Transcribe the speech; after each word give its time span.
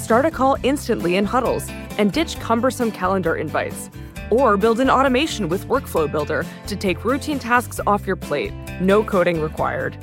Start 0.00 0.24
a 0.24 0.30
call 0.30 0.56
instantly 0.62 1.16
in 1.16 1.26
huddles 1.26 1.68
and 1.98 2.10
ditch 2.10 2.40
cumbersome 2.40 2.90
calendar 2.90 3.36
invites. 3.36 3.90
Or 4.30 4.56
build 4.56 4.80
an 4.80 4.88
automation 4.88 5.48
with 5.48 5.66
Workflow 5.66 6.10
Builder 6.10 6.44
to 6.68 6.74
take 6.74 7.04
routine 7.04 7.38
tasks 7.38 7.80
off 7.86 8.06
your 8.06 8.16
plate. 8.16 8.52
No 8.80 9.04
coding 9.04 9.42
required. 9.42 9.98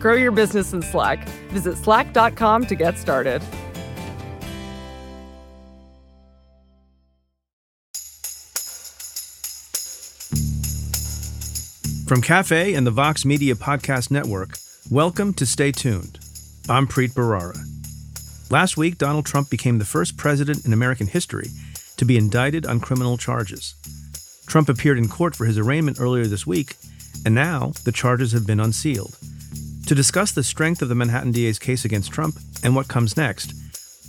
Grow 0.00 0.14
your 0.14 0.32
business 0.32 0.72
in 0.72 0.80
Slack. 0.80 1.28
Visit 1.50 1.76
slack.com 1.76 2.66
to 2.66 2.74
get 2.74 2.96
started. 2.98 3.42
From 12.08 12.22
Cafe 12.22 12.74
and 12.74 12.86
the 12.86 12.90
Vox 12.90 13.24
Media 13.24 13.54
Podcast 13.54 14.10
Network, 14.10 14.56
welcome 14.90 15.34
to 15.34 15.44
Stay 15.44 15.70
Tuned. 15.70 16.18
I'm 16.68 16.86
Preet 16.86 17.12
Bharara. 17.12 17.73
Last 18.54 18.76
week, 18.76 18.98
Donald 18.98 19.26
Trump 19.26 19.50
became 19.50 19.78
the 19.78 19.84
first 19.84 20.16
president 20.16 20.64
in 20.64 20.72
American 20.72 21.08
history 21.08 21.48
to 21.96 22.04
be 22.04 22.16
indicted 22.16 22.64
on 22.66 22.78
criminal 22.78 23.18
charges. 23.18 23.74
Trump 24.46 24.68
appeared 24.68 24.96
in 24.96 25.08
court 25.08 25.34
for 25.34 25.44
his 25.44 25.58
arraignment 25.58 25.98
earlier 25.98 26.26
this 26.26 26.46
week, 26.46 26.76
and 27.26 27.34
now 27.34 27.72
the 27.82 27.90
charges 27.90 28.30
have 28.30 28.46
been 28.46 28.60
unsealed. 28.60 29.18
To 29.88 29.94
discuss 29.96 30.30
the 30.30 30.44
strength 30.44 30.82
of 30.82 30.88
the 30.88 30.94
Manhattan 30.94 31.32
DA's 31.32 31.58
case 31.58 31.84
against 31.84 32.12
Trump 32.12 32.36
and 32.62 32.76
what 32.76 32.86
comes 32.86 33.16
next, 33.16 33.54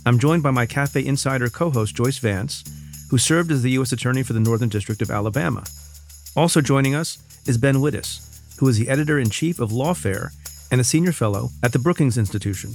I'm 0.06 0.20
joined 0.20 0.44
by 0.44 0.52
my 0.52 0.64
Cafe 0.64 1.04
Insider 1.04 1.48
co 1.48 1.70
host, 1.70 1.96
Joyce 1.96 2.18
Vance, 2.18 2.62
who 3.10 3.18
served 3.18 3.50
as 3.50 3.64
the 3.64 3.72
U.S. 3.72 3.90
Attorney 3.90 4.22
for 4.22 4.32
the 4.32 4.38
Northern 4.38 4.68
District 4.68 5.02
of 5.02 5.10
Alabama. 5.10 5.64
Also 6.36 6.60
joining 6.60 6.94
us 6.94 7.18
is 7.48 7.58
Ben 7.58 7.78
Wittes, 7.78 8.58
who 8.60 8.68
is 8.68 8.78
the 8.78 8.90
editor 8.90 9.18
in 9.18 9.28
chief 9.28 9.58
of 9.58 9.72
Lawfare 9.72 10.30
and 10.70 10.80
a 10.80 10.84
senior 10.84 11.10
fellow 11.10 11.48
at 11.64 11.72
the 11.72 11.80
Brookings 11.80 12.16
Institution. 12.16 12.74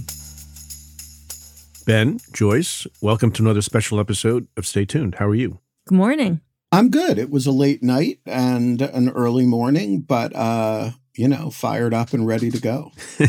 Ben, 1.85 2.19
Joyce, 2.31 2.85
welcome 3.01 3.31
to 3.31 3.41
another 3.41 3.61
special 3.61 3.99
episode 3.99 4.47
of 4.55 4.67
Stay 4.67 4.85
Tuned. 4.85 5.15
How 5.15 5.27
are 5.27 5.35
you? 5.35 5.59
Good 5.87 5.95
morning. 5.95 6.41
I'm 6.71 6.89
good. 6.89 7.17
It 7.17 7.31
was 7.31 7.47
a 7.47 7.51
late 7.51 7.81
night 7.81 8.19
and 8.25 8.81
an 8.81 9.09
early 9.09 9.45
morning, 9.45 10.01
but 10.01 10.35
uh, 10.35 10.91
you 11.15 11.27
know, 11.27 11.49
fired 11.49 11.93
up 11.93 12.13
and 12.13 12.27
ready 12.27 12.51
to 12.51 12.61
go. 12.61 12.91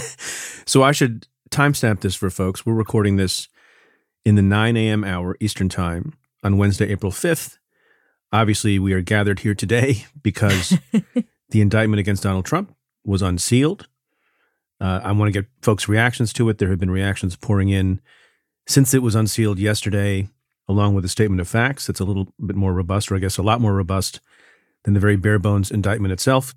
so 0.67 0.83
I 0.83 0.93
should 0.93 1.27
timestamp 1.51 2.01
this 2.01 2.15
for 2.15 2.29
folks. 2.29 2.67
We're 2.67 2.75
recording 2.75 3.17
this 3.17 3.49
in 4.25 4.35
the 4.35 4.43
9 4.43 4.77
a.m. 4.77 5.03
hour 5.03 5.37
Eastern 5.41 5.69
Time 5.69 6.15
on 6.43 6.59
Wednesday, 6.59 6.91
April 6.91 7.11
5th. 7.11 7.57
Obviously, 8.33 8.79
we 8.79 8.93
are 8.93 9.01
gathered 9.03 9.41
here 9.41 9.55
today 9.55 10.07
because 10.23 10.79
the 11.49 11.61
indictment 11.61 12.01
against 12.01 12.23
Donald 12.23 12.45
Trump 12.45 12.75
was 13.05 13.23
unsealed. 13.23 13.89
Uh, 14.81 15.01
I 15.03 15.13
want 15.13 15.33
to 15.33 15.41
get 15.41 15.49
folks' 15.63 15.89
reactions 15.89 16.33
to 16.35 16.49
it. 16.49 16.59
There 16.59 16.71
have 16.71 16.81
been 16.81 16.91
reactions 16.91 17.37
pouring 17.37 17.69
in 17.71 18.01
since 18.67 18.95
it 18.95 19.03
was 19.03 19.15
unsealed 19.15 19.59
yesterday, 19.59 20.29
along 20.69 20.95
with 20.95 21.05
a 21.05 21.09
statement 21.09 21.41
of 21.41 21.49
facts 21.49 21.87
that's 21.87 22.01
a 22.01 22.05
little 22.05 22.33
bit 22.45 22.57
more 22.57 22.73
robust, 22.73 23.11
or 23.11 23.17
I 23.17 23.19
guess 23.19 23.39
a 23.39 23.43
lot 23.43 23.61
more 23.61 23.75
robust 23.75 24.21
than 24.85 24.95
the 24.95 25.01
very 25.01 25.17
bare 25.17 25.39
bones 25.39 25.71
indictment 25.71 26.13
itself. 26.13 26.55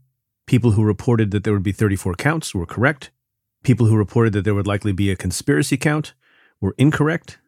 People 0.47 0.71
who 0.71 0.83
reported 0.83 1.31
that 1.31 1.43
there 1.43 1.53
would 1.53 1.63
be 1.63 1.71
34 1.71 2.15
counts 2.15 2.53
were 2.53 2.65
correct. 2.65 3.11
People 3.63 3.87
who 3.87 3.95
reported 3.95 4.33
that 4.33 4.43
there 4.43 4.53
would 4.53 4.67
likely 4.67 4.91
be 4.91 5.09
a 5.09 5.15
conspiracy 5.15 5.77
count 5.77 6.13
were 6.61 6.75
incorrect. 6.77 7.39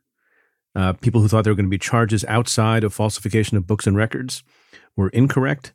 Uh, 0.75 0.93
people 0.93 1.21
who 1.21 1.27
thought 1.27 1.43
there 1.43 1.53
were 1.53 1.57
going 1.57 1.65
to 1.65 1.69
be 1.69 1.77
charges 1.77 2.25
outside 2.25 2.83
of 2.83 2.93
falsification 2.93 3.57
of 3.57 3.67
books 3.67 3.87
and 3.87 3.95
records 3.95 4.43
were 4.95 5.09
incorrect. 5.09 5.73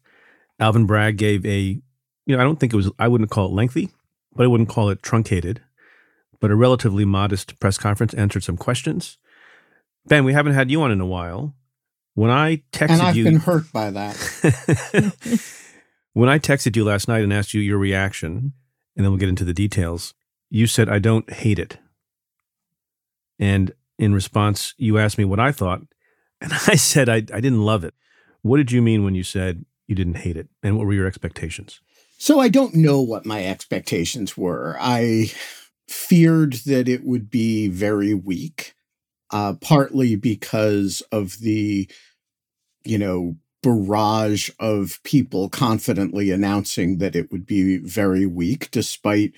Alvin 0.60 0.86
Bragg 0.86 1.16
gave 1.16 1.44
a, 1.46 1.58
you 2.26 2.36
know, 2.36 2.40
I 2.40 2.44
don't 2.44 2.58
think 2.58 2.72
it 2.72 2.76
was, 2.76 2.90
I 2.98 3.08
wouldn't 3.08 3.30
call 3.30 3.46
it 3.46 3.52
lengthy, 3.52 3.90
but 4.34 4.44
I 4.44 4.46
wouldn't 4.48 4.68
call 4.68 4.90
it 4.90 5.02
truncated 5.02 5.60
but 6.42 6.50
a 6.50 6.56
relatively 6.56 7.04
modest 7.04 7.58
press 7.60 7.78
conference, 7.78 8.12
answered 8.14 8.42
some 8.42 8.56
questions. 8.56 9.16
Ben, 10.06 10.24
we 10.24 10.32
haven't 10.32 10.54
had 10.54 10.72
you 10.72 10.82
on 10.82 10.90
in 10.90 11.00
a 11.00 11.06
while. 11.06 11.54
When 12.14 12.30
I 12.30 12.64
texted 12.72 12.90
and 12.90 13.02
I've 13.02 13.16
you, 13.16 13.22
been 13.22 13.36
hurt 13.36 13.72
by 13.72 13.92
that. 13.92 14.16
when 16.14 16.28
I 16.28 16.40
texted 16.40 16.74
you 16.74 16.84
last 16.84 17.06
night 17.06 17.22
and 17.22 17.32
asked 17.32 17.54
you 17.54 17.60
your 17.60 17.78
reaction, 17.78 18.54
and 18.96 19.04
then 19.04 19.12
we'll 19.12 19.20
get 19.20 19.28
into 19.28 19.44
the 19.44 19.54
details, 19.54 20.14
you 20.50 20.66
said, 20.66 20.88
I 20.88 20.98
don't 20.98 21.32
hate 21.32 21.60
it. 21.60 21.78
And 23.38 23.72
in 23.96 24.12
response, 24.12 24.74
you 24.76 24.98
asked 24.98 25.18
me 25.18 25.24
what 25.24 25.38
I 25.38 25.52
thought. 25.52 25.82
And 26.40 26.52
I 26.66 26.74
said, 26.74 27.08
I, 27.08 27.18
I 27.18 27.40
didn't 27.40 27.62
love 27.62 27.84
it. 27.84 27.94
What 28.42 28.56
did 28.56 28.72
you 28.72 28.82
mean 28.82 29.04
when 29.04 29.14
you 29.14 29.22
said 29.22 29.64
you 29.86 29.94
didn't 29.94 30.16
hate 30.16 30.36
it? 30.36 30.48
And 30.60 30.76
what 30.76 30.86
were 30.88 30.92
your 30.92 31.06
expectations? 31.06 31.80
So 32.18 32.40
I 32.40 32.48
don't 32.48 32.74
know 32.74 33.00
what 33.00 33.24
my 33.24 33.44
expectations 33.44 34.36
were. 34.36 34.76
I 34.80 35.30
feared 35.92 36.54
that 36.66 36.88
it 36.88 37.04
would 37.04 37.30
be 37.30 37.68
very 37.68 38.14
weak, 38.14 38.74
uh, 39.30 39.54
partly 39.60 40.16
because 40.16 41.02
of 41.12 41.38
the, 41.40 41.88
you 42.84 42.98
know, 42.98 43.36
barrage 43.62 44.50
of 44.58 45.00
people 45.04 45.48
confidently 45.48 46.30
announcing 46.30 46.98
that 46.98 47.14
it 47.14 47.30
would 47.30 47.46
be 47.46 47.76
very 47.78 48.26
weak, 48.26 48.70
despite, 48.70 49.32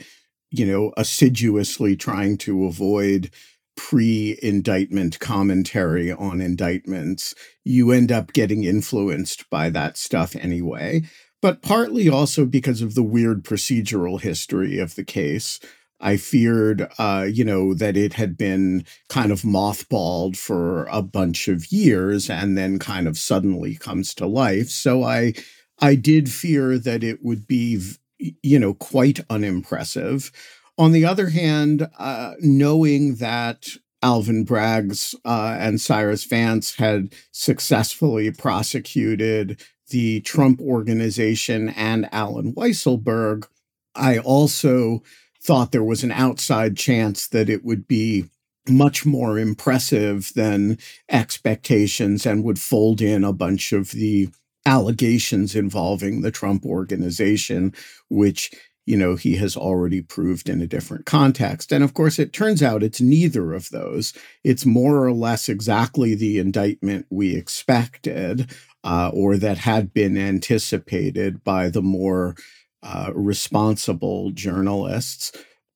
you 0.50 0.64
know, 0.64 0.92
assiduously 0.96 1.96
trying 1.96 2.38
to 2.38 2.64
avoid 2.64 3.30
pre 3.76 4.38
indictment 4.42 5.18
commentary 5.18 6.12
on 6.12 6.40
indictments. 6.40 7.34
You 7.64 7.90
end 7.90 8.12
up 8.12 8.32
getting 8.32 8.64
influenced 8.64 9.50
by 9.50 9.70
that 9.70 9.96
stuff 9.96 10.36
anyway. 10.36 11.02
But 11.42 11.60
partly 11.60 12.08
also 12.08 12.46
because 12.46 12.80
of 12.80 12.94
the 12.94 13.02
weird 13.02 13.44
procedural 13.44 14.20
history 14.20 14.78
of 14.78 14.94
the 14.94 15.04
case, 15.04 15.60
I 16.00 16.16
feared, 16.16 16.88
uh, 16.98 17.26
you 17.30 17.44
know, 17.44 17.74
that 17.74 17.96
it 17.96 18.14
had 18.14 18.36
been 18.36 18.84
kind 19.08 19.32
of 19.32 19.42
mothballed 19.42 20.36
for 20.36 20.84
a 20.90 21.02
bunch 21.02 21.48
of 21.48 21.72
years 21.72 22.28
and 22.28 22.58
then 22.58 22.78
kind 22.78 23.08
of 23.08 23.16
suddenly 23.16 23.76
comes 23.76 24.14
to 24.16 24.26
life. 24.26 24.68
So 24.68 25.02
I, 25.02 25.34
I 25.80 25.94
did 25.94 26.30
fear 26.30 26.78
that 26.78 27.02
it 27.02 27.24
would 27.24 27.46
be, 27.46 27.80
you 28.18 28.58
know, 28.58 28.74
quite 28.74 29.20
unimpressive. 29.30 30.30
On 30.76 30.92
the 30.92 31.04
other 31.04 31.30
hand, 31.30 31.88
uh, 31.98 32.34
knowing 32.40 33.16
that 33.16 33.68
Alvin 34.02 34.44
Bragg's 34.44 35.14
uh, 35.24 35.56
and 35.58 35.80
Cyrus 35.80 36.24
Vance 36.24 36.74
had 36.74 37.14
successfully 37.32 38.30
prosecuted 38.30 39.62
the 39.88 40.20
Trump 40.20 40.60
organization 40.60 41.70
and 41.70 42.08
Allen 42.12 42.52
Weisselberg, 42.54 43.46
I 43.94 44.18
also 44.18 45.02
thought 45.44 45.72
there 45.72 45.84
was 45.84 46.02
an 46.02 46.12
outside 46.12 46.76
chance 46.76 47.28
that 47.28 47.50
it 47.50 47.64
would 47.64 47.86
be 47.86 48.24
much 48.66 49.04
more 49.04 49.38
impressive 49.38 50.32
than 50.34 50.78
expectations 51.10 52.24
and 52.24 52.42
would 52.42 52.58
fold 52.58 53.02
in 53.02 53.22
a 53.22 53.32
bunch 53.32 53.72
of 53.72 53.90
the 53.90 54.28
allegations 54.64 55.54
involving 55.54 56.22
the 56.22 56.30
Trump 56.30 56.64
organization, 56.64 57.74
which 58.08 58.50
you 58.86 58.96
know 58.96 59.16
he 59.16 59.36
has 59.36 59.56
already 59.56 60.00
proved 60.00 60.48
in 60.48 60.62
a 60.62 60.66
different 60.66 61.04
context. 61.04 61.72
And 61.72 61.84
of 61.84 61.92
course 61.92 62.18
it 62.18 62.32
turns 62.32 62.62
out 62.62 62.82
it's 62.82 63.00
neither 63.00 63.52
of 63.52 63.68
those. 63.68 64.14
It's 64.42 64.64
more 64.64 65.04
or 65.04 65.12
less 65.12 65.48
exactly 65.50 66.14
the 66.14 66.38
indictment 66.38 67.06
we 67.10 67.36
expected 67.36 68.50
uh, 68.82 69.10
or 69.12 69.36
that 69.36 69.58
had 69.58 69.92
been 69.92 70.16
anticipated 70.16 71.44
by 71.44 71.68
the 71.68 71.82
more 71.82 72.34
uh, 72.84 73.10
responsible 73.14 74.30
journalists, 74.30 75.32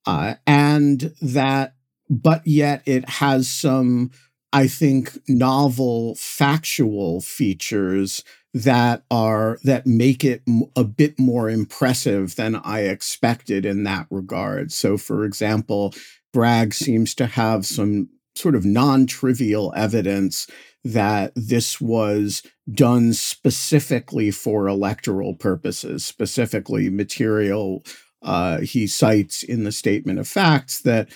uh, 0.07 0.35
and 0.47 1.13
that, 1.21 1.75
but 2.09 2.47
yet 2.47 2.83
it 2.87 3.09
has 3.09 3.49
some 3.49 4.11
I 4.53 4.67
think, 4.67 5.19
novel 5.29 6.15
factual 6.15 7.21
features 7.21 8.25
that 8.55 9.05
are 9.11 9.59
that 9.63 9.87
make 9.87 10.25
it 10.25 10.43
a 10.75 10.85
bit 10.85 11.19
more 11.19 11.51
impressive 11.51 12.37
than 12.37 12.57
I 12.57 12.81
expected 12.81 13.67
in 13.67 13.85
that 13.85 14.07
regard. 14.11 14.73
So, 14.73 14.97
for 14.97 15.25
example, 15.25 15.95
Bragg 16.33 16.73
seems 16.73 17.15
to 17.17 17.27
have 17.27 17.67
some 17.67 18.09
sort 18.35 18.55
of 18.55 18.65
non-trivial 18.65 19.73
evidence 19.77 20.47
that 20.85 21.33
this 21.35 21.81
was 21.81 22.43
done 22.71 23.13
specifically 23.13 24.31
for 24.31 24.69
electoral 24.69 25.35
purposes, 25.35 26.05
specifically 26.05 26.89
material. 26.89 27.85
Uh, 28.23 28.61
he 28.61 28.87
cites 28.87 29.43
in 29.43 29.65
the 29.65 29.73
statement 29.73 30.19
of 30.19 30.29
facts 30.29 30.81
that 30.83 31.09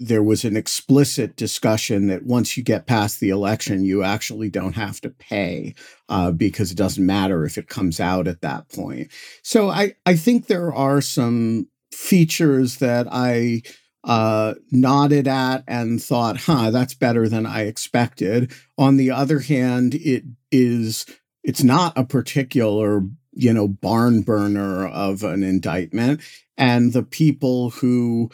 there 0.00 0.22
was 0.22 0.44
an 0.44 0.56
explicit 0.56 1.34
discussion 1.34 2.06
that 2.06 2.24
once 2.24 2.56
you 2.56 2.62
get 2.62 2.86
past 2.86 3.18
the 3.18 3.30
election, 3.30 3.84
you 3.84 4.04
actually 4.04 4.48
don't 4.48 4.74
have 4.74 5.00
to 5.00 5.10
pay 5.10 5.74
uh, 6.08 6.30
because 6.30 6.70
it 6.70 6.76
doesn't 6.76 7.04
matter 7.04 7.44
if 7.44 7.58
it 7.58 7.68
comes 7.68 7.98
out 7.98 8.28
at 8.28 8.40
that 8.40 8.68
point. 8.68 9.10
So 9.42 9.68
I, 9.68 9.96
I 10.06 10.14
think 10.14 10.46
there 10.46 10.72
are 10.72 11.00
some 11.00 11.68
features 11.92 12.76
that 12.76 13.08
I 13.10 13.62
uh, 14.04 14.54
nodded 14.70 15.28
at 15.28 15.64
and 15.66 16.02
thought, 16.02 16.36
huh, 16.38 16.70
that's 16.70 16.94
better 16.94 17.28
than 17.28 17.46
I 17.46 17.62
expected. 17.62 18.52
On 18.76 18.96
the 18.96 19.10
other 19.10 19.40
hand, 19.40 19.94
it 19.94 20.24
is 20.50 21.06
it's 21.44 21.62
not 21.62 21.96
a 21.96 22.04
particular 22.04 23.02
you 23.32 23.52
know 23.52 23.68
barn 23.68 24.22
burner 24.22 24.86
of 24.86 25.22
an 25.22 25.42
indictment 25.42 26.20
and 26.56 26.92
the 26.92 27.02
people 27.02 27.70
who 27.70 28.30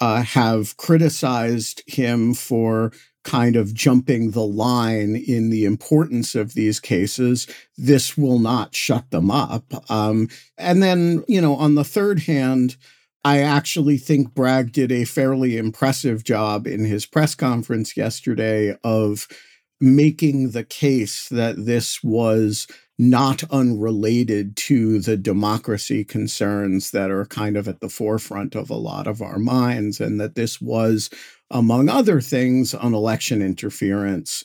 uh, 0.00 0.22
have 0.22 0.76
criticized 0.76 1.82
him 1.86 2.34
for 2.34 2.92
kind 3.22 3.56
of 3.56 3.74
jumping 3.74 4.30
the 4.30 4.44
line 4.44 5.16
in 5.16 5.50
the 5.50 5.64
importance 5.64 6.34
of 6.34 6.54
these 6.54 6.78
cases, 6.78 7.46
this 7.76 8.16
will 8.16 8.38
not 8.38 8.74
shut 8.74 9.10
them 9.10 9.30
up. 9.30 9.64
Um, 9.90 10.28
and 10.56 10.82
then, 10.82 11.24
you 11.26 11.40
know, 11.40 11.56
on 11.56 11.74
the 11.74 11.84
third 11.84 12.20
hand, 12.20 12.76
I 13.26 13.40
actually 13.40 13.98
think 13.98 14.34
Bragg 14.34 14.70
did 14.70 14.92
a 14.92 15.04
fairly 15.04 15.56
impressive 15.56 16.22
job 16.22 16.64
in 16.64 16.84
his 16.84 17.06
press 17.06 17.34
conference 17.34 17.96
yesterday 17.96 18.76
of 18.84 19.26
making 19.80 20.52
the 20.52 20.62
case 20.62 21.28
that 21.30 21.56
this 21.66 22.04
was 22.04 22.68
not 23.00 23.42
unrelated 23.50 24.56
to 24.56 25.00
the 25.00 25.16
democracy 25.16 26.04
concerns 26.04 26.92
that 26.92 27.10
are 27.10 27.26
kind 27.26 27.56
of 27.56 27.66
at 27.66 27.80
the 27.80 27.88
forefront 27.88 28.54
of 28.54 28.70
a 28.70 28.76
lot 28.76 29.08
of 29.08 29.20
our 29.20 29.40
minds, 29.40 29.98
and 29.98 30.20
that 30.20 30.36
this 30.36 30.60
was, 30.60 31.10
among 31.50 31.88
other 31.88 32.20
things, 32.20 32.74
an 32.74 32.94
election 32.94 33.42
interference 33.42 34.44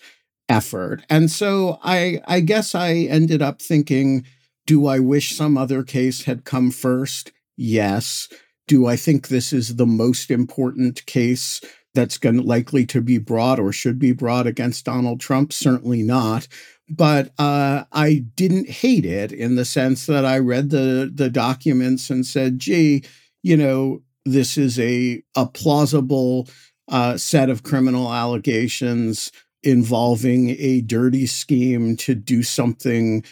effort. 0.50 1.04
And 1.08 1.30
so 1.30 1.78
I, 1.84 2.20
I 2.26 2.40
guess 2.40 2.74
I 2.74 2.94
ended 2.94 3.44
up 3.44 3.62
thinking, 3.62 4.26
do 4.66 4.88
I 4.88 4.98
wish 4.98 5.36
some 5.36 5.56
other 5.56 5.84
case 5.84 6.24
had 6.24 6.46
come 6.46 6.72
first? 6.72 7.32
Yes. 7.56 8.28
Do 8.72 8.86
I 8.86 8.96
think 8.96 9.28
this 9.28 9.52
is 9.52 9.76
the 9.76 9.86
most 9.86 10.32
important 10.32 11.06
case 11.06 11.60
that's 11.94 12.18
going 12.18 12.38
likely 12.38 12.86
to 12.86 13.02
be 13.02 13.18
brought 13.18 13.60
or 13.60 13.74
should 13.74 14.00
be 14.00 14.14
brought 14.14 14.48
against 14.48 14.86
Donald 14.86 15.20
Trump? 15.20 15.52
Certainly 15.52 16.04
not 16.04 16.48
but 16.92 17.32
uh, 17.40 17.86
I 17.94 18.26
didn't 18.36 18.70
hate 18.70 19.06
it 19.06 19.32
in 19.32 19.56
the 19.56 19.64
sense 19.64 20.06
that 20.08 20.26
I 20.26 20.40
read 20.40 20.70
the 20.72 21.10
the 21.14 21.30
documents 21.30 22.10
and 22.10 22.26
said, 22.26 22.60
"Gee, 22.60 23.04
you 23.44 23.56
know, 23.56 24.02
this 24.26 24.58
is 24.58 24.78
a 24.78 25.24
a 25.36 25.48
plausible 25.48 26.50
uh, 26.90 27.16
set 27.18 27.50
of 27.50 27.64
criminal 27.64 28.14
allegations 28.14 29.32
involving 29.64 30.50
a 30.60 30.82
dirty 30.82 31.28
scheme 31.28 31.96
to 31.96 32.14
do 32.14 32.44
something 32.44 33.24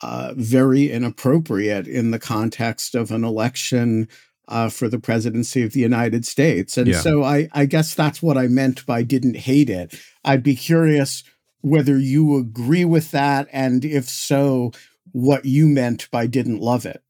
uh, 0.00 0.34
very 0.36 0.90
inappropriate 0.90 1.88
in 1.88 2.12
the 2.12 2.20
context 2.20 2.94
of 2.94 3.10
an 3.10 3.24
election." 3.24 4.08
Uh, 4.48 4.70
for 4.70 4.88
the 4.88 4.98
presidency 4.98 5.62
of 5.62 5.74
the 5.74 5.80
United 5.80 6.24
States. 6.24 6.78
And 6.78 6.88
yeah. 6.88 7.00
so 7.00 7.22
I, 7.22 7.50
I 7.52 7.66
guess 7.66 7.94
that's 7.94 8.22
what 8.22 8.38
I 8.38 8.46
meant 8.46 8.86
by 8.86 9.02
didn't 9.02 9.36
hate 9.36 9.68
it. 9.68 9.94
I'd 10.24 10.42
be 10.42 10.56
curious 10.56 11.22
whether 11.60 11.98
you 11.98 12.38
agree 12.38 12.86
with 12.86 13.10
that, 13.10 13.46
and 13.52 13.84
if 13.84 14.08
so, 14.08 14.72
what 15.12 15.44
you 15.44 15.66
meant 15.66 16.10
by 16.10 16.26
didn't 16.26 16.60
love 16.60 16.86
it. 16.86 17.02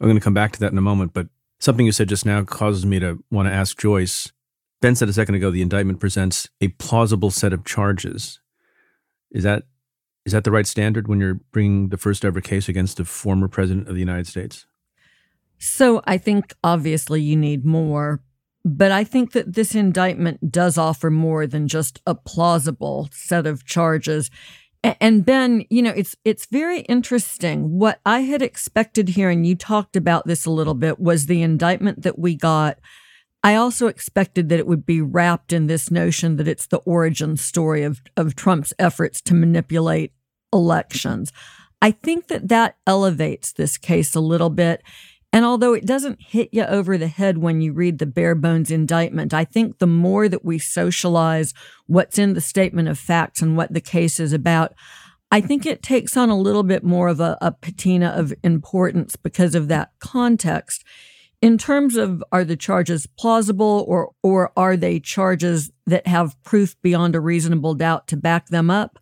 I'm 0.00 0.06
going 0.06 0.18
to 0.18 0.22
come 0.22 0.34
back 0.34 0.52
to 0.52 0.60
that 0.60 0.72
in 0.72 0.78
a 0.78 0.82
moment, 0.82 1.12
but 1.12 1.28
something 1.58 1.86
you 1.86 1.92
said 1.92 2.08
just 2.08 2.26
now 2.26 2.44
causes 2.44 2.84
me 2.84 2.98
to 3.00 3.22
want 3.30 3.48
to 3.48 3.52
ask 3.52 3.78
Joyce. 3.78 4.32
Ben 4.80 4.94
said 4.94 5.08
a 5.08 5.12
second 5.12 5.34
ago 5.34 5.50
the 5.50 5.62
indictment 5.62 6.00
presents 6.00 6.48
a 6.60 6.68
plausible 6.68 7.30
set 7.30 7.52
of 7.52 7.64
charges. 7.64 8.40
Is 9.30 9.42
that 9.42 9.64
is 10.24 10.32
that 10.32 10.44
the 10.44 10.50
right 10.50 10.66
standard 10.66 11.08
when 11.08 11.20
you're 11.20 11.40
bringing 11.52 11.88
the 11.88 11.96
first 11.96 12.24
ever 12.24 12.40
case 12.40 12.68
against 12.68 13.00
a 13.00 13.04
former 13.04 13.48
president 13.48 13.88
of 13.88 13.94
the 13.94 14.00
United 14.00 14.26
States? 14.26 14.66
So 15.58 16.02
I 16.04 16.18
think 16.18 16.54
obviously 16.62 17.22
you 17.22 17.36
need 17.36 17.64
more, 17.64 18.22
but 18.64 18.90
I 18.90 19.04
think 19.04 19.32
that 19.32 19.54
this 19.54 19.74
indictment 19.74 20.50
does 20.50 20.76
offer 20.76 21.10
more 21.10 21.46
than 21.46 21.68
just 21.68 22.00
a 22.06 22.14
plausible 22.14 23.08
set 23.12 23.46
of 23.46 23.64
charges. 23.64 24.30
And 24.82 25.24
Ben, 25.24 25.64
you 25.70 25.82
know, 25.82 25.92
it's 25.96 26.14
it's 26.24 26.46
very 26.46 26.80
interesting. 26.80 27.78
What 27.78 28.00
I 28.06 28.20
had 28.20 28.42
expected 28.42 29.10
here, 29.10 29.30
and 29.30 29.46
you 29.46 29.56
talked 29.56 29.96
about 29.96 30.26
this 30.26 30.46
a 30.46 30.50
little 30.50 30.74
bit, 30.74 31.00
was 31.00 31.26
the 31.26 31.42
indictment 31.42 32.02
that 32.02 32.18
we 32.18 32.36
got. 32.36 32.78
I 33.42 33.54
also 33.54 33.86
expected 33.86 34.48
that 34.48 34.58
it 34.58 34.66
would 34.66 34.86
be 34.86 35.00
wrapped 35.00 35.52
in 35.52 35.66
this 35.66 35.90
notion 35.90 36.36
that 36.36 36.48
it's 36.48 36.66
the 36.66 36.78
origin 36.78 37.36
story 37.36 37.84
of, 37.84 38.00
of 38.16 38.34
Trump's 38.34 38.72
efforts 38.78 39.20
to 39.22 39.34
manipulate 39.34 40.12
elections. 40.52 41.32
I 41.80 41.92
think 41.92 42.28
that 42.28 42.48
that 42.48 42.76
elevates 42.86 43.52
this 43.52 43.78
case 43.78 44.14
a 44.14 44.20
little 44.20 44.50
bit. 44.50 44.82
And 45.36 45.44
although 45.44 45.74
it 45.74 45.84
doesn't 45.84 46.22
hit 46.22 46.48
you 46.52 46.62
over 46.62 46.96
the 46.96 47.08
head 47.08 47.36
when 47.36 47.60
you 47.60 47.74
read 47.74 47.98
the 47.98 48.06
bare 48.06 48.34
bones 48.34 48.70
indictment, 48.70 49.34
I 49.34 49.44
think 49.44 49.80
the 49.80 49.86
more 49.86 50.30
that 50.30 50.46
we 50.46 50.58
socialize 50.58 51.52
what's 51.86 52.18
in 52.18 52.32
the 52.32 52.40
statement 52.40 52.88
of 52.88 52.98
facts 52.98 53.42
and 53.42 53.54
what 53.54 53.70
the 53.70 53.82
case 53.82 54.18
is 54.18 54.32
about, 54.32 54.72
I 55.30 55.42
think 55.42 55.66
it 55.66 55.82
takes 55.82 56.16
on 56.16 56.30
a 56.30 56.38
little 56.38 56.62
bit 56.62 56.82
more 56.82 57.08
of 57.08 57.20
a, 57.20 57.36
a 57.42 57.52
patina 57.52 58.14
of 58.16 58.32
importance 58.42 59.14
because 59.14 59.54
of 59.54 59.68
that 59.68 59.90
context. 59.98 60.84
In 61.42 61.58
terms 61.58 61.96
of 61.96 62.24
are 62.32 62.42
the 62.42 62.56
charges 62.56 63.06
plausible 63.06 63.84
or 63.86 64.12
or 64.22 64.52
are 64.56 64.74
they 64.74 64.98
charges 64.98 65.70
that 65.84 66.06
have 66.06 66.42
proof 66.44 66.80
beyond 66.80 67.14
a 67.14 67.20
reasonable 67.20 67.74
doubt 67.74 68.08
to 68.08 68.16
back 68.16 68.46
them 68.46 68.70
up? 68.70 68.98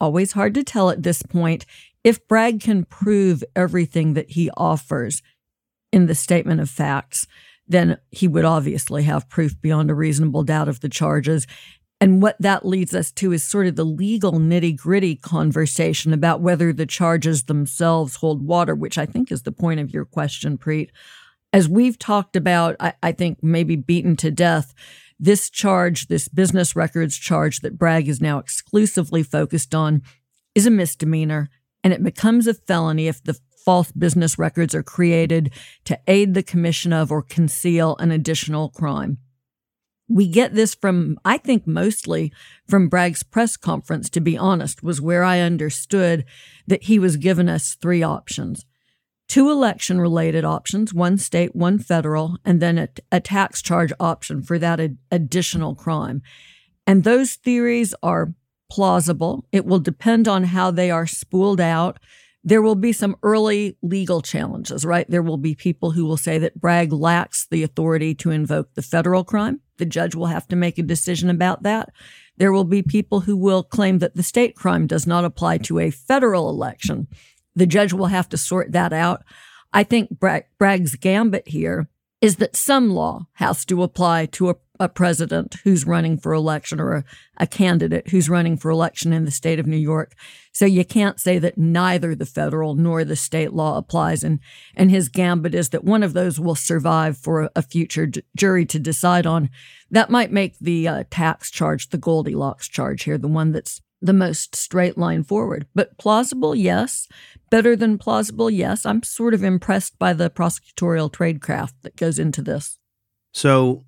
Always 0.00 0.32
hard 0.32 0.54
to 0.54 0.64
tell 0.64 0.88
at 0.88 1.02
this 1.02 1.20
point. 1.20 1.66
If 2.02 2.26
Bragg 2.26 2.62
can 2.62 2.86
prove 2.86 3.44
everything 3.54 4.14
that 4.14 4.30
he 4.30 4.48
offers, 4.56 5.20
in 5.92 6.06
the 6.06 6.14
statement 6.14 6.60
of 6.60 6.70
facts, 6.70 7.26
then 7.66 7.98
he 8.10 8.28
would 8.28 8.44
obviously 8.44 9.04
have 9.04 9.28
proof 9.28 9.60
beyond 9.60 9.90
a 9.90 9.94
reasonable 9.94 10.42
doubt 10.42 10.68
of 10.68 10.80
the 10.80 10.88
charges. 10.88 11.46
And 12.00 12.20
what 12.22 12.36
that 12.40 12.66
leads 12.66 12.94
us 12.94 13.10
to 13.12 13.32
is 13.32 13.42
sort 13.42 13.66
of 13.66 13.76
the 13.76 13.84
legal 13.84 14.32
nitty 14.32 14.76
gritty 14.76 15.16
conversation 15.16 16.12
about 16.12 16.40
whether 16.40 16.72
the 16.72 16.86
charges 16.86 17.44
themselves 17.44 18.16
hold 18.16 18.46
water, 18.46 18.74
which 18.74 18.98
I 18.98 19.06
think 19.06 19.32
is 19.32 19.42
the 19.42 19.52
point 19.52 19.80
of 19.80 19.92
your 19.92 20.04
question, 20.04 20.58
Preet. 20.58 20.90
As 21.52 21.68
we've 21.68 21.98
talked 21.98 22.36
about, 22.36 22.76
I, 22.78 22.92
I 23.02 23.12
think 23.12 23.42
maybe 23.42 23.76
beaten 23.76 24.14
to 24.16 24.30
death, 24.30 24.74
this 25.18 25.48
charge, 25.48 26.08
this 26.08 26.28
business 26.28 26.76
records 26.76 27.16
charge 27.16 27.60
that 27.60 27.78
Bragg 27.78 28.08
is 28.08 28.20
now 28.20 28.38
exclusively 28.38 29.22
focused 29.22 29.74
on, 29.74 30.02
is 30.54 30.66
a 30.66 30.70
misdemeanor 30.70 31.48
and 31.82 31.92
it 31.92 32.02
becomes 32.02 32.46
a 32.46 32.54
felony 32.54 33.06
if 33.06 33.22
the 33.22 33.38
false 33.66 33.90
business 33.92 34.38
records 34.38 34.74
are 34.74 34.82
created 34.82 35.52
to 35.84 35.98
aid 36.06 36.32
the 36.32 36.42
commission 36.42 36.92
of 36.92 37.10
or 37.10 37.20
conceal 37.20 37.96
an 37.96 38.12
additional 38.12 38.70
crime. 38.70 39.18
We 40.08 40.28
get 40.28 40.54
this 40.54 40.74
from, 40.74 41.18
I 41.24 41.36
think, 41.36 41.66
mostly 41.66 42.32
from 42.68 42.88
Bragg's 42.88 43.24
press 43.24 43.56
conference, 43.56 44.08
to 44.10 44.20
be 44.20 44.38
honest, 44.38 44.84
was 44.84 45.00
where 45.00 45.24
I 45.24 45.40
understood 45.40 46.24
that 46.68 46.84
he 46.84 47.00
was 47.00 47.16
given 47.16 47.48
us 47.48 47.74
three 47.74 48.02
options 48.02 48.64
two 49.28 49.50
election 49.50 50.00
related 50.00 50.44
options, 50.44 50.94
one 50.94 51.18
state, 51.18 51.54
one 51.56 51.80
federal, 51.80 52.36
and 52.44 52.62
then 52.62 52.78
a, 52.78 52.88
a 53.10 53.18
tax 53.18 53.60
charge 53.60 53.92
option 53.98 54.40
for 54.40 54.56
that 54.56 54.78
ad- 54.78 54.98
additional 55.10 55.74
crime. 55.74 56.22
And 56.86 57.02
those 57.02 57.34
theories 57.34 57.92
are 58.04 58.34
plausible. 58.70 59.44
It 59.50 59.66
will 59.66 59.80
depend 59.80 60.28
on 60.28 60.44
how 60.44 60.70
they 60.70 60.92
are 60.92 61.08
spooled 61.08 61.60
out 61.60 61.98
there 62.46 62.62
will 62.62 62.76
be 62.76 62.92
some 62.92 63.16
early 63.24 63.76
legal 63.82 64.22
challenges, 64.22 64.84
right? 64.84 65.04
There 65.10 65.20
will 65.22 65.36
be 65.36 65.56
people 65.56 65.90
who 65.90 66.06
will 66.06 66.16
say 66.16 66.38
that 66.38 66.60
Bragg 66.60 66.92
lacks 66.92 67.48
the 67.50 67.64
authority 67.64 68.14
to 68.14 68.30
invoke 68.30 68.72
the 68.74 68.82
federal 68.82 69.24
crime. 69.24 69.60
The 69.78 69.84
judge 69.84 70.14
will 70.14 70.26
have 70.26 70.46
to 70.48 70.56
make 70.56 70.78
a 70.78 70.84
decision 70.84 71.28
about 71.28 71.64
that. 71.64 71.90
There 72.36 72.52
will 72.52 72.64
be 72.64 72.84
people 72.84 73.18
who 73.20 73.36
will 73.36 73.64
claim 73.64 73.98
that 73.98 74.14
the 74.14 74.22
state 74.22 74.54
crime 74.54 74.86
does 74.86 75.08
not 75.08 75.24
apply 75.24 75.58
to 75.58 75.80
a 75.80 75.90
federal 75.90 76.48
election. 76.48 77.08
The 77.56 77.66
judge 77.66 77.92
will 77.92 78.06
have 78.06 78.28
to 78.28 78.36
sort 78.36 78.70
that 78.70 78.92
out. 78.92 79.24
I 79.72 79.82
think 79.82 80.20
Bragg's 80.20 80.94
gambit 80.94 81.48
here 81.48 81.88
is 82.20 82.36
that 82.36 82.54
some 82.54 82.90
law 82.90 83.26
has 83.34 83.64
to 83.64 83.82
apply 83.82 84.26
to 84.26 84.50
a 84.50 84.54
a 84.78 84.88
president 84.88 85.56
who's 85.64 85.86
running 85.86 86.18
for 86.18 86.32
election 86.32 86.80
or 86.80 86.94
a, 86.94 87.04
a, 87.38 87.46
candidate 87.46 88.08
who's 88.08 88.28
running 88.28 88.56
for 88.56 88.70
election 88.70 89.12
in 89.12 89.24
the 89.24 89.30
state 89.30 89.58
of 89.58 89.66
New 89.66 89.76
York. 89.76 90.14
So 90.52 90.64
you 90.64 90.84
can't 90.84 91.20
say 91.20 91.38
that 91.38 91.58
neither 91.58 92.14
the 92.14 92.26
federal 92.26 92.74
nor 92.74 93.04
the 93.04 93.16
state 93.16 93.52
law 93.52 93.78
applies. 93.78 94.24
And, 94.24 94.40
and 94.74 94.90
his 94.90 95.08
gambit 95.08 95.54
is 95.54 95.70
that 95.70 95.84
one 95.84 96.02
of 96.02 96.12
those 96.12 96.40
will 96.40 96.54
survive 96.54 97.16
for 97.16 97.42
a, 97.42 97.50
a 97.56 97.62
future 97.62 98.06
d- 98.06 98.22
jury 98.36 98.66
to 98.66 98.78
decide 98.78 99.26
on. 99.26 99.50
That 99.90 100.10
might 100.10 100.32
make 100.32 100.58
the 100.58 100.88
uh, 100.88 101.04
tax 101.10 101.50
charge 101.50 101.90
the 101.90 101.98
Goldilocks 101.98 102.68
charge 102.68 103.04
here, 103.04 103.18
the 103.18 103.28
one 103.28 103.52
that's 103.52 103.80
the 104.02 104.12
most 104.12 104.54
straight 104.54 104.98
line 104.98 105.22
forward. 105.22 105.66
But 105.74 105.96
plausible, 105.98 106.54
yes. 106.54 107.08
Better 107.50 107.76
than 107.76 107.98
plausible, 107.98 108.50
yes. 108.50 108.84
I'm 108.84 109.02
sort 109.02 109.34
of 109.34 109.42
impressed 109.42 109.98
by 109.98 110.12
the 110.12 110.30
prosecutorial 110.30 111.10
tradecraft 111.10 111.72
that 111.82 111.96
goes 111.96 112.18
into 112.18 112.42
this. 112.42 112.78
So 113.32 113.84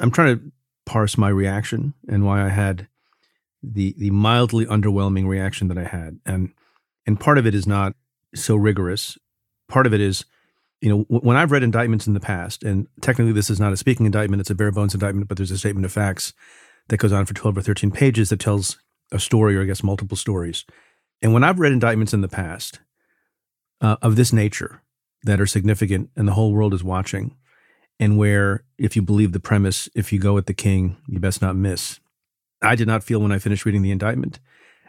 I'm 0.00 0.10
trying 0.10 0.38
to 0.38 0.52
parse 0.86 1.18
my 1.18 1.28
reaction 1.28 1.94
and 2.08 2.24
why 2.24 2.44
I 2.44 2.48
had 2.48 2.88
the 3.62 3.94
the 3.98 4.10
mildly 4.10 4.66
underwhelming 4.66 5.26
reaction 5.26 5.68
that 5.68 5.78
I 5.78 5.84
had, 5.84 6.20
and 6.24 6.52
and 7.06 7.18
part 7.18 7.38
of 7.38 7.46
it 7.46 7.54
is 7.54 7.66
not 7.66 7.94
so 8.34 8.56
rigorous. 8.56 9.18
Part 9.68 9.86
of 9.86 9.92
it 9.92 10.00
is, 10.00 10.24
you 10.80 10.88
know, 10.88 11.04
when 11.08 11.36
I've 11.36 11.50
read 11.50 11.62
indictments 11.62 12.06
in 12.06 12.14
the 12.14 12.20
past, 12.20 12.62
and 12.62 12.86
technically 13.00 13.32
this 13.32 13.50
is 13.50 13.60
not 13.60 13.72
a 13.72 13.76
speaking 13.76 14.06
indictment; 14.06 14.40
it's 14.40 14.50
a 14.50 14.54
bare 14.54 14.70
bones 14.70 14.94
indictment, 14.94 15.28
but 15.28 15.36
there's 15.36 15.50
a 15.50 15.58
statement 15.58 15.84
of 15.84 15.92
facts 15.92 16.32
that 16.88 16.98
goes 16.98 17.12
on 17.12 17.26
for 17.26 17.34
12 17.34 17.58
or 17.58 17.62
13 17.62 17.90
pages 17.90 18.30
that 18.30 18.40
tells 18.40 18.78
a 19.12 19.18
story, 19.18 19.56
or 19.56 19.62
I 19.62 19.64
guess 19.64 19.82
multiple 19.82 20.16
stories. 20.16 20.64
And 21.20 21.32
when 21.32 21.44
I've 21.44 21.58
read 21.58 21.72
indictments 21.72 22.14
in 22.14 22.20
the 22.20 22.28
past 22.28 22.80
uh, 23.80 23.96
of 24.00 24.16
this 24.16 24.32
nature 24.32 24.82
that 25.24 25.40
are 25.40 25.46
significant, 25.46 26.10
and 26.16 26.28
the 26.28 26.32
whole 26.32 26.52
world 26.52 26.72
is 26.72 26.84
watching, 26.84 27.36
and 28.00 28.16
where, 28.16 28.64
if 28.78 28.96
you 28.96 29.02
believe 29.02 29.32
the 29.32 29.40
premise, 29.40 29.88
if 29.94 30.12
you 30.12 30.18
go 30.18 30.34
with 30.34 30.46
the 30.46 30.54
king, 30.54 30.96
you 31.06 31.18
best 31.18 31.42
not 31.42 31.56
miss. 31.56 32.00
I 32.62 32.74
did 32.74 32.86
not 32.86 33.04
feel 33.04 33.20
when 33.20 33.32
I 33.32 33.38
finished 33.38 33.64
reading 33.64 33.82
the 33.82 33.90
indictment 33.90 34.40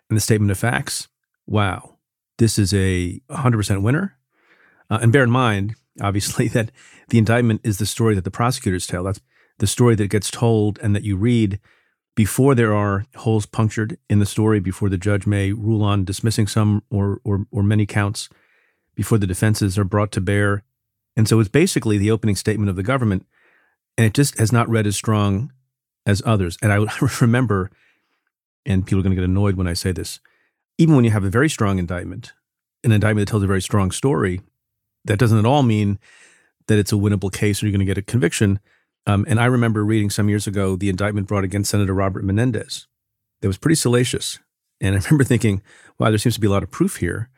and 0.09 0.17
the 0.17 0.21
statement 0.21 0.51
of 0.51 0.57
facts, 0.57 1.07
wow, 1.45 1.97
this 2.37 2.57
is 2.57 2.73
a 2.73 3.19
100% 3.29 3.81
winner. 3.81 4.17
Uh, 4.89 4.99
and 5.01 5.11
bear 5.11 5.23
in 5.23 5.31
mind, 5.31 5.75
obviously, 6.01 6.47
that 6.49 6.71
the 7.09 7.17
indictment 7.17 7.61
is 7.63 7.77
the 7.77 7.85
story 7.85 8.15
that 8.15 8.23
the 8.23 8.31
prosecutors 8.31 8.87
tell. 8.87 9.03
That's 9.03 9.21
the 9.59 9.67
story 9.67 9.95
that 9.95 10.07
gets 10.07 10.31
told 10.31 10.79
and 10.79 10.95
that 10.95 11.03
you 11.03 11.17
read 11.17 11.59
before 12.15 12.55
there 12.55 12.73
are 12.73 13.05
holes 13.15 13.45
punctured 13.45 13.97
in 14.09 14.19
the 14.19 14.25
story, 14.25 14.59
before 14.59 14.89
the 14.89 14.97
judge 14.97 15.25
may 15.25 15.53
rule 15.53 15.83
on 15.83 16.03
dismissing 16.03 16.47
some 16.47 16.83
or, 16.89 17.21
or, 17.23 17.45
or 17.51 17.63
many 17.63 17.85
counts, 17.85 18.29
before 18.95 19.17
the 19.17 19.27
defenses 19.27 19.77
are 19.77 19.85
brought 19.85 20.11
to 20.11 20.21
bear 20.21 20.63
and 21.15 21.27
so 21.27 21.39
it's 21.39 21.49
basically 21.49 21.97
the 21.97 22.11
opening 22.11 22.35
statement 22.35 22.69
of 22.69 22.75
the 22.75 22.83
government, 22.83 23.25
and 23.97 24.05
it 24.05 24.13
just 24.13 24.37
has 24.39 24.51
not 24.51 24.69
read 24.69 24.87
as 24.87 24.95
strong 24.95 25.51
as 26.05 26.21
others. 26.25 26.57
And 26.61 26.71
I 26.71 26.85
remember, 27.21 27.71
and 28.65 28.85
people 28.85 28.99
are 28.99 29.03
going 29.03 29.15
to 29.15 29.21
get 29.21 29.29
annoyed 29.29 29.55
when 29.55 29.67
I 29.67 29.73
say 29.73 29.91
this, 29.91 30.19
even 30.77 30.95
when 30.95 31.05
you 31.05 31.11
have 31.11 31.23
a 31.23 31.29
very 31.29 31.49
strong 31.49 31.79
indictment, 31.79 32.33
an 32.83 32.91
indictment 32.91 33.27
that 33.27 33.31
tells 33.31 33.43
a 33.43 33.47
very 33.47 33.61
strong 33.61 33.91
story, 33.91 34.41
that 35.05 35.19
doesn't 35.19 35.37
at 35.37 35.45
all 35.45 35.63
mean 35.63 35.99
that 36.67 36.79
it's 36.79 36.93
a 36.93 36.95
winnable 36.95 37.31
case 37.31 37.61
or 37.61 37.65
you're 37.65 37.71
going 37.71 37.85
to 37.85 37.85
get 37.85 37.97
a 37.97 38.01
conviction. 38.01 38.59
Um, 39.05 39.25
and 39.27 39.39
I 39.39 39.45
remember 39.45 39.83
reading 39.83 40.09
some 40.09 40.29
years 40.29 40.47
ago 40.47 40.75
the 40.75 40.89
indictment 40.89 41.27
brought 41.27 41.43
against 41.43 41.71
Senator 41.71 41.93
Robert 41.93 42.23
Menendez. 42.23 42.87
that 43.41 43.47
was 43.47 43.57
pretty 43.57 43.75
salacious. 43.75 44.39
And 44.79 44.95
I 44.95 44.99
remember 45.05 45.23
thinking, 45.23 45.61
wow, 45.97 46.09
there 46.09 46.17
seems 46.17 46.35
to 46.35 46.41
be 46.41 46.47
a 46.47 46.51
lot 46.51 46.63
of 46.63 46.71
proof 46.71 46.97
here. 46.97 47.29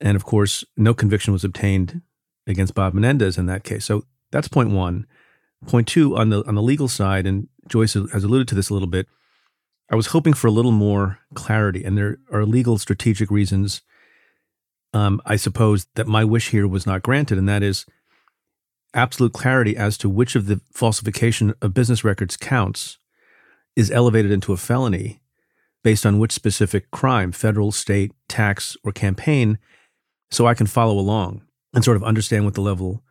And 0.00 0.16
of 0.16 0.24
course, 0.24 0.64
no 0.76 0.94
conviction 0.94 1.32
was 1.32 1.44
obtained 1.44 2.02
against 2.46 2.74
Bob 2.74 2.94
Menendez 2.94 3.38
in 3.38 3.46
that 3.46 3.64
case. 3.64 3.84
So 3.84 4.04
that's 4.30 4.48
point 4.48 4.70
one. 4.70 5.06
Point 5.66 5.86
two 5.86 6.16
on 6.16 6.30
the 6.30 6.44
on 6.46 6.56
the 6.56 6.62
legal 6.62 6.88
side, 6.88 7.26
and 7.26 7.48
Joyce 7.68 7.94
has 7.94 8.24
alluded 8.24 8.48
to 8.48 8.54
this 8.54 8.68
a 8.68 8.72
little 8.72 8.88
bit. 8.88 9.06
I 9.90 9.94
was 9.94 10.08
hoping 10.08 10.32
for 10.32 10.48
a 10.48 10.52
little 10.52 10.72
more 10.72 11.20
clarity, 11.34 11.84
and 11.84 11.96
there 11.96 12.18
are 12.32 12.44
legal 12.44 12.78
strategic 12.78 13.30
reasons. 13.30 13.82
Um, 14.92 15.22
I 15.24 15.36
suppose 15.36 15.86
that 15.94 16.08
my 16.08 16.24
wish 16.24 16.50
here 16.50 16.66
was 16.66 16.86
not 16.86 17.02
granted, 17.02 17.38
and 17.38 17.48
that 17.48 17.62
is 17.62 17.86
absolute 18.92 19.32
clarity 19.32 19.76
as 19.76 19.96
to 19.98 20.08
which 20.08 20.34
of 20.34 20.46
the 20.46 20.60
falsification 20.72 21.54
of 21.62 21.74
business 21.74 22.04
records 22.04 22.36
counts 22.36 22.98
is 23.76 23.90
elevated 23.90 24.30
into 24.30 24.52
a 24.52 24.56
felony 24.56 25.22
based 25.82 26.04
on 26.04 26.18
which 26.18 26.32
specific 26.32 26.90
crime, 26.90 27.32
federal, 27.32 27.72
state, 27.72 28.12
tax, 28.28 28.76
or 28.84 28.92
campaign, 28.92 29.58
so 30.30 30.46
I 30.46 30.54
can 30.54 30.66
follow 30.66 30.98
along 30.98 31.42
and 31.72 31.84
sort 31.84 31.96
of 31.96 32.04
understand 32.04 32.44
what 32.44 32.54
the 32.54 32.60
level 32.60 33.02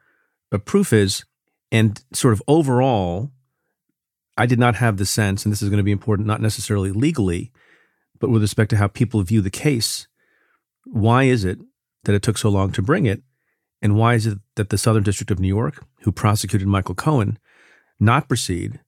of 0.52 0.66
proof 0.66 0.94
is. 0.94 1.26
And 1.72 2.04
sort 2.14 2.34
of 2.34 2.44
overall, 2.48 3.32
I 4.38 4.46
did 4.46 4.60
not 4.60 4.76
have 4.76 4.98
the 4.98 5.06
sense, 5.06 5.46
and 5.46 5.52
this 5.52 5.62
is 5.62 5.70
going 5.70 5.78
to 5.78 5.84
be 5.84 5.92
important, 5.92 6.28
not 6.28 6.42
necessarily 6.42 6.92
legally, 6.92 7.52
but 8.20 8.30
with 8.30 8.42
respect 8.42 8.70
to 8.72 8.78
how 8.78 8.88
people 8.88 9.22
view 9.24 9.42
the 9.42 9.50
case. 9.50 10.08
Why 10.86 11.24
is 11.24 11.46
it 11.46 11.60
that 12.04 12.16
it 12.16 12.22
took 12.22 12.38
so 12.38 12.50
long 12.50 12.72
to 12.74 12.82
bring 12.82 13.06
it? 13.06 13.22
And 13.82 13.98
why 13.98 14.14
is 14.14 14.28
it 14.28 14.38
that 14.56 14.70
the 14.70 14.78
Southern 14.78 15.04
District 15.04 15.32
of 15.32 15.40
New 15.40 15.48
York, 15.48 15.84
who 16.02 16.12
prosecuted 16.12 16.68
Michael 16.68 16.96
Cohen, 16.96 17.40
not 18.00 18.28
proceed, 18.28 18.80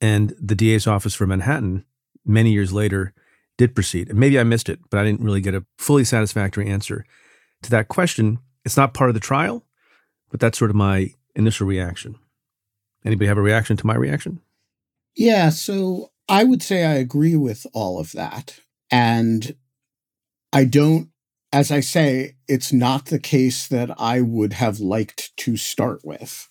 and 0.00 0.34
the 0.40 0.54
DA's 0.54 0.86
office 0.86 1.14
for 1.14 1.26
Manhattan, 1.26 1.84
many 2.24 2.52
years 2.52 2.72
later, 2.72 3.12
did 3.58 3.74
proceed? 3.74 4.08
And 4.08 4.18
maybe 4.18 4.38
I 4.38 4.44
missed 4.44 4.68
it, 4.68 4.78
but 4.88 4.98
I 4.98 5.04
didn't 5.04 5.22
really 5.22 5.40
get 5.40 5.54
a 5.54 5.64
fully 5.78 6.04
satisfactory 6.04 6.68
answer 6.68 7.04
to 7.62 7.70
that 7.70 7.88
question. 7.88 8.38
It's 8.64 8.76
not 8.76 8.94
part 8.94 9.10
of 9.10 9.14
the 9.14 9.20
trial, 9.20 9.64
but 10.30 10.40
that's 10.40 10.58
sort 10.58 10.70
of 10.70 10.76
my 10.76 11.14
initial 11.34 11.66
reaction. 11.66 12.16
Anybody 13.04 13.28
have 13.28 13.38
a 13.38 13.42
reaction 13.42 13.76
to 13.78 13.86
my 13.86 13.94
reaction? 13.94 14.40
Yeah, 15.16 15.50
so 15.50 16.10
I 16.28 16.44
would 16.44 16.62
say 16.62 16.84
I 16.84 16.94
agree 16.94 17.36
with 17.36 17.66
all 17.72 17.98
of 17.98 18.12
that. 18.12 18.60
And 18.90 19.54
I 20.52 20.64
don't, 20.64 21.08
as 21.52 21.70
I 21.70 21.80
say, 21.80 22.36
it's 22.46 22.72
not 22.72 23.06
the 23.06 23.18
case 23.18 23.66
that 23.68 23.90
I 23.98 24.20
would 24.20 24.54
have 24.54 24.80
liked 24.80 25.36
to 25.38 25.56
start 25.56 26.00
with. 26.04 26.48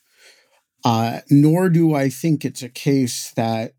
Uh, 0.84 1.20
nor 1.30 1.70
do 1.70 1.94
I 1.94 2.10
think 2.10 2.44
it's 2.44 2.63
a 2.63 2.70
case 2.70 3.32
that, 3.32 3.74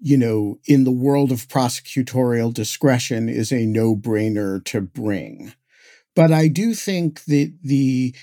you 0.00 0.16
know, 0.16 0.58
in 0.66 0.84
the 0.84 0.90
world 0.90 1.32
of 1.32 1.48
prosecutorial 1.48 2.52
discretion 2.52 3.28
is 3.28 3.50
a 3.50 3.66
no 3.66 3.96
brainer 3.96 4.64
to 4.66 4.80
bring. 4.80 5.54
But 6.14 6.32
I 6.32 6.48
do 6.48 6.74
think 6.74 7.24
that 7.24 7.52
the, 7.62 8.14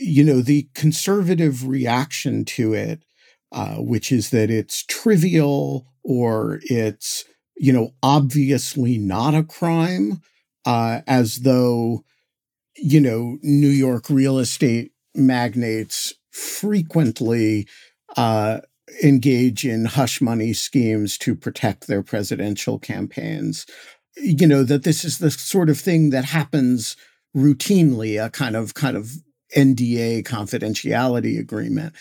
you 0.00 0.24
know, 0.24 0.40
the 0.40 0.68
conservative 0.74 1.66
reaction 1.68 2.44
to 2.46 2.74
it, 2.74 3.04
uh, 3.52 3.76
which 3.76 4.12
is 4.12 4.30
that 4.30 4.50
it's 4.50 4.84
trivial 4.84 5.86
or 6.04 6.60
it's, 6.64 7.24
you 7.56 7.72
know, 7.72 7.92
obviously 8.02 8.98
not 8.98 9.34
a 9.34 9.44
crime, 9.44 10.22
uh, 10.66 11.00
as 11.06 11.40
though, 11.40 12.04
you 12.76 13.00
know, 13.00 13.38
New 13.42 13.68
York 13.68 14.08
real 14.10 14.38
estate 14.38 14.92
magnates 15.14 16.14
frequently 16.32 17.68
uh, 18.16 18.60
engage 19.02 19.64
in 19.64 19.84
hush 19.84 20.20
money 20.20 20.52
schemes 20.52 21.18
to 21.18 21.34
protect 21.34 21.86
their 21.86 22.02
presidential 22.02 22.78
campaigns. 22.78 23.66
You 24.22 24.46
know, 24.46 24.62
that 24.64 24.84
this 24.84 25.04
is 25.04 25.18
the 25.18 25.30
sort 25.30 25.70
of 25.70 25.78
thing 25.78 26.10
that 26.10 26.26
happens 26.26 26.96
routinely 27.36 28.22
a 28.24 28.30
kind 28.30 28.56
of 28.56 28.74
kind 28.74 28.96
of 28.96 29.12
NDA 29.56 30.24
confidentiality 30.24 31.38
agreement. 31.38 31.94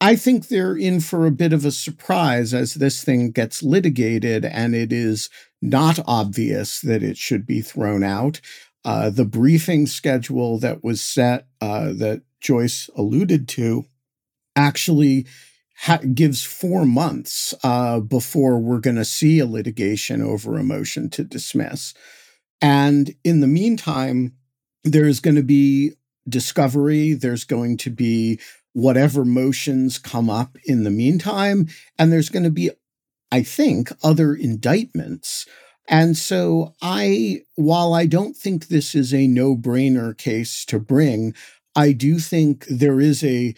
I 0.00 0.16
think 0.16 0.48
they're 0.48 0.76
in 0.76 1.00
for 1.00 1.26
a 1.26 1.30
bit 1.30 1.52
of 1.52 1.64
a 1.64 1.70
surprise 1.70 2.54
as 2.54 2.74
this 2.74 3.04
thing 3.04 3.32
gets 3.32 3.62
litigated 3.62 4.46
and 4.46 4.74
it 4.74 4.92
is 4.92 5.28
not 5.60 5.98
obvious 6.06 6.80
that 6.80 7.02
it 7.02 7.18
should 7.18 7.46
be 7.46 7.60
thrown 7.60 8.02
out. 8.02 8.40
Uh, 8.82 9.10
the 9.10 9.26
briefing 9.26 9.86
schedule 9.86 10.58
that 10.58 10.82
was 10.82 11.02
set, 11.02 11.46
uh, 11.60 11.92
that 11.92 12.22
Joyce 12.40 12.88
alluded 12.96 13.46
to, 13.48 13.84
actually 14.56 15.26
ha- 15.80 16.00
gives 16.14 16.42
four 16.42 16.84
months 16.84 17.54
uh, 17.64 18.00
before 18.00 18.58
we're 18.58 18.80
going 18.80 18.96
to 18.96 19.04
see 19.04 19.38
a 19.38 19.46
litigation 19.46 20.22
over 20.22 20.58
a 20.58 20.62
motion 20.62 21.08
to 21.10 21.24
dismiss. 21.24 21.94
And 22.60 23.14
in 23.24 23.40
the 23.40 23.46
meantime, 23.46 24.34
there's 24.84 25.20
going 25.20 25.36
to 25.36 25.42
be 25.42 25.92
discovery, 26.28 27.14
there's 27.14 27.44
going 27.44 27.78
to 27.78 27.90
be 27.90 28.38
whatever 28.72 29.24
motions 29.24 29.98
come 29.98 30.28
up 30.28 30.56
in 30.64 30.84
the 30.84 30.90
meantime, 30.90 31.68
and 31.98 32.12
there's 32.12 32.28
going 32.28 32.44
to 32.44 32.50
be, 32.50 32.70
I 33.32 33.42
think, 33.42 33.90
other 34.02 34.34
indictments. 34.34 35.46
And 35.88 36.16
so 36.16 36.74
I, 36.80 37.42
while 37.56 37.94
I 37.94 38.06
don't 38.06 38.36
think 38.36 38.68
this 38.68 38.94
is 38.94 39.12
a 39.12 39.26
no 39.26 39.56
brainer 39.56 40.16
case 40.16 40.64
to 40.66 40.78
bring, 40.78 41.34
I 41.74 41.92
do 41.92 42.18
think 42.18 42.66
there 42.66 43.00
is 43.00 43.24
a 43.24 43.54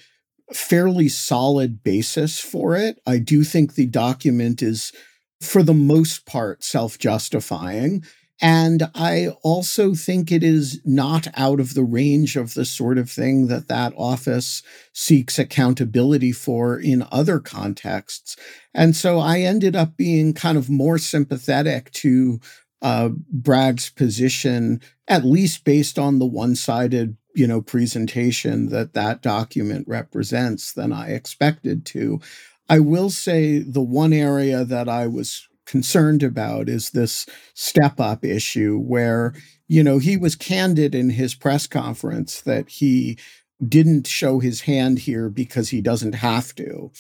fairly 0.54 1.09
solid 1.09 1.82
basis 1.82 2.40
for 2.40 2.76
it. 2.76 3.00
I 3.06 3.18
do 3.18 3.44
think 3.44 3.75
the 3.75 3.87
document 3.87 4.62
is, 4.62 4.92
for 5.40 5.62
the 5.62 5.75
most 5.75 6.26
part, 6.26 6.64
self 6.64 6.99
justifying. 6.99 8.04
And 8.44 8.90
I 8.97 9.28
also 9.44 9.94
think 9.94 10.32
it 10.32 10.42
is 10.42 10.80
not 10.85 11.28
out 11.37 11.61
of 11.61 11.75
the 11.75 11.85
range 11.85 12.35
of 12.35 12.54
the 12.54 12.64
sort 12.64 12.99
of 12.99 13.09
thing 13.09 13.47
that 13.47 13.68
that 13.68 13.92
office 13.97 14.64
seeks 14.92 15.38
accountability 15.38 16.32
for 16.32 16.76
in 16.76 17.06
other 17.12 17.38
contexts. 17.38 18.37
And 18.75 18.97
so 18.97 19.21
I 19.21 19.42
ended 19.42 19.76
up 19.76 19.97
being 19.97 20.35
kind 20.35 20.59
of 20.59 20.68
more 20.68 20.99
sympathetic 20.99 21.92
to 21.92 22.40
uh, 22.82 23.11
Bragg's 23.30 23.90
position, 23.90 24.80
at 25.06 25.25
least 25.25 25.64
based 25.64 25.97
on 25.97 26.18
the 26.18 26.26
one 26.26 26.56
sided 26.56 27.16
you 27.34 27.46
know 27.46 27.62
presentation 27.62 28.68
that 28.68 28.94
that 28.94 29.22
document 29.22 29.86
represents 29.88 30.72
than 30.72 30.92
I 30.92 31.08
expected 31.10 31.84
to. 31.86 32.20
I 32.68 32.80
will 32.80 33.10
say 33.10 33.58
the 33.58 33.82
one 33.82 34.12
area 34.12 34.64
that 34.64 34.88
I 34.88 35.06
was 35.06 35.48
concerned 35.66 36.22
about 36.22 36.68
is 36.68 36.90
this 36.90 37.26
step 37.54 38.00
up 38.00 38.24
issue 38.24 38.78
where, 38.78 39.34
you 39.68 39.82
know, 39.82 39.98
he 39.98 40.16
was 40.16 40.36
candid 40.36 40.94
in 40.94 41.10
his 41.10 41.34
press 41.34 41.66
conference 41.66 42.40
that 42.42 42.68
he 42.68 43.18
didn't 43.66 44.06
show 44.06 44.38
his 44.38 44.62
hand 44.62 45.00
here 45.00 45.28
because 45.28 45.70
he 45.70 45.80
doesn't 45.80 46.14
have 46.14 46.54
to. 46.56 46.90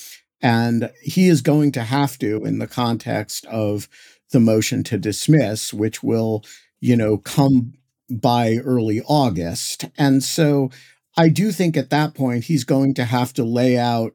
And 0.40 0.90
he 1.02 1.28
is 1.28 1.40
going 1.40 1.72
to 1.72 1.82
have 1.82 2.18
to 2.18 2.44
in 2.44 2.58
the 2.58 2.66
context 2.66 3.46
of 3.46 3.88
the 4.30 4.40
motion 4.40 4.82
to 4.84 4.98
dismiss, 4.98 5.72
which 5.72 6.02
will, 6.02 6.44
you 6.80 6.96
know, 6.96 7.18
come 7.18 7.74
by 8.20 8.56
early 8.64 9.02
August. 9.06 9.86
And 9.96 10.22
so 10.22 10.70
I 11.16 11.28
do 11.28 11.52
think 11.52 11.76
at 11.76 11.90
that 11.90 12.14
point 12.14 12.44
he's 12.44 12.64
going 12.64 12.94
to 12.94 13.04
have 13.04 13.32
to 13.34 13.44
lay 13.44 13.78
out 13.78 14.14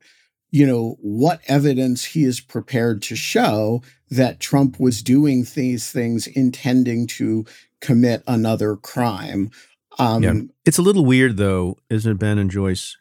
you 0.52 0.66
know, 0.66 0.98
what 1.02 1.42
evidence 1.48 2.06
he 2.06 2.24
is 2.24 2.40
prepared 2.40 3.02
to 3.04 3.16
show 3.16 3.82
that 4.10 4.40
Trump 4.40 4.80
was 4.80 5.04
doing 5.04 5.46
these 5.56 5.92
things 5.92 6.28
intending 6.28 7.06
to 7.08 7.46
commit 7.82 8.24
another 8.28 8.76
crime. 8.76 9.52
Um, 10.00 10.24
yeah. 10.24 10.34
It's 10.66 10.78
a 10.78 10.84
little 10.84 11.06
weird, 11.06 11.38
though, 11.38 11.78
isn't 11.90 12.12
it, 12.12 12.20
Ben 12.20 12.38
and 12.38 12.50
Joyce, 12.50 12.98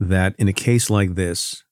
that 0.00 0.34
in 0.38 0.48
a 0.48 0.52
case 0.52 0.90
like 0.90 1.14
this, 1.14 1.62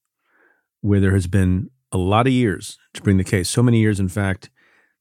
where 0.81 1.01
there 1.01 1.15
has 1.15 1.27
been 1.27 1.71
a 1.91 1.99
lot 1.99 2.27
of 2.27 2.33
years 2.33 2.79
to 2.95 3.03
bring 3.03 3.17
the 3.17 3.25
case, 3.25 3.49
so 3.49 3.63
many 3.63 3.81
years, 3.81 3.99
in 3.99 4.09
fact, 4.09 4.51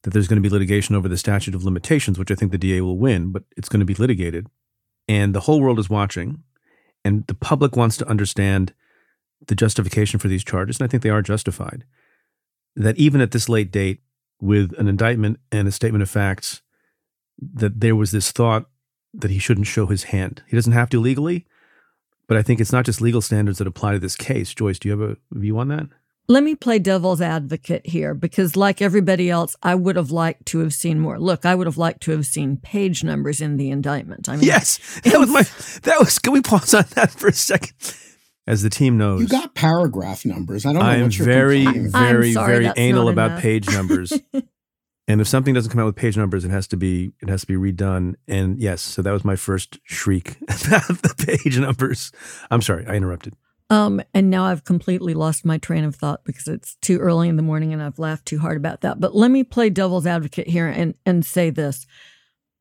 that 0.02 0.10
there's 0.10 0.28
going 0.28 0.40
to 0.40 0.48
be 0.48 0.52
litigation 0.52 0.94
over 0.94 1.08
the 1.08 1.18
statute 1.18 1.54
of 1.54 1.64
limitations, 1.64 2.18
which 2.18 2.30
I 2.30 2.34
think 2.34 2.52
the 2.52 2.58
DA 2.58 2.80
will 2.80 2.98
win, 2.98 3.32
but 3.32 3.44
it's 3.56 3.68
going 3.68 3.80
to 3.80 3.86
be 3.86 3.94
litigated. 3.94 4.46
And 5.08 5.34
the 5.34 5.40
whole 5.40 5.60
world 5.60 5.78
is 5.78 5.90
watching, 5.90 6.42
and 7.04 7.26
the 7.26 7.34
public 7.34 7.76
wants 7.76 7.96
to 7.98 8.08
understand 8.08 8.74
the 9.46 9.54
justification 9.54 10.18
for 10.18 10.28
these 10.28 10.44
charges, 10.44 10.78
and 10.78 10.86
I 10.86 10.90
think 10.90 11.02
they 11.02 11.10
are 11.10 11.22
justified, 11.22 11.84
that 12.76 12.96
even 12.96 13.20
at 13.20 13.30
this 13.30 13.48
late 13.48 13.70
date, 13.70 14.00
with 14.40 14.72
an 14.78 14.86
indictment 14.88 15.40
and 15.50 15.66
a 15.66 15.72
statement 15.72 16.02
of 16.02 16.10
facts, 16.10 16.62
that 17.40 17.80
there 17.80 17.96
was 17.96 18.12
this 18.12 18.30
thought 18.30 18.66
that 19.12 19.30
he 19.30 19.38
shouldn't 19.38 19.66
show 19.66 19.86
his 19.86 20.04
hand. 20.04 20.42
He 20.46 20.56
doesn't 20.56 20.72
have 20.72 20.90
to 20.90 21.00
legally, 21.00 21.46
but 22.26 22.36
I 22.36 22.42
think 22.42 22.60
it's 22.60 22.72
not 22.72 22.84
just 22.84 23.00
legal 23.00 23.20
standards 23.20 23.58
that 23.58 23.66
apply 23.66 23.92
to 23.92 23.98
this 23.98 24.16
case. 24.16 24.54
Joyce, 24.54 24.78
do 24.78 24.88
you 24.88 24.98
have 24.98 25.10
a 25.10 25.16
view 25.32 25.58
on 25.58 25.68
that? 25.68 25.88
Let 26.30 26.42
me 26.42 26.54
play 26.54 26.78
devil's 26.78 27.22
advocate 27.22 27.86
here 27.86 28.12
because, 28.12 28.54
like 28.54 28.82
everybody 28.82 29.30
else, 29.30 29.56
I 29.62 29.74
would 29.74 29.96
have 29.96 30.10
liked 30.10 30.44
to 30.46 30.58
have 30.58 30.74
seen 30.74 31.00
more. 31.00 31.18
Look, 31.18 31.46
I 31.46 31.54
would 31.54 31.66
have 31.66 31.78
liked 31.78 32.02
to 32.02 32.10
have 32.10 32.26
seen 32.26 32.58
page 32.58 33.02
numbers 33.02 33.40
in 33.40 33.56
the 33.56 33.70
indictment. 33.70 34.28
I 34.28 34.36
mean, 34.36 34.44
yes, 34.44 35.00
that 35.04 35.18
was 35.18 35.30
my. 35.30 35.42
That 35.82 35.98
was. 35.98 36.18
Can 36.18 36.34
we 36.34 36.42
pause 36.42 36.74
on 36.74 36.84
that 36.94 37.12
for 37.12 37.28
a 37.28 37.32
second? 37.32 37.72
as 38.48 38.62
the 38.62 38.70
team 38.70 38.96
knows, 38.96 39.20
you 39.20 39.28
got 39.28 39.54
paragraph 39.54 40.24
numbers. 40.24 40.64
I 40.64 40.72
don't 40.72 40.82
know. 40.82 40.88
I'm 40.88 41.10
very, 41.10 41.66
very, 41.66 42.32
sorry, 42.32 42.64
very 42.64 42.72
anal 42.78 43.10
about 43.10 43.40
page 43.40 43.68
numbers. 43.68 44.18
and 45.06 45.20
if 45.20 45.28
something 45.28 45.52
doesn't 45.52 45.70
come 45.70 45.80
out 45.80 45.84
with 45.84 45.96
page 45.96 46.16
numbers, 46.16 46.46
it 46.46 46.50
has 46.50 46.66
to 46.68 46.78
be 46.78 47.12
it 47.20 47.28
has 47.28 47.42
to 47.42 47.46
be 47.46 47.54
redone. 47.54 48.14
And 48.26 48.58
yes, 48.58 48.80
so 48.80 49.02
that 49.02 49.12
was 49.12 49.22
my 49.22 49.36
first 49.36 49.78
shriek 49.84 50.36
about 50.42 50.88
the 51.02 51.14
page 51.26 51.58
numbers. 51.58 52.10
I'm 52.50 52.62
sorry, 52.62 52.86
I 52.86 52.94
interrupted. 52.94 53.34
Um, 53.70 54.00
and 54.14 54.30
now 54.30 54.44
I've 54.44 54.64
completely 54.64 55.12
lost 55.12 55.44
my 55.44 55.58
train 55.58 55.84
of 55.84 55.94
thought 55.94 56.24
because 56.24 56.48
it's 56.48 56.76
too 56.76 56.98
early 56.98 57.28
in 57.28 57.36
the 57.36 57.42
morning 57.42 57.72
and 57.72 57.82
I've 57.82 57.98
laughed 57.98 58.26
too 58.26 58.38
hard 58.38 58.56
about 58.56 58.80
that. 58.80 58.98
But 58.98 59.14
let 59.14 59.30
me 59.30 59.44
play 59.44 59.68
devil's 59.68 60.06
advocate 60.06 60.48
here 60.48 60.66
and 60.66 60.94
and 61.04 61.24
say 61.24 61.50
this. 61.50 61.86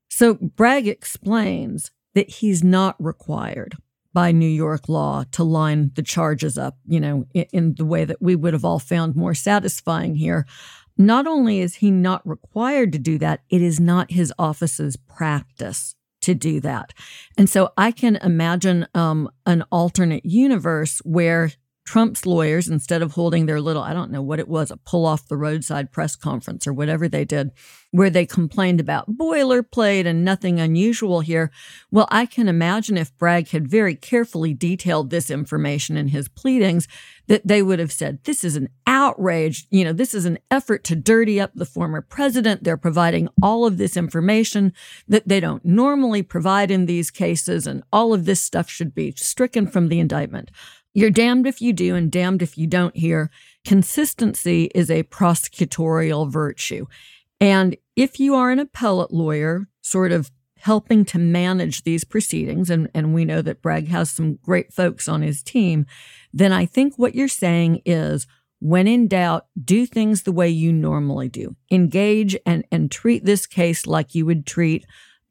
So 0.10 0.34
Bragg 0.36 0.88
explains 0.88 1.92
that 2.14 2.30
he's 2.30 2.64
not 2.64 2.96
required 3.00 3.78
by 4.14 4.32
New 4.32 4.50
York 4.50 4.90
law 4.90 5.24
to 5.32 5.44
line 5.44 5.92
the 5.96 6.02
charges 6.02 6.58
up, 6.58 6.78
you 6.88 7.00
know, 7.00 7.26
in, 7.34 7.46
in, 7.54 7.76
the 7.76 7.86
way 7.86 8.04
that 8.04 8.22
we 8.22 8.36
would 8.36 8.54
have 8.54 8.66
all 8.66 8.80
found 8.80 9.16
more 9.16 9.36
satisfying 9.36 10.16
here. 10.16 10.48
Not 10.98 11.28
only 11.28 11.60
is 11.60 11.76
he 11.76 11.92
not 11.92 12.28
required 12.28 12.92
to 12.94 13.00
do 13.00 13.20
that, 13.20 13.42
it 13.50 13.62
is 13.62 13.80
not 13.80 14.12
his 14.12 14.34
office's 14.40 14.96
practice 14.96 15.96
to 16.22 16.34
do 16.34 16.60
that. 16.62 16.94
And 17.38 17.50
so 17.50 17.72
I 17.78 17.92
can 17.92 18.18
imagine 18.18 18.88
um, 18.94 19.30
an 19.46 19.64
alternate 19.72 20.26
universe 20.26 21.00
where 21.04 21.52
Trump's 21.88 22.26
lawyers, 22.26 22.68
instead 22.68 23.02
of 23.02 23.14
holding 23.14 23.46
their 23.46 23.62
little, 23.62 23.82
I 23.82 23.94
don't 23.94 24.12
know 24.12 24.22
what 24.22 24.40
it 24.40 24.50
was, 24.50 24.72
a 24.72 24.78
pull 24.78 25.06
off 25.06 25.30
the 25.30 25.38
roadside 25.38 25.90
press 25.90 26.18
conference 26.18 26.68
or 26.68 26.74
whatever 26.74 27.08
they 27.08 27.24
did, 27.24 27.52
where 27.92 28.10
they 28.10 28.26
complained 28.26 28.82
about 28.82 29.10
boilerplate 29.18 30.06
and 30.06 30.26
nothing 30.26 30.60
unusual 30.60 31.22
here. 31.22 31.50
Well, 31.90 32.10
I 32.12 32.26
can 32.26 32.50
imagine 32.50 32.98
if 32.98 33.18
Bragg 33.18 33.48
had 33.52 33.70
very 33.70 33.96
carefully 33.96 34.54
detailed 34.54 35.10
this 35.10 35.30
information 35.30 35.96
in 35.96 36.10
his 36.10 36.28
pleadings, 36.28 36.90
that 37.28 37.48
they 37.48 37.64
would 37.64 37.80
have 37.80 37.94
said, 37.94 38.22
this 38.26 38.44
is 38.44 38.58
an 38.58 38.68
outrage. 38.86 39.66
You 39.70 39.86
know, 39.86 39.94
this 39.94 40.14
is 40.14 40.26
an 40.26 40.40
effort 40.52 40.84
to 40.86 40.96
dirty 40.96 41.40
up 41.40 41.52
the 41.56 41.66
former 41.66 42.02
president. 42.02 42.66
They're 42.66 42.76
providing 42.76 43.30
all 43.42 43.66
of 43.66 43.78
this 43.78 43.96
information 43.96 44.74
that 45.08 45.28
they 45.28 45.40
don't 45.40 45.64
normally 45.64 46.22
provide 46.22 46.70
in 46.70 46.86
these 46.86 47.12
cases, 47.12 47.66
and 47.66 47.84
all 47.94 48.14
of 48.14 48.26
this 48.26 48.42
stuff 48.42 48.70
should 48.70 48.94
be 48.94 49.14
stricken 49.16 49.68
from 49.68 49.88
the 49.88 50.02
indictment. 50.02 50.52
You're 50.98 51.12
damned 51.12 51.46
if 51.46 51.62
you 51.62 51.74
do 51.74 51.94
and 51.94 52.12
damned 52.12 52.42
if 52.42 52.58
you 52.58 52.66
don't 52.66 52.98
here. 52.98 53.30
Consistency 53.64 54.72
is 54.74 54.90
a 54.90 55.04
prosecutorial 55.04 56.28
virtue. 56.28 56.88
And 57.40 57.78
if 57.96 58.20
you 58.20 58.34
are 58.34 58.50
an 58.50 58.58
appellate 58.58 59.14
lawyer, 59.14 59.68
sort 59.80 60.12
of 60.12 60.32
helping 60.58 61.06
to 61.06 61.20
manage 61.20 61.84
these 61.84 62.04
proceedings, 62.04 62.72
and, 62.72 62.90
and 62.96 63.14
we 63.14 63.26
know 63.26 63.44
that 63.44 63.62
Bragg 63.62 63.90
has 63.90 64.10
some 64.10 64.38
great 64.38 64.74
folks 64.74 65.08
on 65.08 65.22
his 65.22 65.44
team, 65.44 65.86
then 66.34 66.52
I 66.52 66.66
think 66.66 66.96
what 66.96 67.14
you're 67.14 67.28
saying 67.28 67.84
is 67.86 68.26
when 68.60 68.88
in 68.88 69.08
doubt, 69.08 69.46
do 69.64 69.86
things 69.86 70.24
the 70.24 70.32
way 70.32 70.50
you 70.50 70.74
normally 70.74 71.30
do. 71.30 71.56
Engage 71.70 72.36
and, 72.44 72.66
and 72.72 72.90
treat 72.90 73.24
this 73.24 73.46
case 73.46 73.86
like 73.86 74.16
you 74.16 74.26
would 74.26 74.48
treat 74.48 74.84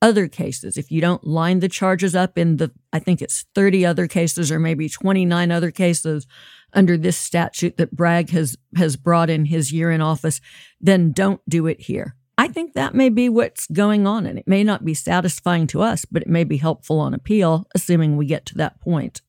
other 0.07 0.29
cases. 0.29 0.79
If 0.79 0.92
you 0.92 1.01
don't 1.01 1.27
line 1.27 1.59
the 1.59 1.69
charges 1.69 2.14
up 2.14 2.38
in 2.38 2.59
the, 2.59 2.71
I 2.92 3.01
think 3.01 3.21
it's 3.21 3.45
30 3.57 3.85
other 3.85 4.07
cases 4.07 4.53
or 4.53 4.61
maybe 4.61 4.88
29 4.88 5.51
other 5.51 5.73
cases 5.73 6.29
under 6.73 6.97
this 6.97 7.16
statute 7.16 7.77
that 7.77 7.90
Bragg 7.90 8.31
has, 8.31 8.57
has 8.77 8.97
brought 8.97 9.29
in 9.29 9.47
his 9.47 9.73
year 9.73 9.90
in 9.90 10.01
office, 10.01 10.40
then 10.81 11.11
don't 11.11 11.40
do 11.49 11.66
it 11.66 11.81
here. 11.81 12.14
I 12.38 12.47
think 12.47 12.75
that 12.75 12.95
may 12.95 13.09
be 13.09 13.29
what's 13.29 13.66
going 13.66 14.07
on, 14.07 14.27
and 14.27 14.38
it 14.38 14.47
may 14.47 14.62
not 14.62 14.85
be 14.85 14.95
satisfying 14.95 15.66
to 15.69 15.83
us, 15.83 16.05
but 16.05 16.23
it 16.23 16.29
may 16.29 16.45
be 16.45 16.59
helpful 16.59 17.01
on 17.01 17.12
appeal, 17.12 17.66
assuming 17.75 18.16
we 18.16 18.27
get 18.27 18.47
to 18.47 18.55
that 18.59 18.81
point. 18.81 19.23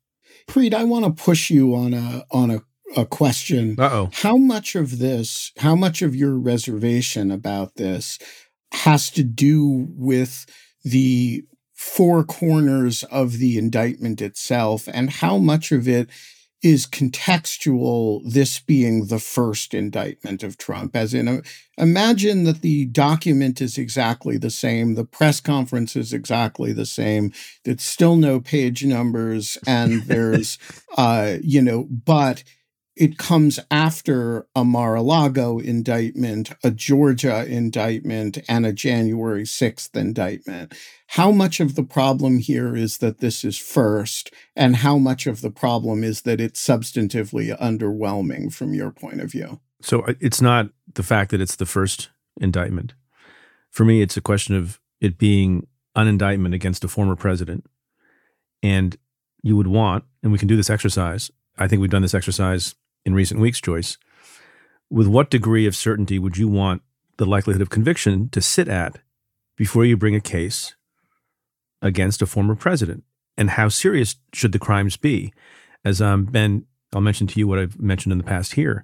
Preet, 0.48 0.74
I 0.74 0.84
want 0.84 1.06
to 1.06 1.24
push 1.24 1.50
you 1.50 1.74
on 1.74 1.94
a 1.94 2.26
on 2.32 2.52
a, 2.52 2.62
a 2.96 3.06
question. 3.06 3.78
Uh-oh. 3.80 4.10
How 4.14 4.36
much 4.36 4.76
of 4.76 5.00
this, 5.00 5.54
how 5.58 5.76
much 5.76 6.02
of 6.02 6.16
your 6.16 6.38
reservation 6.38 7.32
about 7.32 7.76
this 7.76 8.20
has 8.74 9.10
to 9.12 9.24
do 9.24 9.88
with 9.92 10.46
the 10.90 11.44
four 11.74 12.24
corners 12.24 13.04
of 13.04 13.34
the 13.34 13.58
indictment 13.58 14.22
itself 14.22 14.88
and 14.92 15.10
how 15.10 15.38
much 15.38 15.72
of 15.72 15.88
it 15.88 16.10
is 16.64 16.88
contextual, 16.88 18.22
this 18.26 18.60
being 18.60 19.08
the 19.08 19.20
first 19.20 19.76
indictment 19.76 20.42
of 20.42 20.58
Trump. 20.58 20.96
As 20.96 21.14
in, 21.14 21.44
imagine 21.78 22.46
that 22.46 22.62
the 22.62 22.86
document 22.86 23.62
is 23.62 23.78
exactly 23.78 24.38
the 24.38 24.50
same, 24.50 24.96
the 24.96 25.06
press 25.06 25.40
conference 25.40 25.96
is 25.96 26.14
exactly 26.14 26.74
the 26.74 26.86
same, 26.86 27.32
there's 27.64 27.84
still 27.84 28.16
no 28.16 28.40
page 28.40 28.84
numbers, 28.84 29.58
and 29.68 30.02
there's, 30.04 30.58
uh, 30.98 31.38
you 31.44 31.62
know, 31.62 31.84
but 31.84 32.44
it 33.00 33.18
comes 33.18 33.60
after 33.70 34.48
a 34.56 34.64
Mar-a-Lago 34.64 35.60
indictment, 35.60 36.52
a 36.64 36.72
Georgia 36.72 37.46
indictment, 37.46 38.40
and 38.50 38.66
a 38.66 38.74
January 38.74 39.44
6th 39.44 39.96
indictment. 39.96 40.74
How 41.08 41.32
much 41.32 41.60
of 41.60 41.76
the 41.76 41.84
problem 41.84 42.40
here 42.40 42.76
is 42.76 42.98
that 42.98 43.20
this 43.20 43.46
is 43.46 43.58
first, 43.58 44.34
and 44.56 44.78
how 44.78 44.98
much 44.98 45.28
of 45.28 45.42
the 45.42 45.52
problem 45.52 46.04
is 46.04 46.24
that 46.24 46.42
it's 46.42 46.66
substantively 46.66 47.58
underwhelming 47.60 48.52
from 48.52 48.74
your 48.74 48.92
point 48.92 49.22
of 49.22 49.32
view? 49.32 49.60
So 49.82 50.02
uh, 50.02 50.14
it's 50.20 50.42
not 50.42 50.70
the 50.96 51.04
fact 51.04 51.32
that 51.32 51.42
it's 51.42 51.56
the 51.56 51.66
first 51.66 52.10
indictment. 52.42 52.94
For 53.70 53.86
me, 53.86 54.02
it's 54.02 54.18
a 54.18 54.22
question 54.22 54.56
of 54.56 54.80
it 55.00 55.20
being 55.20 55.68
an 55.96 56.08
indictment 56.08 56.56
against 56.56 56.84
a 56.84 56.88
former 56.88 57.16
president. 57.16 57.66
And 58.64 58.98
you 59.44 59.56
would 59.56 59.68
want, 59.68 60.04
and 60.24 60.32
we 60.32 60.40
can 60.40 60.48
do 60.48 60.56
this 60.56 60.70
exercise. 60.70 61.30
I 61.58 61.68
think 61.68 61.80
we've 61.80 61.92
done 61.92 62.02
this 62.02 62.16
exercise 62.16 62.76
in 63.08 63.14
recent 63.14 63.40
weeks, 63.40 63.62
Joyce, 63.62 63.98
with 64.90 65.08
what 65.08 65.30
degree 65.30 65.66
of 65.66 65.78
certainty 65.78 66.20
would 66.20 66.38
you 66.38 66.50
want 66.50 66.82
the 67.16 67.26
likelihood 67.26 67.62
of 67.62 67.70
conviction 67.70 68.28
to 68.30 68.42
sit 68.42 68.68
at 68.68 69.00
before 69.56 69.86
you 69.86 69.96
bring 69.96 70.14
a 70.14 70.20
case 70.20 70.76
against 71.82 72.22
a 72.22 72.26
former 72.26 72.54
president? 72.54 73.06
And 73.38 73.52
how 73.52 73.70
serious 73.70 74.18
should 74.34 74.52
the 74.52 74.60
crimes 74.60 74.98
be? 74.98 75.34
As 75.86 76.02
um, 76.02 76.26
Ben, 76.26 76.66
I'll 76.94 77.00
mention 77.00 77.28
to 77.28 77.40
you 77.40 77.48
what 77.48 77.60
I've 77.60 77.80
mentioned 77.80 78.12
in 78.12 78.18
the 78.18 78.26
past 78.26 78.56
here. 78.56 78.84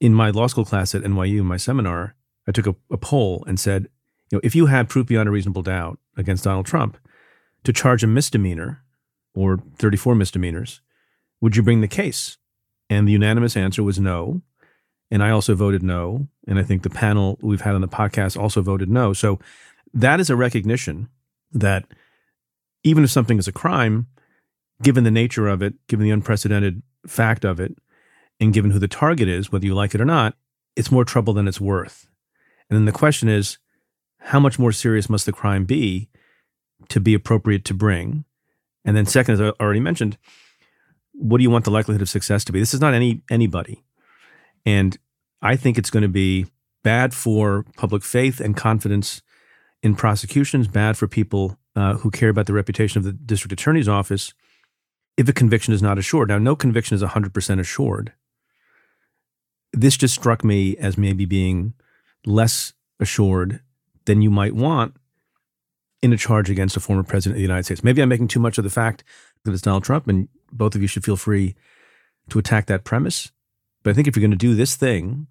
In 0.00 0.12
my 0.12 0.30
law 0.30 0.48
school 0.48 0.64
class 0.64 0.92
at 0.92 1.02
NYU, 1.02 1.44
my 1.44 1.56
seminar, 1.56 2.16
I 2.48 2.52
took 2.52 2.66
a, 2.66 2.74
a 2.90 2.96
poll 2.96 3.44
and 3.46 3.60
said, 3.60 3.84
you 4.32 4.38
know, 4.38 4.40
if 4.42 4.56
you 4.56 4.66
had 4.66 4.88
proof 4.88 5.06
beyond 5.06 5.28
a 5.28 5.32
reasonable 5.32 5.62
doubt 5.62 6.00
against 6.16 6.42
Donald 6.42 6.66
Trump 6.66 6.98
to 7.62 7.72
charge 7.72 8.02
a 8.02 8.08
misdemeanor 8.08 8.82
or 9.36 9.58
34 9.78 10.16
misdemeanors, 10.16 10.80
would 11.40 11.54
you 11.54 11.62
bring 11.62 11.80
the 11.80 11.86
case? 11.86 12.38
And 12.94 13.08
the 13.08 13.12
unanimous 13.12 13.56
answer 13.56 13.82
was 13.82 13.98
no. 13.98 14.40
And 15.10 15.20
I 15.20 15.30
also 15.30 15.56
voted 15.56 15.82
no. 15.82 16.28
And 16.46 16.60
I 16.60 16.62
think 16.62 16.82
the 16.82 16.90
panel 16.90 17.38
we've 17.42 17.62
had 17.62 17.74
on 17.74 17.80
the 17.80 17.88
podcast 17.88 18.40
also 18.40 18.62
voted 18.62 18.88
no. 18.88 19.12
So 19.12 19.40
that 19.92 20.20
is 20.20 20.30
a 20.30 20.36
recognition 20.36 21.08
that 21.50 21.86
even 22.84 23.02
if 23.02 23.10
something 23.10 23.36
is 23.36 23.48
a 23.48 23.52
crime, 23.52 24.06
given 24.80 25.02
the 25.02 25.10
nature 25.10 25.48
of 25.48 25.60
it, 25.60 25.74
given 25.88 26.04
the 26.04 26.12
unprecedented 26.12 26.82
fact 27.04 27.44
of 27.44 27.58
it, 27.58 27.76
and 28.38 28.52
given 28.52 28.70
who 28.70 28.78
the 28.78 28.88
target 28.88 29.28
is, 29.28 29.50
whether 29.50 29.66
you 29.66 29.74
like 29.74 29.94
it 29.94 30.00
or 30.00 30.04
not, 30.04 30.36
it's 30.76 30.92
more 30.92 31.04
trouble 31.04 31.34
than 31.34 31.48
it's 31.48 31.60
worth. 31.60 32.06
And 32.70 32.76
then 32.76 32.84
the 32.84 32.92
question 32.92 33.28
is, 33.28 33.58
how 34.18 34.38
much 34.38 34.58
more 34.58 34.72
serious 34.72 35.10
must 35.10 35.26
the 35.26 35.32
crime 35.32 35.64
be 35.64 36.08
to 36.88 37.00
be 37.00 37.14
appropriate 37.14 37.64
to 37.66 37.74
bring? 37.74 38.24
And 38.84 38.96
then 38.96 39.06
second, 39.06 39.34
as 39.34 39.40
I 39.40 39.48
already 39.60 39.80
mentioned, 39.80 40.16
what 41.14 41.38
do 41.38 41.42
you 41.42 41.50
want 41.50 41.64
the 41.64 41.70
likelihood 41.70 42.02
of 42.02 42.08
success 42.08 42.44
to 42.44 42.52
be? 42.52 42.60
This 42.60 42.74
is 42.74 42.80
not 42.80 42.94
any 42.94 43.22
anybody. 43.30 43.82
And 44.66 44.96
I 45.42 45.56
think 45.56 45.78
it's 45.78 45.90
going 45.90 46.02
to 46.02 46.08
be 46.08 46.46
bad 46.82 47.14
for 47.14 47.64
public 47.76 48.02
faith 48.02 48.40
and 48.40 48.56
confidence 48.56 49.22
in 49.82 49.94
prosecutions, 49.94 50.68
bad 50.68 50.96
for 50.96 51.06
people 51.06 51.58
uh, 51.76 51.94
who 51.94 52.10
care 52.10 52.28
about 52.28 52.46
the 52.46 52.52
reputation 52.52 52.98
of 52.98 53.04
the 53.04 53.12
district 53.12 53.52
attorney's 53.52 53.88
office 53.88 54.32
if 55.16 55.28
a 55.28 55.32
conviction 55.32 55.74
is 55.74 55.82
not 55.82 55.98
assured. 55.98 56.28
Now, 56.28 56.38
no 56.38 56.56
conviction 56.56 56.94
is 56.94 57.02
100% 57.02 57.60
assured. 57.60 58.12
This 59.72 59.96
just 59.96 60.14
struck 60.14 60.44
me 60.44 60.76
as 60.76 60.96
maybe 60.96 61.24
being 61.24 61.74
less 62.26 62.72
assured 63.00 63.60
than 64.06 64.22
you 64.22 64.30
might 64.30 64.54
want 64.54 64.94
in 66.02 66.12
a 66.12 66.16
charge 66.16 66.50
against 66.50 66.76
a 66.76 66.80
former 66.80 67.02
president 67.02 67.34
of 67.34 67.38
the 67.38 67.42
United 67.42 67.64
States. 67.64 67.84
Maybe 67.84 68.02
I'm 68.02 68.08
making 68.08 68.28
too 68.28 68.40
much 68.40 68.58
of 68.58 68.64
the 68.64 68.70
fact 68.70 69.04
that 69.44 69.52
it's 69.52 69.62
Donald 69.62 69.84
Trump, 69.84 70.06
and 70.08 70.28
both 70.52 70.74
of 70.74 70.82
you 70.82 70.88
should 70.88 71.04
feel 71.04 71.16
free 71.16 71.54
to 72.30 72.38
attack 72.38 72.66
that 72.66 72.84
premise. 72.84 73.30
But 73.82 73.90
I 73.90 73.94
think 73.94 74.08
if 74.08 74.16
you're 74.16 74.22
going 74.22 74.30
to 74.30 74.36
do 74.36 74.54
this 74.54 74.76
thing, 74.76 75.26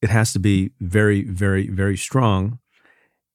it 0.00 0.10
has 0.10 0.32
to 0.32 0.38
be 0.38 0.70
very, 0.80 1.24
very, 1.24 1.68
very 1.68 1.96
strong. 1.96 2.58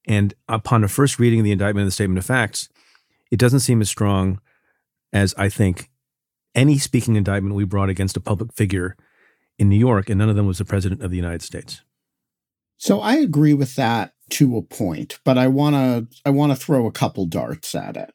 And 0.08 0.34
upon 0.48 0.84
a 0.84 0.88
first 0.88 1.20
reading 1.20 1.40
of 1.40 1.46
the 1.46 1.52
indictment 1.52 1.84
and 1.84 1.88
the 1.88 1.92
statement 1.92 2.20
of 2.20 2.26
facts, 2.26 2.70
it 3.32 3.40
doesn't 3.40 3.60
seem 3.62 3.82
as 3.82 3.90
strong 3.90 4.40
as 5.14 5.34
I 5.38 5.50
think 5.50 5.90
any 6.54 6.78
speaking 6.78 7.16
indictment 7.16 7.56
we 7.56 7.66
brought 7.66 7.90
against 7.90 8.18
a 8.18 8.22
public 8.22 8.54
figure 8.54 8.96
in 9.58 9.70
New 9.70 9.78
York, 9.78 10.10
and 10.10 10.18
none 10.20 10.30
of 10.30 10.36
them 10.36 10.48
was 10.48 10.58
the 10.58 10.66
president 10.66 11.02
of 11.02 11.12
the 11.12 11.18
United 11.18 11.42
States. 11.42 11.82
So 12.78 13.00
I 13.00 13.16
agree 13.16 13.54
with 13.54 13.76
that 13.76 14.14
to 14.32 14.58
a 14.58 14.62
point, 14.62 15.20
but 15.24 15.38
I 15.38 15.48
want 15.48 15.76
to 15.76 16.08
I 16.26 16.30
want 16.30 16.52
to 16.52 16.56
throw 16.58 16.86
a 16.86 16.92
couple 16.92 17.26
darts 17.26 17.74
at 17.74 17.96
it. 17.96 18.14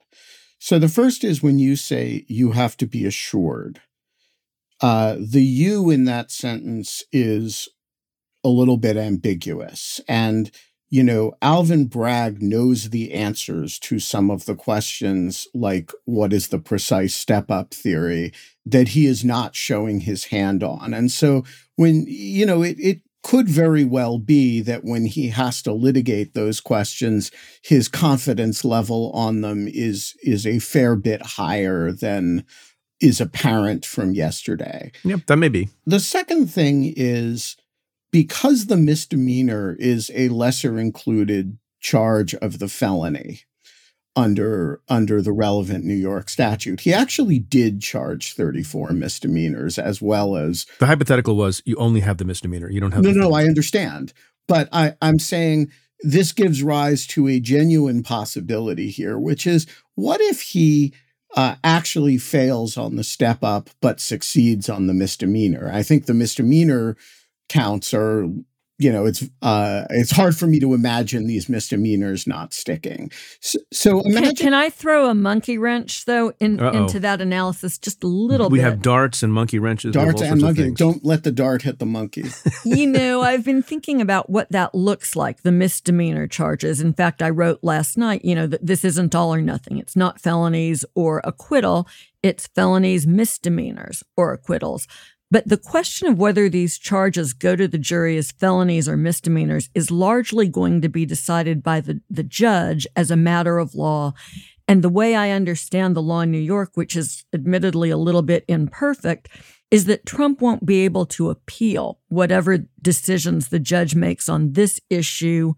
So 0.62 0.78
the 0.78 0.88
first 0.88 1.24
is 1.24 1.42
when 1.42 1.58
you 1.58 1.74
say 1.74 2.26
you 2.28 2.52
have 2.52 2.76
to 2.76 2.86
be 2.86 3.06
assured. 3.06 3.80
Uh, 4.82 5.16
the 5.18 5.42
you 5.42 5.88
in 5.88 6.04
that 6.04 6.30
sentence 6.30 7.02
is 7.10 7.68
a 8.44 8.50
little 8.50 8.76
bit 8.76 8.98
ambiguous. 8.98 10.00
And, 10.06 10.50
you 10.90 11.02
know, 11.02 11.32
Alvin 11.40 11.86
Bragg 11.86 12.42
knows 12.42 12.90
the 12.90 13.14
answers 13.14 13.78
to 13.80 13.98
some 13.98 14.30
of 14.30 14.44
the 14.44 14.54
questions, 14.54 15.48
like 15.54 15.92
what 16.04 16.32
is 16.32 16.48
the 16.48 16.58
precise 16.58 17.14
step 17.14 17.50
up 17.50 17.72
theory, 17.72 18.30
that 18.66 18.88
he 18.88 19.06
is 19.06 19.24
not 19.24 19.54
showing 19.54 20.00
his 20.00 20.26
hand 20.26 20.62
on. 20.62 20.92
And 20.92 21.10
so 21.10 21.42
when, 21.76 22.04
you 22.06 22.44
know, 22.44 22.62
it, 22.62 22.78
it 22.78 23.00
could 23.22 23.48
very 23.48 23.84
well 23.84 24.18
be 24.18 24.60
that 24.60 24.84
when 24.84 25.04
he 25.04 25.28
has 25.28 25.62
to 25.62 25.72
litigate 25.72 26.34
those 26.34 26.60
questions, 26.60 27.30
his 27.62 27.88
confidence 27.88 28.64
level 28.64 29.10
on 29.12 29.40
them 29.40 29.68
is 29.68 30.14
is 30.22 30.46
a 30.46 30.58
fair 30.58 30.96
bit 30.96 31.22
higher 31.22 31.92
than 31.92 32.44
is 33.00 33.20
apparent 33.20 33.84
from 33.84 34.12
yesterday. 34.12 34.92
Yep, 35.04 35.26
that 35.26 35.36
may 35.36 35.48
be. 35.48 35.68
The 35.86 36.00
second 36.00 36.48
thing 36.48 36.92
is 36.96 37.56
because 38.10 38.66
the 38.66 38.76
misdemeanor 38.76 39.76
is 39.78 40.10
a 40.14 40.28
lesser 40.28 40.78
included 40.78 41.58
charge 41.80 42.34
of 42.36 42.58
the 42.58 42.68
felony 42.68 43.40
under 44.16 44.80
under 44.88 45.22
the 45.22 45.32
relevant 45.32 45.84
New 45.84 45.94
York 45.94 46.28
statute. 46.28 46.80
He 46.80 46.92
actually 46.92 47.38
did 47.38 47.80
charge 47.80 48.34
34 48.34 48.90
misdemeanors 48.90 49.78
as 49.78 50.02
well 50.02 50.36
as 50.36 50.66
the 50.78 50.86
hypothetical 50.86 51.36
was 51.36 51.62
you 51.64 51.76
only 51.76 52.00
have 52.00 52.18
the 52.18 52.24
misdemeanor. 52.24 52.70
You 52.70 52.80
don't 52.80 52.92
have 52.92 53.02
No, 53.02 53.12
no, 53.12 53.32
I 53.32 53.44
understand. 53.44 54.12
But 54.48 54.68
I, 54.72 54.94
I'm 55.00 55.20
saying 55.20 55.70
this 56.00 56.32
gives 56.32 56.62
rise 56.62 57.06
to 57.08 57.28
a 57.28 57.40
genuine 57.40 58.02
possibility 58.02 58.90
here, 58.90 59.18
which 59.18 59.46
is 59.46 59.66
what 59.94 60.20
if 60.20 60.40
he 60.40 60.92
uh, 61.36 61.54
actually 61.62 62.18
fails 62.18 62.76
on 62.76 62.96
the 62.96 63.04
step 63.04 63.44
up 63.44 63.70
but 63.80 64.00
succeeds 64.00 64.68
on 64.68 64.86
the 64.86 64.94
misdemeanor? 64.94 65.70
I 65.72 65.82
think 65.84 66.06
the 66.06 66.14
misdemeanor 66.14 66.96
counts 67.48 67.94
are 67.94 68.28
you 68.80 68.90
know 68.90 69.04
it's 69.04 69.22
uh 69.42 69.84
it's 69.90 70.10
hard 70.10 70.34
for 70.34 70.46
me 70.46 70.58
to 70.58 70.72
imagine 70.72 71.26
these 71.26 71.48
misdemeanors 71.48 72.26
not 72.26 72.54
sticking. 72.54 73.12
So, 73.40 73.58
so 73.70 74.00
imagine 74.00 74.24
can, 74.24 74.36
can, 74.36 74.54
i 74.54 74.70
throw 74.70 75.10
a 75.10 75.14
monkey 75.14 75.58
wrench 75.58 76.06
though 76.06 76.32
in, 76.40 76.58
into 76.58 76.98
that 77.00 77.20
analysis 77.20 77.78
just 77.78 78.02
a 78.02 78.06
little 78.06 78.48
we 78.48 78.58
bit? 78.58 78.64
We 78.64 78.70
have 78.70 78.80
darts 78.80 79.22
and 79.22 79.32
monkey 79.32 79.58
wrenches 79.58 79.92
darts 79.92 80.22
and 80.22 80.40
monkey. 80.40 80.70
don't 80.72 81.04
let 81.04 81.24
the 81.24 81.30
dart 81.30 81.62
hit 81.62 81.78
the 81.78 81.86
monkey. 81.86 82.24
You 82.64 82.86
know 82.86 83.20
i've 83.20 83.44
been 83.44 83.62
thinking 83.62 84.00
about 84.00 84.30
what 84.30 84.50
that 84.52 84.74
looks 84.74 85.14
like 85.14 85.42
the 85.42 85.52
misdemeanor 85.52 86.26
charges. 86.26 86.80
In 86.80 86.94
fact 86.94 87.22
i 87.22 87.28
wrote 87.28 87.60
last 87.62 87.98
night 87.98 88.24
you 88.24 88.34
know 88.34 88.46
that 88.46 88.64
this 88.64 88.84
isn't 88.84 89.14
all 89.14 89.34
or 89.34 89.42
nothing. 89.42 89.78
It's 89.78 89.96
not 89.96 90.20
felonies 90.20 90.84
or 90.94 91.20
acquittal. 91.24 91.86
It's 92.22 92.46
felonies 92.48 93.06
misdemeanors 93.06 94.02
or 94.16 94.32
acquittals 94.32 94.86
but 95.30 95.48
the 95.48 95.56
question 95.56 96.08
of 96.08 96.18
whether 96.18 96.48
these 96.48 96.78
charges 96.78 97.32
go 97.32 97.54
to 97.54 97.68
the 97.68 97.78
jury 97.78 98.16
as 98.16 98.32
felonies 98.32 98.88
or 98.88 98.96
misdemeanors 98.96 99.70
is 99.74 99.90
largely 99.90 100.48
going 100.48 100.80
to 100.80 100.88
be 100.88 101.06
decided 101.06 101.62
by 101.62 101.80
the, 101.80 102.00
the 102.10 102.24
judge 102.24 102.86
as 102.96 103.10
a 103.10 103.16
matter 103.16 103.58
of 103.58 103.74
law. 103.74 104.12
And 104.66 104.82
the 104.82 104.88
way 104.88 105.14
I 105.14 105.30
understand 105.30 105.94
the 105.94 106.02
law 106.02 106.20
in 106.20 106.30
New 106.30 106.38
York, 106.38 106.72
which 106.74 106.96
is 106.96 107.24
admittedly 107.32 107.90
a 107.90 107.96
little 107.96 108.22
bit 108.22 108.44
imperfect, 108.48 109.28
is 109.70 109.84
that 109.84 110.06
Trump 110.06 110.40
won't 110.40 110.66
be 110.66 110.84
able 110.84 111.06
to 111.06 111.30
appeal 111.30 112.00
whatever 112.08 112.58
decisions 112.82 113.48
the 113.48 113.60
judge 113.60 113.94
makes 113.94 114.28
on 114.28 114.52
this 114.52 114.80
issue 114.90 115.54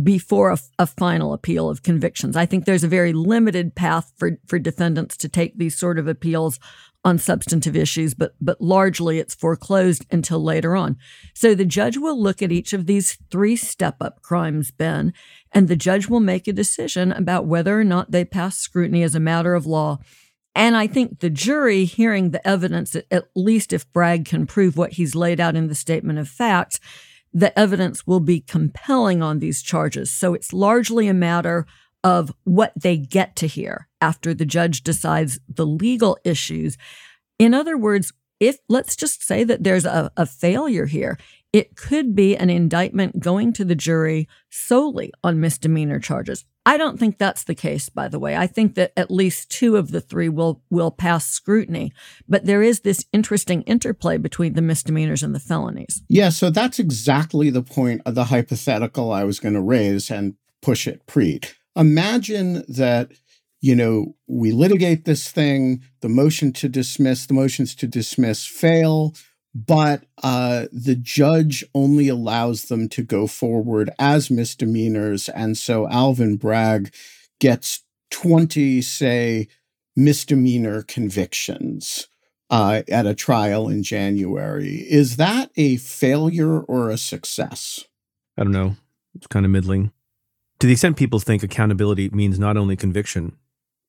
before 0.00 0.50
a, 0.52 0.58
a, 0.78 0.86
final 0.86 1.34
appeal 1.34 1.68
of 1.68 1.82
convictions. 1.82 2.34
I 2.34 2.46
think 2.46 2.64
there's 2.64 2.84
a 2.84 2.88
very 2.88 3.12
limited 3.12 3.74
path 3.74 4.12
for, 4.16 4.38
for 4.46 4.58
defendants 4.58 5.18
to 5.18 5.28
take 5.28 5.58
these 5.58 5.76
sort 5.76 5.98
of 5.98 6.08
appeals 6.08 6.58
on 7.04 7.18
substantive 7.18 7.74
issues, 7.76 8.14
but 8.14 8.34
but 8.40 8.60
largely 8.60 9.18
it's 9.18 9.34
foreclosed 9.34 10.06
until 10.10 10.42
later 10.42 10.76
on. 10.76 10.96
So 11.34 11.54
the 11.54 11.64
judge 11.64 11.96
will 11.96 12.20
look 12.20 12.42
at 12.42 12.52
each 12.52 12.72
of 12.72 12.86
these 12.86 13.18
three 13.30 13.56
step-up 13.56 14.22
crimes, 14.22 14.70
Ben, 14.70 15.12
and 15.50 15.68
the 15.68 15.76
judge 15.76 16.08
will 16.08 16.20
make 16.20 16.46
a 16.46 16.52
decision 16.52 17.12
about 17.12 17.46
whether 17.46 17.78
or 17.78 17.84
not 17.84 18.12
they 18.12 18.24
pass 18.24 18.58
scrutiny 18.58 19.02
as 19.02 19.14
a 19.14 19.20
matter 19.20 19.54
of 19.54 19.66
law. 19.66 19.98
And 20.54 20.76
I 20.76 20.86
think 20.86 21.20
the 21.20 21.30
jury, 21.30 21.86
hearing 21.86 22.30
the 22.30 22.46
evidence, 22.46 22.94
at 22.94 23.24
least 23.34 23.72
if 23.72 23.90
Bragg 23.92 24.26
can 24.26 24.46
prove 24.46 24.76
what 24.76 24.92
he's 24.92 25.14
laid 25.14 25.40
out 25.40 25.56
in 25.56 25.68
the 25.68 25.74
statement 25.74 26.18
of 26.18 26.28
facts, 26.28 26.78
the 27.32 27.58
evidence 27.58 28.06
will 28.06 28.20
be 28.20 28.40
compelling 28.40 29.22
on 29.22 29.38
these 29.38 29.62
charges. 29.62 30.10
So 30.10 30.34
it's 30.34 30.52
largely 30.52 31.08
a 31.08 31.14
matter 31.14 31.66
of 32.04 32.32
what 32.44 32.72
they 32.76 32.96
get 32.96 33.36
to 33.36 33.46
hear 33.46 33.88
after 34.00 34.34
the 34.34 34.44
judge 34.44 34.82
decides 34.82 35.38
the 35.48 35.66
legal 35.66 36.18
issues. 36.24 36.76
In 37.38 37.54
other 37.54 37.76
words, 37.76 38.12
if 38.40 38.58
let's 38.68 38.96
just 38.96 39.22
say 39.24 39.44
that 39.44 39.62
there's 39.62 39.84
a, 39.84 40.10
a 40.16 40.26
failure 40.26 40.86
here, 40.86 41.16
it 41.52 41.76
could 41.76 42.16
be 42.16 42.36
an 42.36 42.50
indictment 42.50 43.20
going 43.20 43.52
to 43.52 43.64
the 43.64 43.74
jury 43.74 44.28
solely 44.50 45.12
on 45.22 45.38
misdemeanor 45.38 46.00
charges. 46.00 46.44
I 46.64 46.76
don't 46.76 46.98
think 46.98 47.18
that's 47.18 47.44
the 47.44 47.54
case, 47.54 47.88
by 47.88 48.08
the 48.08 48.18
way. 48.18 48.36
I 48.36 48.46
think 48.46 48.76
that 48.76 48.92
at 48.96 49.10
least 49.10 49.50
two 49.50 49.76
of 49.76 49.90
the 49.90 50.00
three 50.00 50.28
will 50.28 50.62
will 50.70 50.92
pass 50.92 51.26
scrutiny, 51.26 51.92
but 52.28 52.46
there 52.46 52.62
is 52.62 52.80
this 52.80 53.04
interesting 53.12 53.62
interplay 53.62 54.16
between 54.16 54.54
the 54.54 54.62
misdemeanors 54.62 55.22
and 55.22 55.34
the 55.34 55.40
felonies. 55.40 56.02
Yeah, 56.08 56.28
so 56.28 56.50
that's 56.50 56.78
exactly 56.78 57.50
the 57.50 57.62
point 57.62 58.02
of 58.06 58.14
the 58.14 58.24
hypothetical 58.24 59.12
I 59.12 59.24
was 59.24 59.40
going 59.40 59.54
to 59.54 59.60
raise 59.60 60.10
and 60.10 60.34
push 60.60 60.86
it, 60.86 61.04
Preet. 61.06 61.54
Imagine 61.76 62.64
that 62.68 63.12
you 63.62 63.76
know, 63.76 64.16
we 64.26 64.50
litigate 64.50 65.04
this 65.04 65.30
thing, 65.30 65.82
the 66.00 66.08
motion 66.08 66.52
to 66.52 66.68
dismiss, 66.68 67.26
the 67.26 67.34
motions 67.34 67.76
to 67.76 67.86
dismiss 67.86 68.44
fail, 68.44 69.14
but 69.54 70.04
uh, 70.22 70.66
the 70.72 70.96
judge 70.96 71.64
only 71.72 72.08
allows 72.08 72.64
them 72.64 72.88
to 72.88 73.02
go 73.02 73.28
forward 73.28 73.88
as 74.00 74.30
misdemeanors. 74.30 75.28
And 75.28 75.56
so 75.56 75.88
Alvin 75.88 76.36
Bragg 76.36 76.92
gets 77.38 77.84
20, 78.10 78.82
say, 78.82 79.46
misdemeanor 79.94 80.82
convictions 80.82 82.08
uh, 82.50 82.82
at 82.88 83.06
a 83.06 83.14
trial 83.14 83.68
in 83.68 83.84
January. 83.84 84.78
Is 84.90 85.18
that 85.18 85.52
a 85.56 85.76
failure 85.76 86.60
or 86.60 86.90
a 86.90 86.98
success? 86.98 87.84
I 88.36 88.42
don't 88.42 88.52
know. 88.52 88.74
It's 89.14 89.28
kind 89.28 89.46
of 89.46 89.52
middling. 89.52 89.92
To 90.62 90.68
the 90.68 90.74
extent 90.74 90.96
people 90.96 91.18
think 91.18 91.42
accountability 91.42 92.08
means 92.10 92.38
not 92.38 92.56
only 92.56 92.76
conviction, 92.76 93.36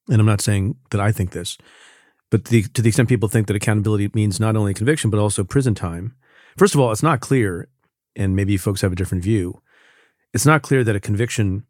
and 0.10 0.20
I'm 0.20 0.26
not 0.26 0.42
saying 0.42 0.76
that 0.90 1.00
I 1.00 1.12
think 1.12 1.30
this, 1.30 1.56
but 2.32 2.46
the, 2.46 2.64
to 2.64 2.82
the 2.82 2.88
extent 2.88 3.10
people 3.10 3.30
think 3.30 3.46
that 3.46 3.56
accountability 3.56 4.10
means 4.16 4.40
not 4.40 4.56
only 4.56 4.74
conviction, 4.74 5.12
but 5.12 5.20
also 5.20 5.44
prison 5.44 5.76
time, 5.76 6.16
first 6.58 6.74
of 6.74 6.82
all, 6.82 6.92
it's 6.92 7.04
not 7.04 7.20
clear, 7.20 7.68
and 8.16 8.36
maybe 8.36 8.58
folks 8.58 8.82
have 8.82 8.92
a 8.92 8.96
different 8.96 9.24
view. 9.24 9.62
It's 10.34 10.48
not 10.48 10.64
clear 10.64 10.84
that 10.84 10.96
a 10.96 11.00
conviction 11.00 11.68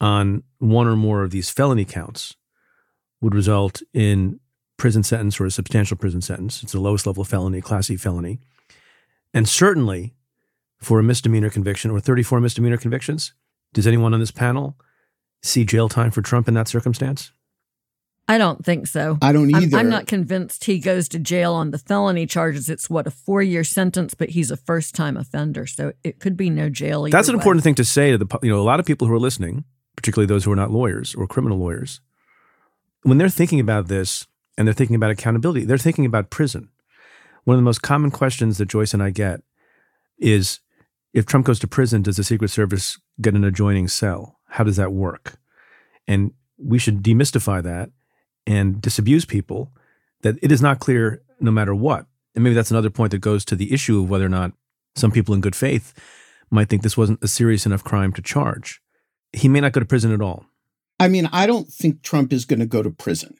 on 0.00 0.44
one 0.58 0.86
or 0.86 0.94
more 0.94 1.24
of 1.24 1.32
these 1.32 1.50
felony 1.50 1.84
counts 1.84 2.36
would 3.20 3.34
result 3.34 3.82
in 3.92 4.38
prison 4.76 5.02
sentence 5.02 5.40
or 5.40 5.46
a 5.46 5.50
substantial 5.50 5.96
prison 5.96 6.22
sentence. 6.22 6.62
It's 6.62 6.70
the 6.70 6.78
lowest 6.78 7.04
level 7.04 7.24
felony, 7.24 7.60
Class 7.60 7.90
E 7.90 7.96
felony. 7.96 8.38
And 9.34 9.48
certainly 9.48 10.14
for 10.78 11.00
a 11.00 11.02
misdemeanor 11.02 11.50
conviction 11.50 11.90
or 11.90 11.98
34 11.98 12.40
misdemeanor 12.40 12.76
convictions, 12.76 13.32
does 13.76 13.86
anyone 13.86 14.14
on 14.14 14.20
this 14.20 14.30
panel 14.30 14.74
see 15.42 15.62
jail 15.62 15.90
time 15.90 16.10
for 16.10 16.22
Trump 16.22 16.48
in 16.48 16.54
that 16.54 16.66
circumstance? 16.66 17.30
I 18.26 18.38
don't 18.38 18.64
think 18.64 18.86
so. 18.86 19.18
I 19.20 19.32
don't 19.32 19.50
either. 19.50 19.76
I'm, 19.76 19.86
I'm, 19.86 19.90
not 19.90 20.06
convinced 20.06 20.64
he 20.64 20.78
goes 20.78 21.10
to 21.10 21.18
jail 21.18 21.52
on 21.52 21.72
the 21.72 21.78
felony 21.78 22.24
charges. 22.26 22.70
It's 22.70 22.88
what 22.88 23.06
a 23.06 23.10
four 23.10 23.42
year 23.42 23.64
sentence, 23.64 24.14
but 24.14 24.30
he's 24.30 24.50
a 24.50 24.56
first 24.56 24.94
time 24.94 25.18
offender, 25.18 25.66
so 25.66 25.92
it 26.02 26.20
could 26.20 26.38
be 26.38 26.48
no 26.48 26.70
jail. 26.70 27.04
That's 27.04 27.28
an 27.28 27.34
way. 27.34 27.40
important 27.40 27.64
thing 27.64 27.74
to 27.74 27.84
say 27.84 28.12
to 28.12 28.18
the 28.18 28.38
you 28.42 28.50
know 28.50 28.58
a 28.58 28.64
lot 28.64 28.80
of 28.80 28.86
people 28.86 29.06
who 29.06 29.12
are 29.12 29.20
listening, 29.20 29.64
particularly 29.94 30.26
those 30.26 30.44
who 30.44 30.52
are 30.52 30.56
not 30.56 30.70
lawyers 30.70 31.14
or 31.14 31.26
criminal 31.26 31.58
lawyers, 31.58 32.00
when 33.02 33.18
they're 33.18 33.28
thinking 33.28 33.60
about 33.60 33.88
this 33.88 34.26
and 34.56 34.66
they're 34.66 34.74
thinking 34.74 34.96
about 34.96 35.10
accountability, 35.10 35.66
they're 35.66 35.76
thinking 35.76 36.06
about 36.06 36.30
prison. 36.30 36.70
One 37.44 37.56
of 37.56 37.58
the 37.58 37.64
most 37.64 37.82
common 37.82 38.10
questions 38.10 38.56
that 38.56 38.68
Joyce 38.68 38.94
and 38.94 39.02
I 39.02 39.10
get 39.10 39.42
is, 40.18 40.60
if 41.16 41.24
Trump 41.24 41.46
goes 41.46 41.58
to 41.58 41.66
prison, 41.66 42.02
does 42.02 42.18
the 42.18 42.24
Secret 42.24 42.50
Service 42.50 43.00
get 43.22 43.34
an 43.34 43.42
adjoining 43.42 43.88
cell? 43.88 44.38
How 44.48 44.64
does 44.64 44.76
that 44.76 44.92
work? 44.92 45.38
And 46.06 46.32
we 46.58 46.78
should 46.78 47.02
demystify 47.02 47.62
that 47.62 47.90
and 48.46 48.82
disabuse 48.82 49.24
people 49.24 49.72
that 50.20 50.36
it 50.42 50.52
is 50.52 50.60
not 50.60 50.78
clear 50.78 51.22
no 51.40 51.50
matter 51.50 51.74
what. 51.74 52.04
And 52.34 52.44
maybe 52.44 52.52
that's 52.52 52.70
another 52.70 52.90
point 52.90 53.12
that 53.12 53.18
goes 53.18 53.46
to 53.46 53.56
the 53.56 53.72
issue 53.72 54.02
of 54.02 54.10
whether 54.10 54.26
or 54.26 54.28
not 54.28 54.52
some 54.94 55.10
people 55.10 55.34
in 55.34 55.40
good 55.40 55.56
faith 55.56 55.94
might 56.50 56.68
think 56.68 56.82
this 56.82 56.98
wasn't 56.98 57.24
a 57.24 57.28
serious 57.28 57.64
enough 57.64 57.82
crime 57.82 58.12
to 58.12 58.20
charge. 58.20 58.82
He 59.32 59.48
may 59.48 59.60
not 59.60 59.72
go 59.72 59.80
to 59.80 59.86
prison 59.86 60.12
at 60.12 60.20
all. 60.20 60.44
I 61.00 61.08
mean, 61.08 61.30
I 61.32 61.46
don't 61.46 61.68
think 61.68 62.02
Trump 62.02 62.30
is 62.30 62.44
going 62.44 62.60
to 62.60 62.66
go 62.66 62.82
to 62.82 62.90
prison. 62.90 63.36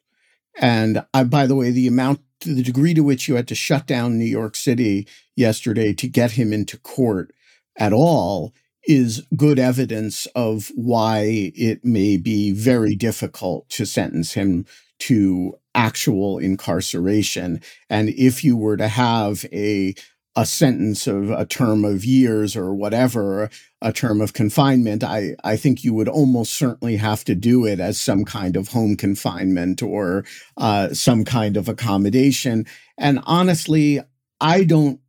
And 0.58 1.04
I, 1.12 1.24
by 1.24 1.46
the 1.46 1.54
way, 1.54 1.72
the 1.72 1.88
amount, 1.88 2.20
the 2.40 2.62
degree 2.62 2.94
to 2.94 3.02
which 3.02 3.28
you 3.28 3.34
had 3.34 3.48
to 3.48 3.54
shut 3.54 3.86
down 3.86 4.18
New 4.18 4.24
York 4.24 4.56
City 4.56 5.06
yesterday 5.34 5.92
to 5.92 6.08
get 6.08 6.32
him 6.32 6.54
into 6.54 6.78
court 6.78 7.32
at 7.78 7.92
all 7.92 8.52
is 8.86 9.26
good 9.36 9.58
evidence 9.58 10.26
of 10.34 10.70
why 10.74 11.52
it 11.56 11.84
may 11.84 12.16
be 12.16 12.52
very 12.52 12.94
difficult 12.94 13.68
to 13.68 13.84
sentence 13.84 14.32
him 14.34 14.64
to 14.98 15.54
actual 15.74 16.38
incarceration. 16.38 17.60
And 17.90 18.08
if 18.10 18.44
you 18.44 18.56
were 18.56 18.76
to 18.76 18.88
have 18.88 19.44
a 19.52 19.94
a 20.38 20.44
sentence 20.44 21.06
of 21.06 21.30
a 21.30 21.46
term 21.46 21.82
of 21.82 22.04
years 22.04 22.54
or 22.54 22.74
whatever, 22.74 23.48
a 23.80 23.90
term 23.90 24.20
of 24.20 24.34
confinement, 24.34 25.02
I, 25.02 25.34
I 25.42 25.56
think 25.56 25.82
you 25.82 25.94
would 25.94 26.08
almost 26.08 26.52
certainly 26.52 26.96
have 26.96 27.24
to 27.24 27.34
do 27.34 27.64
it 27.64 27.80
as 27.80 27.98
some 27.98 28.26
kind 28.26 28.54
of 28.54 28.68
home 28.68 28.96
confinement 28.96 29.82
or 29.82 30.26
uh, 30.58 30.90
some 30.92 31.24
kind 31.24 31.56
of 31.56 31.70
accommodation. 31.70 32.66
And 32.98 33.20
honestly, 33.24 34.00
I 34.38 34.64
don't 34.64 35.00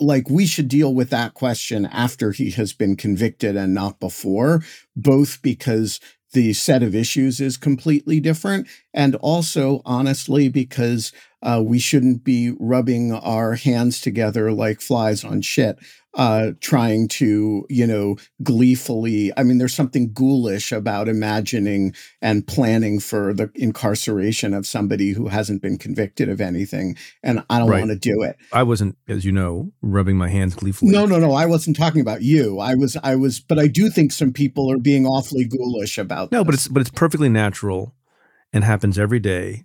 like 0.00 0.28
we 0.28 0.46
should 0.46 0.68
deal 0.68 0.94
with 0.94 1.10
that 1.10 1.34
question 1.34 1.86
after 1.86 2.32
he 2.32 2.50
has 2.52 2.72
been 2.72 2.96
convicted 2.96 3.56
and 3.56 3.74
not 3.74 4.00
before, 4.00 4.62
both 4.96 5.40
because 5.42 6.00
the 6.32 6.52
set 6.52 6.82
of 6.82 6.94
issues 6.94 7.40
is 7.40 7.56
completely 7.56 8.20
different. 8.20 8.66
And 8.92 9.14
also, 9.16 9.80
honestly, 9.84 10.48
because 10.48 11.12
uh, 11.42 11.62
we 11.64 11.78
shouldn't 11.78 12.24
be 12.24 12.54
rubbing 12.58 13.12
our 13.12 13.54
hands 13.54 14.00
together 14.00 14.52
like 14.52 14.80
flies 14.80 15.24
on 15.24 15.42
shit, 15.42 15.78
uh, 16.14 16.52
trying 16.60 17.08
to, 17.08 17.66
you 17.68 17.86
know, 17.86 18.16
gleefully. 18.42 19.32
I 19.36 19.42
mean, 19.42 19.58
there's 19.58 19.74
something 19.74 20.12
ghoulish 20.12 20.70
about 20.70 21.08
imagining 21.08 21.94
and 22.22 22.46
planning 22.46 23.00
for 23.00 23.34
the 23.34 23.50
incarceration 23.54 24.54
of 24.54 24.66
somebody 24.66 25.12
who 25.12 25.28
hasn't 25.28 25.60
been 25.60 25.76
convicted 25.76 26.28
of 26.28 26.40
anything. 26.40 26.96
And 27.22 27.44
I 27.50 27.58
don't 27.58 27.68
right. 27.68 27.80
want 27.80 27.90
to 27.90 27.98
do 27.98 28.22
it. 28.22 28.36
I 28.52 28.62
wasn't, 28.62 28.96
as 29.08 29.24
you 29.24 29.32
know, 29.32 29.72
rubbing 29.82 30.16
my 30.16 30.28
hands 30.28 30.54
gleefully. 30.54 30.92
No, 30.92 31.04
no, 31.04 31.18
no. 31.18 31.32
I 31.32 31.46
wasn't 31.46 31.76
talking 31.76 32.00
about 32.00 32.22
you. 32.22 32.60
I 32.60 32.74
was, 32.74 32.96
I 33.02 33.16
was, 33.16 33.40
but 33.40 33.58
I 33.58 33.66
do 33.66 33.90
think 33.90 34.12
some 34.12 34.32
people 34.32 34.70
are 34.70 34.78
being 34.78 35.06
awfully 35.06 35.44
ghoulish 35.44 35.98
about. 35.98 36.30
No, 36.30 36.38
this. 36.38 36.46
but 36.46 36.54
it's, 36.54 36.68
but 36.68 36.80
it's 36.80 36.90
perfectly 36.90 37.28
natural 37.28 37.94
and 38.52 38.62
happens 38.62 38.98
every 38.98 39.20
day 39.20 39.64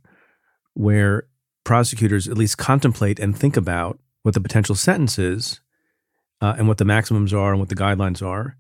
where 0.74 1.28
prosecutors 1.64 2.28
at 2.28 2.38
least 2.38 2.58
contemplate 2.58 3.20
and 3.20 3.38
think 3.38 3.56
about 3.56 4.00
what 4.24 4.34
the 4.34 4.42
potential 4.42 4.76
sentence 4.76 5.20
is 5.20 5.62
uh, 6.42 6.56
and 6.58 6.68
what 6.68 6.78
the 6.78 6.86
maximums 6.86 7.34
are 7.34 7.52
and 7.52 7.60
what 7.60 7.70
the 7.70 7.76
guidelines 7.76 8.26
are 8.26 8.56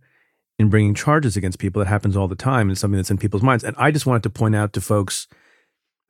in 0.57 0.69
bringing 0.69 0.93
charges 0.93 1.37
against 1.37 1.59
people. 1.59 1.79
That 1.79 1.87
happens 1.89 2.17
all 2.17 2.27
the 2.27 2.35
time 2.35 2.69
and 2.69 2.77
something 2.77 2.97
that's 2.97 3.11
in 3.11 3.17
people's 3.17 3.43
minds. 3.43 3.63
And 3.63 3.75
I 3.77 3.91
just 3.91 4.05
wanted 4.05 4.23
to 4.23 4.29
point 4.29 4.55
out 4.55 4.73
to 4.73 4.81
folks 4.81 5.27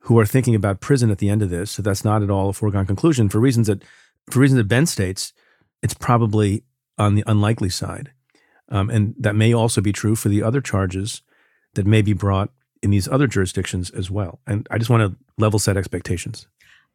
who 0.00 0.18
are 0.18 0.26
thinking 0.26 0.54
about 0.54 0.80
prison 0.80 1.10
at 1.10 1.18
the 1.18 1.28
end 1.28 1.42
of 1.42 1.50
this 1.50 1.76
that 1.76 1.82
that's 1.82 2.04
not 2.04 2.22
at 2.22 2.30
all 2.30 2.48
a 2.48 2.52
foregone 2.52 2.86
conclusion 2.86 3.28
for 3.28 3.38
reasons 3.38 3.66
that 3.66 3.82
for 4.30 4.40
reasons 4.40 4.58
that 4.58 4.68
Ben 4.68 4.86
states, 4.86 5.32
it's 5.82 5.94
probably 5.94 6.64
on 6.98 7.14
the 7.14 7.24
unlikely 7.26 7.70
side. 7.70 8.12
Um, 8.68 8.90
and 8.90 9.14
that 9.18 9.34
may 9.34 9.52
also 9.52 9.80
be 9.80 9.92
true 9.92 10.14
for 10.14 10.28
the 10.28 10.42
other 10.42 10.60
charges 10.60 11.22
that 11.74 11.86
may 11.86 12.02
be 12.02 12.12
brought 12.12 12.50
in 12.82 12.90
these 12.90 13.08
other 13.08 13.26
jurisdictions 13.26 13.90
as 13.90 14.10
well. 14.10 14.40
And 14.46 14.66
I 14.70 14.78
just 14.78 14.90
want 14.90 15.02
to 15.10 15.18
level 15.38 15.58
set 15.58 15.76
expectations. 15.76 16.46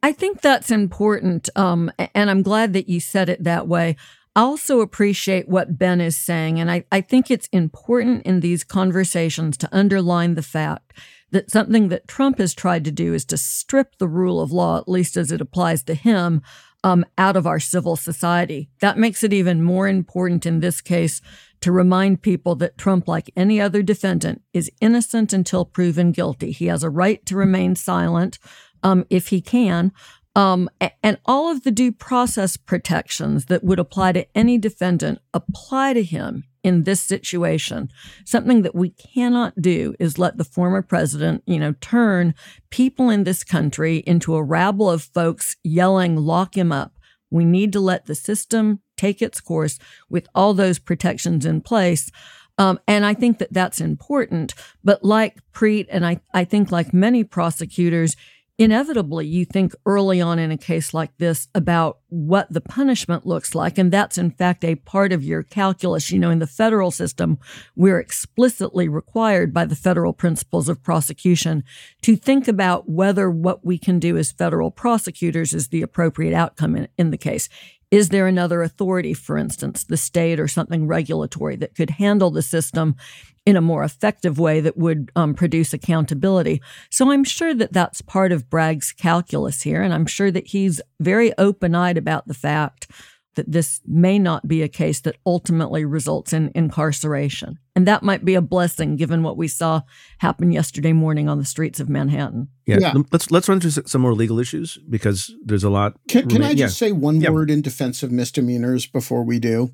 I 0.02 0.12
think 0.12 0.42
that's 0.42 0.72
important. 0.72 1.50
Um, 1.56 1.92
and 2.14 2.30
I'm 2.30 2.42
glad 2.44 2.74
that 2.74 2.90
you 2.90 3.00
said 3.00 3.30
it 3.30 3.44
that 3.44 3.68
way. 3.68 3.96
I 4.36 4.42
also 4.42 4.82
appreciate 4.82 5.48
what 5.48 5.78
Ben 5.78 6.02
is 6.02 6.18
saying. 6.18 6.60
And 6.60 6.70
I, 6.70 6.84
I 6.92 7.02
think 7.02 7.32
it's 7.32 7.48
important 7.48 8.26
in 8.26 8.42
these 8.42 8.64
conversations 8.64 9.56
to 9.58 9.70
underline 9.72 10.36
the 10.36 10.42
fact 10.42 10.92
that 11.32 11.50
something 11.50 11.90
that 11.90 12.08
Trump 12.08 12.38
has 12.38 12.54
tried 12.54 12.84
to 12.86 12.92
do 12.92 13.14
is 13.14 13.26
to 13.26 13.38
strip 13.38 13.98
the 13.98 14.08
rule 14.08 14.42
of 14.42 14.52
law, 14.52 14.78
at 14.78 14.90
least 14.90 15.18
as 15.18 15.32
it 15.32 15.42
applies 15.42 15.84
to 15.84 15.94
him, 15.94 16.42
um, 16.84 17.06
out 17.18 17.36
of 17.36 17.48
our 17.48 17.60
civil 17.60 17.96
society. 17.96 18.70
That 18.80 18.98
makes 18.98 19.24
it 19.24 19.34
even 19.34 19.64
more 19.64 19.88
important 19.88 20.46
in 20.46 20.60
this 20.60 20.82
case 20.82 21.22
to 21.62 21.72
remind 21.72 22.22
people 22.22 22.56
that 22.56 22.78
Trump, 22.78 23.08
like 23.08 23.32
any 23.36 23.60
other 23.60 23.82
defendant, 23.82 24.44
is 24.54 24.72
innocent 24.82 25.34
until 25.34 25.66
proven 25.66 26.12
guilty. 26.12 26.52
He 26.52 26.68
has 26.68 26.84
a 26.84 26.90
right 26.90 27.26
to 27.26 27.36
remain 27.36 27.76
silent 27.76 28.38
um, 28.84 29.06
if 29.10 29.30
he 29.30 29.42
can. 29.42 29.92
Um, 30.36 30.70
and 31.02 31.18
all 31.26 31.50
of 31.50 31.64
the 31.64 31.72
due 31.72 31.94
process 31.94 32.58
protections 32.58 33.46
that 33.46 33.64
would 33.64 33.80
apply 33.80 34.12
to 34.12 34.28
any 34.36 34.58
defendant 34.58 35.20
apply 35.34 35.94
to 35.94 36.04
him 36.04 36.44
in 36.62 36.84
this 36.84 37.00
situation. 37.00 37.90
Something 38.26 38.64
that 38.64 38.76
we 38.76 38.90
cannot 38.90 39.62
do 39.62 39.96
is 40.00 40.18
let 40.18 40.38
the 40.38 40.44
former 40.44 40.82
president, 40.82 41.44
you 41.46 41.60
know, 41.60 41.74
turn 41.80 42.34
people 42.70 43.10
in 43.10 43.24
this 43.24 43.44
country 43.44 43.98
into 44.08 44.36
a 44.36 44.44
rabble 44.44 44.90
of 44.90 45.04
folks 45.04 45.56
yelling, 45.64 46.18
lock 46.18 46.58
him 46.58 46.72
up. 46.72 46.98
We 47.30 47.46
need 47.46 47.72
to 47.74 47.80
let 47.80 48.06
the 48.06 48.16
system 48.16 48.82
take 48.98 49.22
its 49.22 49.40
course 49.40 49.78
with 50.10 50.28
all 50.34 50.54
those 50.54 50.80
protections 50.80 51.46
in 51.46 51.62
place. 51.62 52.10
Um, 52.58 52.80
and 52.88 53.06
I 53.06 53.14
think 53.14 53.40
that 53.40 53.54
that's 53.54 53.82
important. 53.82 54.54
But 54.84 55.04
like 55.04 55.38
Preet, 55.54 55.88
and 55.90 56.06
I, 56.06 56.20
I 56.34 56.46
think 56.46 56.72
like 56.72 56.94
many 56.94 57.24
prosecutors, 57.24 58.16
inevitably 58.58 59.28
you 59.28 59.44
think 59.44 59.74
early 59.86 60.22
on 60.22 60.40
in 60.40 60.50
a 60.50 60.58
case 60.58 60.94
like 60.94 61.18
this 61.18 61.50
about 61.54 62.00
what 62.08 62.52
the 62.52 62.62
punishment 62.62 63.26
looks 63.26 63.54
like 63.54 63.78
and 63.78 63.92
that's 63.92 64.18
in 64.18 64.32
fact 64.32 64.64
a 64.64 64.76
part 64.76 65.12
of 65.12 65.24
your 65.24 65.44
calculus. 65.44 66.10
You 66.10 66.20
know 66.20 66.30
in 66.30 66.40
the 66.40 66.48
federal 66.48 66.92
system 66.92 67.38
we're 67.76 68.00
explicitly 68.00 68.88
required 68.88 69.54
by 69.54 69.66
the 69.66 69.76
federal 69.76 70.14
principles 70.14 70.70
of 70.70 70.82
prosecution 70.82 71.64
to 72.02 72.16
think 72.16 72.48
about 72.48 72.90
whether 72.90 73.30
what 73.30 73.66
we 73.66 73.78
can 73.78 74.00
do 74.00 74.16
as 74.18 74.32
federal 74.32 74.72
prosecutors 74.72 75.54
is 75.54 75.68
the 75.68 75.82
appropriate 75.82 76.34
outcome 76.34 76.78
in, 76.78 76.88
in 76.98 77.12
the 77.12 77.18
case 77.18 77.50
Is 77.96 78.10
there 78.10 78.28
another 78.28 78.62
authority, 78.62 79.14
for 79.14 79.38
instance, 79.38 79.86
the 79.86 79.96
state 79.96 80.38
or 80.38 80.50
something 80.50 80.86
regulatory 80.86 81.56
that 81.56 81.76
could 81.76 81.92
handle 81.92 82.30
the 82.30 82.42
system 82.42 82.98
in 83.46 83.56
a 83.56 83.62
more 83.62 83.86
effective 83.86 84.38
way 84.38 84.60
that 84.60 84.76
would 84.76 85.14
um, 85.16 85.34
produce 85.34 85.74
accountability? 85.74 86.62
So 86.90 87.10
I'm 87.10 87.24
sure 87.24 87.54
that 87.54 87.72
that's 87.72 88.02
part 88.02 88.34
of 88.34 88.50
Bragg's 88.50 88.92
calculus 88.92 89.62
here. 89.62 89.82
And 89.82 89.94
I'm 89.94 90.08
sure 90.08 90.30
that 90.30 90.48
he's 90.48 90.82
very 91.00 91.32
open 91.38 91.74
eyed 91.74 91.98
about 91.98 92.28
the 92.28 92.34
fact 92.34 92.92
that 93.36 93.52
this 93.52 93.82
may 93.86 94.18
not 94.20 94.48
be 94.48 94.62
a 94.62 94.68
case 94.68 95.00
that 95.02 95.18
ultimately 95.26 95.86
results 95.86 96.34
in 96.34 96.52
incarceration. 96.56 97.60
And 97.76 97.88
that 97.88 98.04
might 98.04 98.24
be 98.24 98.36
a 98.36 98.42
blessing 98.42 98.96
given 98.96 99.22
what 99.22 99.38
we 99.38 99.48
saw 99.48 99.82
happen 100.20 100.52
yesterday 100.52 100.94
morning 100.94 101.28
on 101.28 101.38
the 101.38 101.46
streets 101.46 101.80
of 101.80 101.90
Manhattan. 101.90 102.48
Yeah. 102.66 102.78
yeah. 102.80 102.94
Let's 103.12 103.30
let's 103.32 103.50
run 103.50 103.60
through 103.60 103.72
some 103.72 104.02
more 104.02 104.14
legal 104.14 104.40
issues 104.40 104.78
because 104.90 105.34
there's 105.44 105.64
a 105.64 105.70
lot. 105.70 105.98
Can, 106.08 106.28
can 106.30 106.44
I 106.44 106.56
just 106.56 106.82
yeah. 106.82 106.88
say 106.88 106.92
one 106.94 107.22
yeah. 107.22 107.30
word 107.30 107.52
in 107.52 107.62
defense 107.62 108.02
of 108.02 108.12
misdemeanors 108.12 108.88
before 108.88 109.24
we 109.24 109.40
do? 109.40 109.72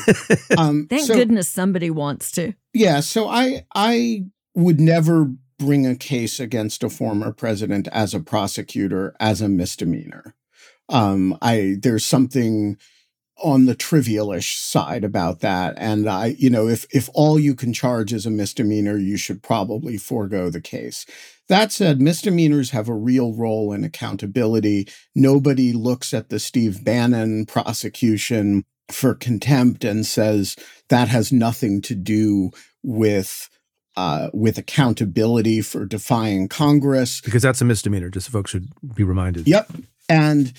um, 0.58 0.86
Thank 0.88 1.06
so, 1.06 1.14
goodness 1.14 1.48
somebody 1.48 1.90
wants 1.90 2.30
to. 2.32 2.52
Yeah. 2.74 3.00
So 3.00 3.28
I 3.28 3.64
I 3.74 4.26
would 4.54 4.80
never 4.80 5.32
bring 5.58 5.86
a 5.86 5.96
case 5.96 6.38
against 6.38 6.84
a 6.84 6.90
former 6.90 7.32
president 7.32 7.88
as 7.92 8.14
a 8.14 8.20
prosecutor 8.20 9.14
as 9.18 9.40
a 9.40 9.48
misdemeanor. 9.48 10.34
Um, 10.88 11.36
I 11.42 11.76
there's 11.80 12.04
something 12.04 12.76
on 13.42 13.66
the 13.66 13.76
trivialish 13.76 14.56
side 14.58 15.04
about 15.04 15.40
that. 15.40 15.74
And 15.76 16.08
I, 16.08 16.36
you 16.38 16.50
know, 16.50 16.68
if 16.68 16.86
if 16.90 17.08
all 17.14 17.38
you 17.38 17.54
can 17.54 17.72
charge 17.72 18.12
is 18.12 18.26
a 18.26 18.30
misdemeanor, 18.30 18.96
you 18.96 19.16
should 19.16 19.42
probably 19.42 19.96
forego 19.96 20.50
the 20.50 20.60
case. 20.60 21.06
That 21.48 21.72
said, 21.72 22.00
misdemeanors 22.00 22.70
have 22.70 22.88
a 22.88 22.94
real 22.94 23.32
role 23.32 23.72
in 23.72 23.82
accountability. 23.84 24.88
Nobody 25.14 25.72
looks 25.72 26.12
at 26.12 26.28
the 26.28 26.38
Steve 26.38 26.84
Bannon 26.84 27.46
prosecution 27.46 28.64
for 28.90 29.14
contempt 29.14 29.84
and 29.84 30.04
says 30.06 30.56
that 30.88 31.08
has 31.08 31.32
nothing 31.32 31.80
to 31.82 31.94
do 31.94 32.50
with 32.82 33.48
uh, 33.96 34.30
with 34.32 34.58
accountability 34.58 35.60
for 35.60 35.84
defying 35.84 36.48
Congress. 36.48 37.20
Because 37.20 37.42
that's 37.42 37.60
a 37.60 37.64
misdemeanor, 37.64 38.10
just 38.10 38.28
folks 38.28 38.50
should 38.50 38.68
be 38.94 39.02
reminded. 39.02 39.48
Yep. 39.48 39.72
And 40.08 40.52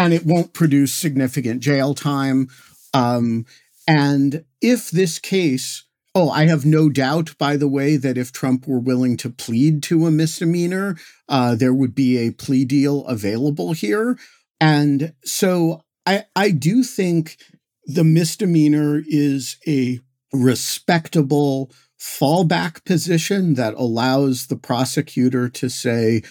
and 0.00 0.14
it 0.14 0.24
won't 0.24 0.54
produce 0.54 0.94
significant 0.94 1.60
jail 1.60 1.94
time. 1.94 2.48
Um, 2.94 3.44
and 3.86 4.44
if 4.62 4.90
this 4.90 5.18
case, 5.18 5.84
oh, 6.14 6.30
I 6.30 6.46
have 6.46 6.64
no 6.64 6.88
doubt, 6.88 7.36
by 7.36 7.58
the 7.58 7.68
way, 7.68 7.98
that 7.98 8.16
if 8.16 8.32
Trump 8.32 8.66
were 8.66 8.80
willing 8.80 9.18
to 9.18 9.28
plead 9.28 9.82
to 9.84 10.06
a 10.06 10.10
misdemeanor, 10.10 10.96
uh, 11.28 11.54
there 11.54 11.74
would 11.74 11.94
be 11.94 12.16
a 12.16 12.32
plea 12.32 12.64
deal 12.64 13.04
available 13.06 13.72
here. 13.72 14.18
And 14.58 15.12
so 15.22 15.82
I, 16.06 16.24
I 16.34 16.50
do 16.50 16.82
think 16.82 17.36
the 17.84 18.04
misdemeanor 18.04 19.02
is 19.06 19.58
a 19.66 20.00
respectable 20.32 21.70
fallback 22.00 22.86
position 22.86 23.54
that 23.54 23.74
allows 23.74 24.46
the 24.46 24.56
prosecutor 24.56 25.50
to 25.50 25.68
say, 25.68 26.22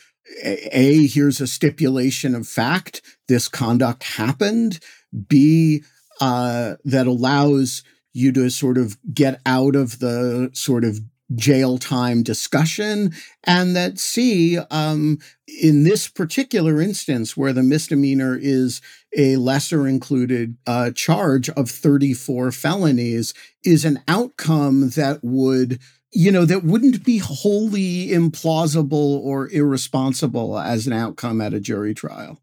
a 0.44 1.08
here's 1.08 1.42
a 1.42 1.48
stipulation 1.48 2.36
of 2.36 2.48
fact 2.48 3.02
this 3.28 3.48
conduct 3.48 4.04
happened. 4.04 4.80
B 5.28 5.84
uh, 6.22 6.76
that 6.86 7.08
allows 7.08 7.84
you 8.13 8.32
to 8.34 8.50
sort 8.50 8.78
of 8.78 8.98
get 9.13 9.39
out 9.46 9.76
of 9.76 10.00
the 10.00 10.50
sort 10.54 10.84
of 10.84 11.00
jail 11.36 11.78
time 11.78 12.24
discussion. 12.24 13.13
And 13.44 13.76
that 13.76 14.00
c 14.00 14.58
um, 14.72 15.20
in 15.48 15.84
this 15.84 16.08
particular 16.08 16.82
instance 16.82 17.38
where 17.38 17.54
the 17.54 17.63
misdemeanor 17.63 18.38
is 18.39 18.82
a 19.15 19.38
lesser 19.38 19.88
included 19.88 20.58
uh, 20.65 20.92
charge 20.92 21.50
of 21.52 21.70
34 21.70 22.52
felonies 22.52 23.34
is 23.63 23.86
an 23.86 24.02
outcome 24.08 24.89
that 24.92 25.20
would 25.24 25.80
you 26.12 26.32
know, 26.32 26.45
that 26.45 26.63
wouldn't 26.63 27.04
be 27.04 27.19
wholly 27.19 28.08
implausible 28.08 29.19
or 29.19 29.50
irresponsible 29.50 30.58
as 30.58 30.88
an 30.88 30.93
outcome 30.93 31.39
at 31.41 31.54
a 31.54 31.60
jury 31.60 31.93
trial. 31.93 32.41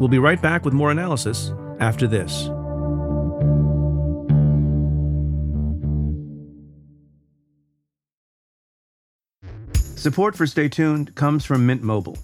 We'll 0.00 0.08
be 0.08 0.18
right 0.18 0.40
back 0.40 0.64
with 0.64 0.72
more 0.72 0.90
analysis 0.90 1.52
after 1.78 2.06
this. 2.06 2.48
Support 10.00 10.34
for 10.34 10.46
Stay 10.46 10.70
Tuned 10.70 11.14
comes 11.14 11.44
from 11.44 11.66
Mint 11.66 11.82
Mobile. 11.82 12.16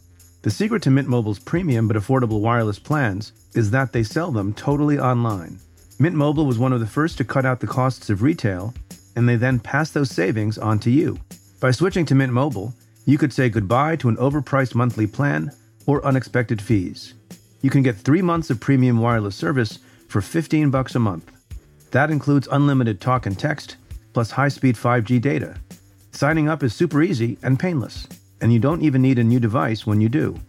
The 0.47 0.53
secret 0.53 0.81
to 0.85 0.93
Mint 0.93 1.09
Mobile's 1.09 1.41
premium 1.41 1.89
but 1.89 1.97
affordable 1.97 2.39
wireless 2.39 2.79
plans 2.79 3.33
is 3.57 3.73
that 3.73 3.93
they 3.93 4.05
sell 4.05 4.31
them 4.31 4.55
totally 4.55 4.97
online. 4.97 5.59
Mint 5.99 6.15
Mobile 6.15 6.47
was 6.47 6.57
one 6.57 6.73
of 6.73 6.79
the 6.79 6.87
first 6.87 7.19
to 7.19 7.25
cut 7.25 7.45
out 7.45 7.59
the 7.59 7.67
costs 7.67 8.11
of 8.11 8.23
retail, 8.23 8.73
and 9.17 9.29
they 9.29 9.35
then 9.35 9.59
pass 9.59 9.91
those 9.91 10.13
savings 10.13 10.57
on 10.57 10.79
to 10.79 10.89
you. 10.89 11.19
By 11.59 11.73
switching 11.73 12.07
to 12.07 12.15
Mint 12.15 12.33
Mobile, 12.33 12.73
you 13.07 13.19
could 13.19 13.33
say 13.33 13.49
goodbye 13.49 13.97
to 13.97 14.09
an 14.09 14.15
overpriced 14.19 14.77
monthly 14.77 15.09
plan 15.09 15.51
or 15.85 16.07
unexpected 16.07 16.63
fees. 16.63 17.15
You 17.61 17.71
can 17.71 17.83
get 17.83 17.97
3 17.97 18.23
months 18.23 18.49
of 18.49 18.61
premium 18.61 19.01
wireless 19.01 19.35
service 19.35 19.81
for 20.07 20.21
15 20.21 20.71
bucks 20.71 20.95
a 20.95 21.01
month. 21.01 21.29
That 21.91 22.13
includes 22.13 22.47
unlimited 22.53 23.01
talk 23.01 23.27
and 23.27 23.37
text 23.37 23.79
plus 24.13 24.31
high-speed 24.31 24.77
5G 24.77 25.21
data. 25.21 25.57
Signing 26.13 26.49
up 26.49 26.63
is 26.63 26.73
super 26.73 27.03
easy 27.03 27.37
and 27.43 27.59
painless 27.59 28.07
and 28.41 28.53
you 28.53 28.59
don't 28.59 28.83
even 28.83 29.01
need 29.03 29.19
a 29.19 29.25
new 29.25 29.41
device 29.41 29.87
when 29.87 30.01
you 30.01 30.09
do. 30.09 30.41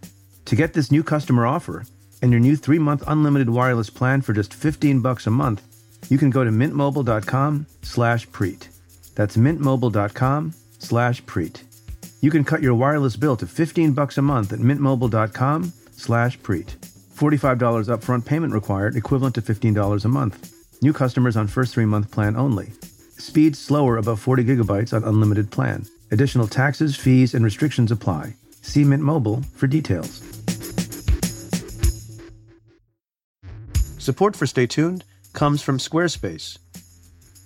To 0.46 0.56
get 0.56 0.74
this 0.74 0.90
new 0.90 1.02
customer 1.02 1.46
offer 1.46 1.84
and 2.22 2.32
your 2.32 2.40
new 2.40 2.56
3-month 2.56 3.04
unlimited 3.06 3.50
wireless 3.50 3.90
plan 3.90 4.22
for 4.22 4.32
just 4.32 4.54
15 4.54 5.00
bucks 5.00 5.26
a 5.26 5.30
month, 5.30 5.62
you 6.08 6.16
can 6.18 6.30
go 6.30 6.44
to 6.44 6.50
mintmobile.com/preet. 6.50 8.68
That's 9.14 9.36
mintmobile.com/preet. 9.36 11.62
You 12.20 12.30
can 12.30 12.44
cut 12.44 12.62
your 12.62 12.74
wireless 12.74 13.16
bill 13.16 13.36
to 13.36 13.46
15 13.46 13.92
bucks 13.92 14.18
a 14.18 14.22
month 14.22 14.52
at 14.52 14.60
mintmobile.com/preet. 14.60 16.76
$45 17.14 17.88
upfront 17.88 18.24
payment 18.24 18.52
required, 18.52 18.96
equivalent 18.96 19.34
to 19.34 19.42
$15 19.42 20.04
a 20.04 20.08
month. 20.08 20.52
New 20.80 20.92
customers 20.92 21.36
on 21.36 21.48
first 21.48 21.74
3-month 21.74 22.12
plan 22.12 22.36
only. 22.36 22.70
Speed 23.18 23.56
slower 23.56 23.96
above 23.96 24.20
40 24.20 24.44
gigabytes 24.44 24.92
on 24.92 25.02
unlimited 25.02 25.50
plan. 25.50 25.86
Additional 26.10 26.46
taxes, 26.46 26.96
fees, 26.96 27.34
and 27.34 27.44
restrictions 27.44 27.92
apply. 27.92 28.34
See 28.62 28.84
Mint 28.84 29.02
Mobile 29.02 29.42
for 29.54 29.66
details. 29.66 30.22
Support 33.98 34.34
for 34.34 34.46
Stay 34.46 34.66
Tuned 34.66 35.04
comes 35.34 35.62
from 35.62 35.78
Squarespace. 35.78 36.56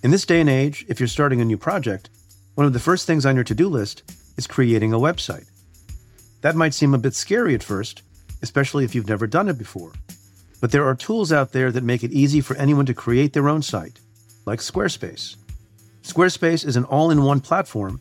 In 0.05 0.13
this 0.13 0.25
day 0.25 0.41
and 0.41 0.49
age, 0.49 0.85
if 0.89 1.01
you're 1.01 1.09
starting 1.09 1.41
a 1.41 1.45
new 1.45 1.59
project, 1.59 2.11
one 2.55 2.67
of 2.67 2.73
the 2.73 2.79
first 2.79 3.07
things 3.07 3.27
on 3.27 3.35
your 3.35 3.45
to 3.45 3.55
do 3.55 3.69
list 3.69 4.05
is 4.37 4.47
creating 4.47 4.93
a 4.93 4.99
website. 4.99 5.49
That 6.43 6.55
might 6.57 6.75
seem 6.75 6.95
a 6.95 6.99
bit 6.99 7.15
scary 7.15 7.55
at 7.55 7.63
first, 7.63 8.03
especially 8.43 8.85
if 8.85 8.95
you've 8.95 9.09
never 9.09 9.27
done 9.27 9.49
it 9.49 9.59
before. 9.59 9.93
But 10.61 10.71
there 10.71 10.87
are 10.87 10.95
tools 10.95 11.33
out 11.33 11.51
there 11.51 11.73
that 11.73 11.83
make 11.83 12.05
it 12.05 12.13
easy 12.13 12.41
for 12.41 12.57
anyone 12.57 12.87
to 12.87 12.95
create 12.95 13.33
their 13.33 13.49
own 13.49 13.63
site, 13.63 13.99
like 14.47 14.61
Squarespace. 14.61 15.35
Squarespace 16.03 16.65
is 16.65 16.77
an 16.77 16.85
all 16.85 17.11
in 17.11 17.25
one 17.25 17.41
platform 17.41 18.01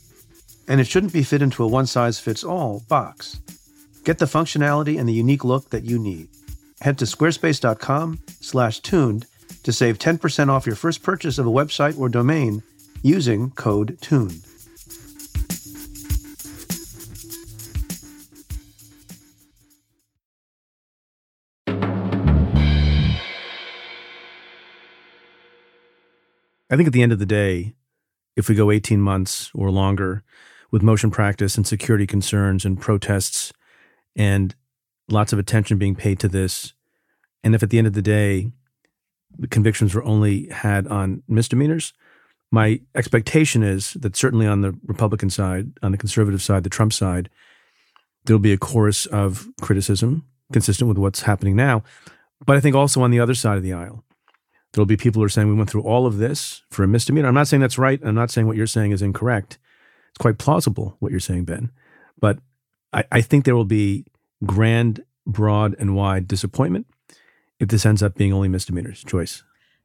and 0.71 0.79
it 0.79 0.87
shouldn't 0.87 1.11
be 1.11 1.21
fit 1.21 1.41
into 1.41 1.65
a 1.65 1.67
one 1.67 1.85
size 1.85 2.17
fits 2.17 2.45
all 2.45 2.81
box. 2.87 3.41
Get 4.05 4.19
the 4.19 4.25
functionality 4.25 4.97
and 4.97 5.09
the 5.09 5.13
unique 5.13 5.43
look 5.43 5.69
that 5.71 5.83
you 5.83 5.99
need. 5.99 6.29
Head 6.79 6.97
to 6.99 7.05
squarespace.com/tuned 7.05 9.25
to 9.63 9.73
save 9.73 9.99
10% 9.99 10.49
off 10.49 10.65
your 10.65 10.77
first 10.77 11.03
purchase 11.03 11.37
of 11.37 11.45
a 11.45 11.51
website 11.51 11.99
or 11.99 12.07
domain 12.07 12.63
using 13.03 13.51
code 13.51 13.97
TUNED. 13.99 14.45
I 26.69 26.77
think 26.77 26.87
at 26.87 26.93
the 26.93 27.03
end 27.03 27.11
of 27.11 27.19
the 27.19 27.25
day, 27.25 27.73
if 28.37 28.47
we 28.47 28.55
go 28.55 28.71
18 28.71 29.01
months 29.01 29.51
or 29.53 29.69
longer, 29.69 30.23
with 30.71 30.81
motion 30.81 31.11
practice 31.11 31.57
and 31.57 31.67
security 31.67 32.07
concerns 32.07 32.65
and 32.65 32.79
protests 32.79 33.51
and 34.15 34.55
lots 35.09 35.33
of 35.33 35.39
attention 35.39 35.77
being 35.77 35.95
paid 35.95 36.19
to 36.19 36.27
this. 36.27 36.73
And 37.43 37.53
if 37.53 37.63
at 37.63 37.69
the 37.69 37.77
end 37.77 37.87
of 37.87 37.93
the 37.93 38.01
day, 38.01 38.51
the 39.37 39.47
convictions 39.47 39.93
were 39.93 40.03
only 40.03 40.47
had 40.47 40.87
on 40.87 41.23
misdemeanors, 41.27 41.93
my 42.51 42.81
expectation 42.95 43.63
is 43.63 43.93
that 43.93 44.15
certainly 44.15 44.45
on 44.45 44.61
the 44.61 44.77
Republican 44.85 45.29
side, 45.29 45.71
on 45.81 45.91
the 45.91 45.97
conservative 45.97 46.41
side, 46.41 46.63
the 46.63 46.69
Trump 46.69 46.91
side, 46.93 47.29
there'll 48.25 48.39
be 48.39 48.53
a 48.53 48.57
chorus 48.57 49.05
of 49.05 49.47
criticism 49.61 50.25
consistent 50.51 50.87
with 50.89 50.97
what's 50.97 51.21
happening 51.21 51.55
now. 51.55 51.83
But 52.45 52.57
I 52.57 52.59
think 52.59 52.75
also 52.75 53.01
on 53.01 53.11
the 53.11 53.19
other 53.19 53.33
side 53.33 53.57
of 53.57 53.63
the 53.63 53.73
aisle, 53.73 54.03
there'll 54.73 54.85
be 54.85 54.97
people 54.97 55.21
who 55.21 55.25
are 55.25 55.29
saying 55.29 55.47
we 55.47 55.55
went 55.55 55.69
through 55.69 55.83
all 55.83 56.05
of 56.05 56.17
this 56.17 56.63
for 56.69 56.83
a 56.83 56.87
misdemeanor. 56.87 57.29
I'm 57.29 57.33
not 57.33 57.47
saying 57.47 57.61
that's 57.61 57.77
right. 57.77 57.99
I'm 58.03 58.15
not 58.15 58.31
saying 58.31 58.47
what 58.47 58.57
you're 58.57 58.67
saying 58.67 58.91
is 58.91 59.01
incorrect. 59.01 59.57
It's 60.11 60.21
quite 60.21 60.37
plausible 60.37 60.95
what 60.99 61.11
you're 61.11 61.19
saying, 61.19 61.45
Ben. 61.45 61.71
But 62.19 62.39
I, 62.93 63.03
I 63.11 63.21
think 63.21 63.45
there 63.45 63.55
will 63.55 63.65
be 63.65 64.05
grand, 64.45 65.03
broad, 65.25 65.75
and 65.79 65.95
wide 65.95 66.27
disappointment 66.27 66.87
if 67.59 67.69
this 67.69 67.85
ends 67.85 68.01
up 68.01 68.15
being 68.15 68.33
only 68.33 68.47
misdemeanors. 68.47 69.03
Joyce. 69.03 69.43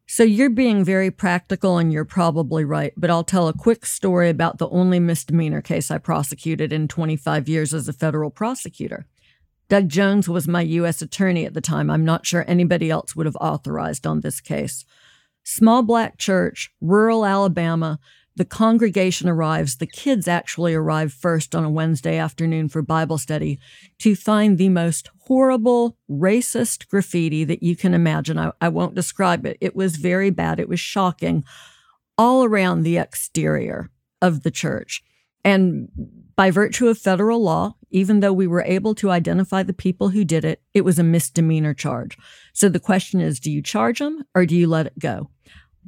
So 0.09 0.23
you're 0.23 0.51
being 0.51 0.85
very 0.85 1.11
practical 1.11 1.79
and 1.79 1.93
you're 1.93 2.05
probably 2.05 2.65
right, 2.65 2.93
but 2.97 3.11
I'll 3.11 3.25
tell 3.25 3.49
a 3.49 3.53
quick 3.53 3.85
story 3.85 4.29
about 4.31 4.59
the 4.59 4.69
only 4.69 5.01
misdemeanor 5.01 5.61
case 5.61 5.91
I 5.91 5.99
prosecuted 5.99 6.73
in 6.73 6.87
25 6.87 7.49
years 7.49 7.75
as 7.75 7.89
a 7.89 7.93
federal 7.93 8.31
prosecutor. 8.31 9.07
Doug 9.69 9.89
Jones 9.89 10.29
was 10.29 10.47
my 10.47 10.61
U.S. 10.61 11.03
attorney 11.03 11.45
at 11.45 11.55
the 11.55 11.61
time. 11.61 11.91
I'm 11.91 12.05
not 12.05 12.25
sure 12.25 12.45
anybody 12.47 12.89
else 12.89 13.17
would 13.17 13.27
have 13.27 13.37
authorized 13.41 14.07
on 14.07 14.21
this 14.21 14.41
case. 14.41 14.85
Small 15.43 15.83
black 15.83 16.19
church, 16.19 16.71
rural 16.81 17.27
Alabama, 17.27 17.99
the 18.37 18.45
congregation 18.45 19.29
arrives, 19.29 19.77
the 19.77 19.87
kids 19.87 20.29
actually 20.29 20.75
arrive 20.75 21.13
first 21.13 21.55
on 21.55 21.65
a 21.65 21.71
Wednesday 21.71 22.19
afternoon 22.19 22.69
for 22.69 22.83
Bible 22.83 23.19
study 23.19 23.59
to 23.99 24.15
find 24.15 24.59
the 24.59 24.69
most 24.69 25.11
horrible, 25.21 25.97
racist 26.11 26.89
graffiti 26.89 27.45
that 27.45 27.63
you 27.63 27.75
can 27.75 27.95
imagine. 27.95 28.39
I, 28.39 28.53
I 28.61 28.69
won't 28.69 28.95
describe 28.95 29.47
it. 29.47 29.57
It 29.61 29.75
was 29.75 29.97
very 29.97 30.31
bad. 30.31 30.61
It 30.61 30.69
was 30.69 30.81
shocking 30.81 31.45
all 32.19 32.45
around 32.45 32.83
the 32.83 32.99
exterior 32.99 33.91
of 34.21 34.43
the 34.43 34.51
church. 34.51 35.03
And 35.43 35.89
by 36.37 36.51
virtue 36.51 36.89
of 36.89 36.99
federal 36.99 37.43
law, 37.43 37.77
even 37.91 38.21
though 38.21 38.33
we 38.33 38.47
were 38.47 38.65
able 38.65 38.95
to 38.97 39.11
identify 39.11 39.63
the 39.63 39.73
people 39.73 40.11
who 40.11 40.25
did 40.25 40.45
it, 40.45 40.61
it 40.75 40.85
was 40.85 40.99
a 40.99 41.05
misdemeanor 41.05 41.73
charge. 41.73 42.19
So 42.53 42.69
the 42.69 42.81
question 42.81 43.21
is 43.21 43.41
do 43.41 43.51
you 43.51 43.63
charge 43.63 44.01
them 44.01 44.25
or 44.35 44.45
do 44.45 44.55
you 44.55 44.67
let 44.67 44.87
it 44.87 44.99
go? 44.99 45.31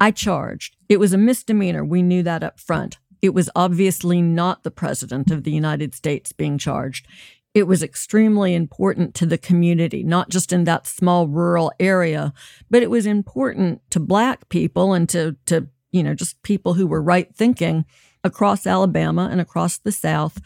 I 0.01 0.11
charged. 0.11 0.77
It 0.89 1.01
was 1.01 1.13
a 1.13 1.19
misdemeanor. 1.19 1.85
We 1.85 2.03
knew 2.03 2.23
that 2.23 2.45
up 2.45 2.61
front. 2.61 2.99
It 3.21 3.35
was 3.35 3.51
obviously 3.57 4.23
not 4.23 4.63
the 4.63 4.71
president 4.71 5.31
of 5.31 5.43
the 5.43 5.51
United 5.51 5.95
States 5.95 6.33
being 6.33 6.59
charged. 6.59 7.07
It 7.55 7.67
was 7.67 7.83
extremely 7.83 8.55
important 8.55 9.15
to 9.17 9.27
the 9.27 9.39
community, 9.39 10.05
not 10.05 10.29
just 10.29 10.53
in 10.53 10.65
that 10.65 10.87
small 10.87 11.27
rural 11.27 11.73
area, 11.81 12.33
but 12.71 12.83
it 12.83 12.91
was 12.91 13.07
important 13.07 13.81
to 13.91 13.99
black 13.99 14.49
people 14.49 14.93
and 14.93 15.09
to, 15.09 15.37
to, 15.47 15.67
you 15.91 16.03
know, 16.03 16.15
just 16.15 16.41
people 16.43 16.75
who 16.75 16.87
were 16.87 17.03
right 17.03 17.35
thinking 17.35 17.85
across 18.23 18.67
Alabama 18.67 19.29
and 19.31 19.41
across 19.41 19.79
the 19.79 19.93
South. 19.93 20.41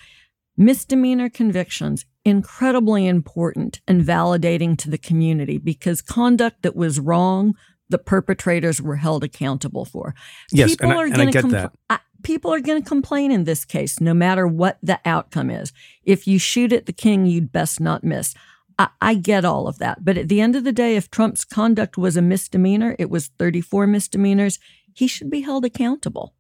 Misdemeanor 0.56 1.28
convictions, 1.28 2.06
incredibly 2.24 3.06
important 3.06 3.80
and 3.86 4.02
validating 4.02 4.78
to 4.78 4.88
the 4.88 4.98
community 4.98 5.58
because 5.58 6.00
conduct 6.00 6.62
that 6.62 6.76
was 6.76 7.00
wrong 7.00 7.54
the 7.92 7.98
perpetrators 7.98 8.82
were 8.82 8.96
held 8.96 9.22
accountable 9.22 9.84
for. 9.84 10.14
Yes, 10.50 10.70
people 10.70 10.90
and 10.90 10.98
I, 10.98 11.02
are 11.02 11.06
and 11.06 11.22
I 11.22 11.24
get 11.26 11.44
compl- 11.44 11.50
that. 11.52 11.72
I, 11.88 11.98
people 12.24 12.52
are 12.52 12.60
going 12.60 12.82
to 12.82 12.88
complain 12.88 13.30
in 13.30 13.44
this 13.44 13.64
case, 13.64 14.00
no 14.00 14.14
matter 14.14 14.46
what 14.46 14.78
the 14.82 14.98
outcome 15.04 15.50
is. 15.50 15.72
If 16.02 16.26
you 16.26 16.38
shoot 16.38 16.72
at 16.72 16.86
the 16.86 16.92
king, 16.92 17.26
you'd 17.26 17.52
best 17.52 17.80
not 17.80 18.02
miss. 18.02 18.34
I, 18.78 18.88
I 19.00 19.14
get 19.14 19.44
all 19.44 19.68
of 19.68 19.78
that. 19.78 20.04
But 20.04 20.18
at 20.18 20.28
the 20.28 20.40
end 20.40 20.56
of 20.56 20.64
the 20.64 20.72
day, 20.72 20.96
if 20.96 21.10
Trump's 21.10 21.44
conduct 21.44 21.96
was 21.96 22.16
a 22.16 22.22
misdemeanor, 22.22 22.96
it 22.98 23.10
was 23.10 23.28
34 23.38 23.86
misdemeanors, 23.86 24.58
he 24.94 25.06
should 25.06 25.30
be 25.30 25.42
held 25.42 25.64
accountable. 25.64 26.34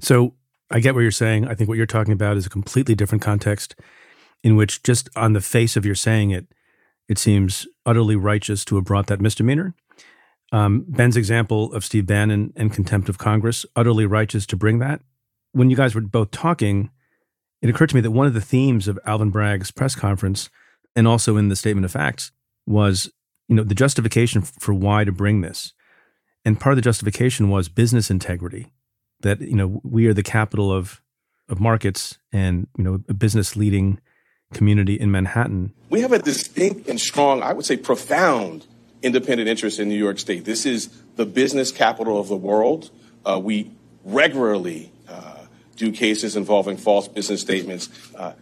So 0.00 0.34
I 0.70 0.80
get 0.80 0.94
what 0.94 1.00
you're 1.00 1.10
saying. 1.10 1.48
I 1.48 1.54
think 1.54 1.68
what 1.68 1.78
you're 1.78 1.86
talking 1.86 2.12
about 2.12 2.36
is 2.36 2.46
a 2.46 2.50
completely 2.50 2.94
different 2.94 3.22
context 3.22 3.74
in 4.44 4.54
which, 4.54 4.82
just 4.82 5.08
on 5.16 5.32
the 5.32 5.40
face 5.40 5.76
of 5.76 5.84
your 5.84 5.96
saying 5.96 6.30
it, 6.30 6.46
it 7.08 7.18
seems 7.18 7.66
utterly 7.86 8.16
righteous 8.16 8.64
to 8.66 8.76
have 8.76 8.84
brought 8.84 9.06
that 9.06 9.20
misdemeanor. 9.20 9.74
Um, 10.50 10.84
Ben's 10.88 11.16
example 11.16 11.72
of 11.74 11.84
Steve 11.84 12.06
Bannon 12.06 12.52
and 12.56 12.72
contempt 12.72 13.08
of 13.08 13.18
Congress, 13.18 13.66
utterly 13.76 14.06
righteous 14.06 14.46
to 14.46 14.56
bring 14.56 14.78
that. 14.78 15.00
When 15.52 15.70
you 15.70 15.76
guys 15.76 15.94
were 15.94 16.00
both 16.00 16.30
talking, 16.30 16.90
it 17.60 17.68
occurred 17.68 17.90
to 17.90 17.96
me 17.96 18.00
that 18.00 18.12
one 18.12 18.26
of 18.26 18.34
the 18.34 18.40
themes 18.40 18.88
of 18.88 18.98
Alvin 19.04 19.30
Bragg's 19.30 19.70
press 19.70 19.94
conference 19.94 20.48
and 20.96 21.06
also 21.06 21.36
in 21.36 21.48
the 21.48 21.56
statement 21.56 21.84
of 21.84 21.92
facts 21.92 22.32
was, 22.66 23.10
you 23.48 23.56
know, 23.56 23.64
the 23.64 23.74
justification 23.74 24.42
for 24.42 24.72
why 24.72 25.04
to 25.04 25.12
bring 25.12 25.40
this. 25.40 25.72
And 26.44 26.58
part 26.58 26.72
of 26.72 26.76
the 26.76 26.82
justification 26.82 27.50
was 27.50 27.68
business 27.68 28.10
integrity, 28.10 28.72
that, 29.20 29.40
you 29.40 29.56
know, 29.56 29.80
we 29.82 30.06
are 30.06 30.14
the 30.14 30.22
capital 30.22 30.72
of, 30.72 31.02
of 31.48 31.60
markets 31.60 32.18
and, 32.32 32.68
you 32.78 32.84
know, 32.84 33.02
a 33.08 33.14
business 33.14 33.56
leading 33.56 34.00
community 34.54 34.94
in 34.94 35.10
Manhattan. 35.10 35.74
We 35.90 36.00
have 36.00 36.12
a 36.12 36.18
distinct 36.20 36.88
and 36.88 37.00
strong, 37.00 37.42
I 37.42 37.52
would 37.52 37.66
say 37.66 37.76
profound 37.76 38.66
independent 39.02 39.48
interest 39.48 39.78
in 39.78 39.88
New 39.88 39.98
York 39.98 40.18
State. 40.18 40.44
This 40.44 40.66
is 40.66 40.88
the 41.16 41.26
business 41.26 41.72
capital 41.72 42.18
of 42.18 42.28
the 42.28 42.36
world. 42.36 42.90
Uh, 43.24 43.40
we 43.42 43.70
regularly 44.04 44.90
uh, 45.08 45.44
do 45.76 45.92
cases 45.92 46.36
involving 46.36 46.76
false 46.76 47.08
business 47.08 47.40
statements. 47.40 47.88
Uh, 48.14 48.32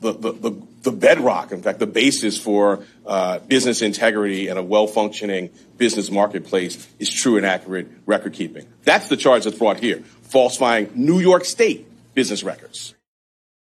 the, 0.00 0.12
the, 0.12 0.32
the, 0.32 0.62
the, 0.82 0.92
bedrock, 0.92 1.50
in 1.50 1.62
fact, 1.62 1.78
the 1.78 1.86
basis 1.86 2.36
for 2.36 2.84
uh, 3.06 3.38
business 3.38 3.80
integrity 3.80 4.48
and 4.48 4.58
a 4.58 4.62
well 4.62 4.86
functioning 4.86 5.50
business 5.78 6.10
marketplace 6.10 6.86
is 6.98 7.10
true 7.10 7.36
and 7.36 7.46
accurate 7.46 7.88
record 8.04 8.34
keeping. 8.34 8.66
That's 8.82 9.08
the 9.08 9.16
charge 9.16 9.44
that's 9.44 9.58
brought 9.58 9.80
here 9.80 10.00
falsifying 10.22 10.90
New 10.94 11.20
York 11.20 11.44
State 11.44 11.86
business 12.14 12.42
records. 12.42 12.94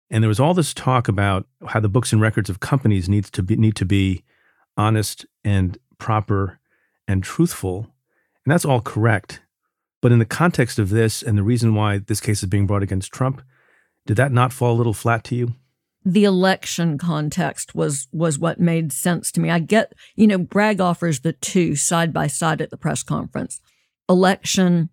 And 0.09 0.23
there 0.23 0.29
was 0.29 0.39
all 0.39 0.53
this 0.53 0.73
talk 0.73 1.07
about 1.07 1.47
how 1.65 1.79
the 1.79 1.89
books 1.89 2.13
and 2.13 2.21
records 2.21 2.49
of 2.49 2.59
companies 2.59 3.07
needs 3.07 3.29
to 3.31 3.43
be, 3.43 3.55
need 3.55 3.75
to 3.75 3.85
be 3.85 4.23
honest 4.77 5.25
and 5.43 5.77
proper, 5.97 6.59
and 7.07 7.23
truthful. 7.23 7.93
And 8.45 8.51
that's 8.51 8.65
all 8.65 8.81
correct. 8.81 9.41
But 10.01 10.11
in 10.11 10.19
the 10.19 10.25
context 10.25 10.79
of 10.79 10.89
this 10.89 11.21
and 11.21 11.37
the 11.37 11.43
reason 11.43 11.73
why 11.73 11.97
this 11.97 12.21
case 12.21 12.43
is 12.43 12.49
being 12.49 12.67
brought 12.67 12.83
against 12.83 13.11
Trump, 13.11 13.41
did 14.05 14.17
that 14.17 14.31
not 14.31 14.53
fall 14.53 14.73
a 14.73 14.77
little 14.77 14.93
flat 14.93 15.23
to 15.25 15.35
you? 15.35 15.53
The 16.05 16.23
election 16.23 16.97
context 16.97 17.75
was 17.75 18.07
was 18.13 18.39
what 18.39 18.59
made 18.59 18.93
sense 18.93 19.31
to 19.33 19.41
me. 19.41 19.49
I 19.49 19.59
get, 19.59 19.93
you 20.15 20.27
know, 20.27 20.37
Bragg 20.37 20.79
offers 20.79 21.19
the 21.19 21.33
two 21.33 21.75
side 21.75 22.13
by 22.13 22.27
side 22.27 22.61
at 22.61 22.69
the 22.69 22.77
press 22.77 23.03
conference. 23.03 23.59
Election 24.07 24.89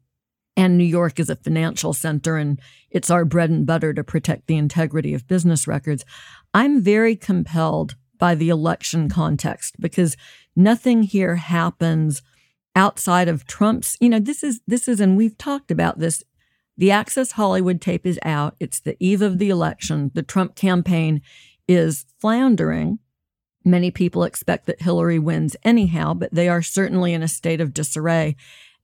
and 0.57 0.77
New 0.77 0.85
York 0.85 1.21
is 1.21 1.31
a 1.31 1.37
financial 1.37 1.93
center 1.93 2.37
and 2.37 2.61
it's 2.91 3.11
our 3.11 3.25
bread 3.25 3.51
and 3.51 3.67
butter 3.67 3.93
to 3.93 4.03
protect 4.03 4.47
the 4.47 4.57
integrity 4.57 5.15
of 5.15 5.29
business 5.29 5.69
records. 5.69 6.05
I'm 6.53 6.81
very 6.81 7.15
compelled 7.15 7.97
by 8.19 8.35
the 8.35 8.49
election 8.49 9.09
context 9.09 9.75
because 9.81 10.17
nothing 10.57 11.03
here 11.03 11.37
happens 11.37 12.23
outside 12.77 13.29
of 13.29 13.47
Trump's. 13.47 13.97
You 14.01 14.09
know, 14.09 14.19
this 14.19 14.43
is 14.43 14.61
this 14.67 14.89
is, 14.89 15.01
and 15.01 15.17
we've 15.17 15.39
talked 15.39 15.71
about 15.71 15.99
this. 15.99 16.23
The 16.77 16.91
Access 16.91 17.33
Hollywood 17.33 17.81
tape 17.81 18.05
is 18.05 18.19
out. 18.25 18.57
It's 18.59 18.81
the 18.81 18.97
eve 18.99 19.23
of 19.23 19.39
the 19.39 19.49
election. 19.49 20.11
The 20.15 20.25
Trump 20.25 20.57
campaign 20.57 21.23
is 21.69 22.05
floundering. 22.19 22.99
Many 23.65 23.91
people 23.91 24.25
expect 24.25 24.67
that 24.67 24.83
Hillary 24.83 25.19
wins 25.19 25.57
anyhow, 25.63 26.15
but 26.15 26.35
they 26.35 26.49
are 26.49 26.63
certainly 26.63 27.15
in 27.15 27.23
a 27.23 27.29
state 27.29 27.61
of 27.61 27.73
disarray. 27.73 28.37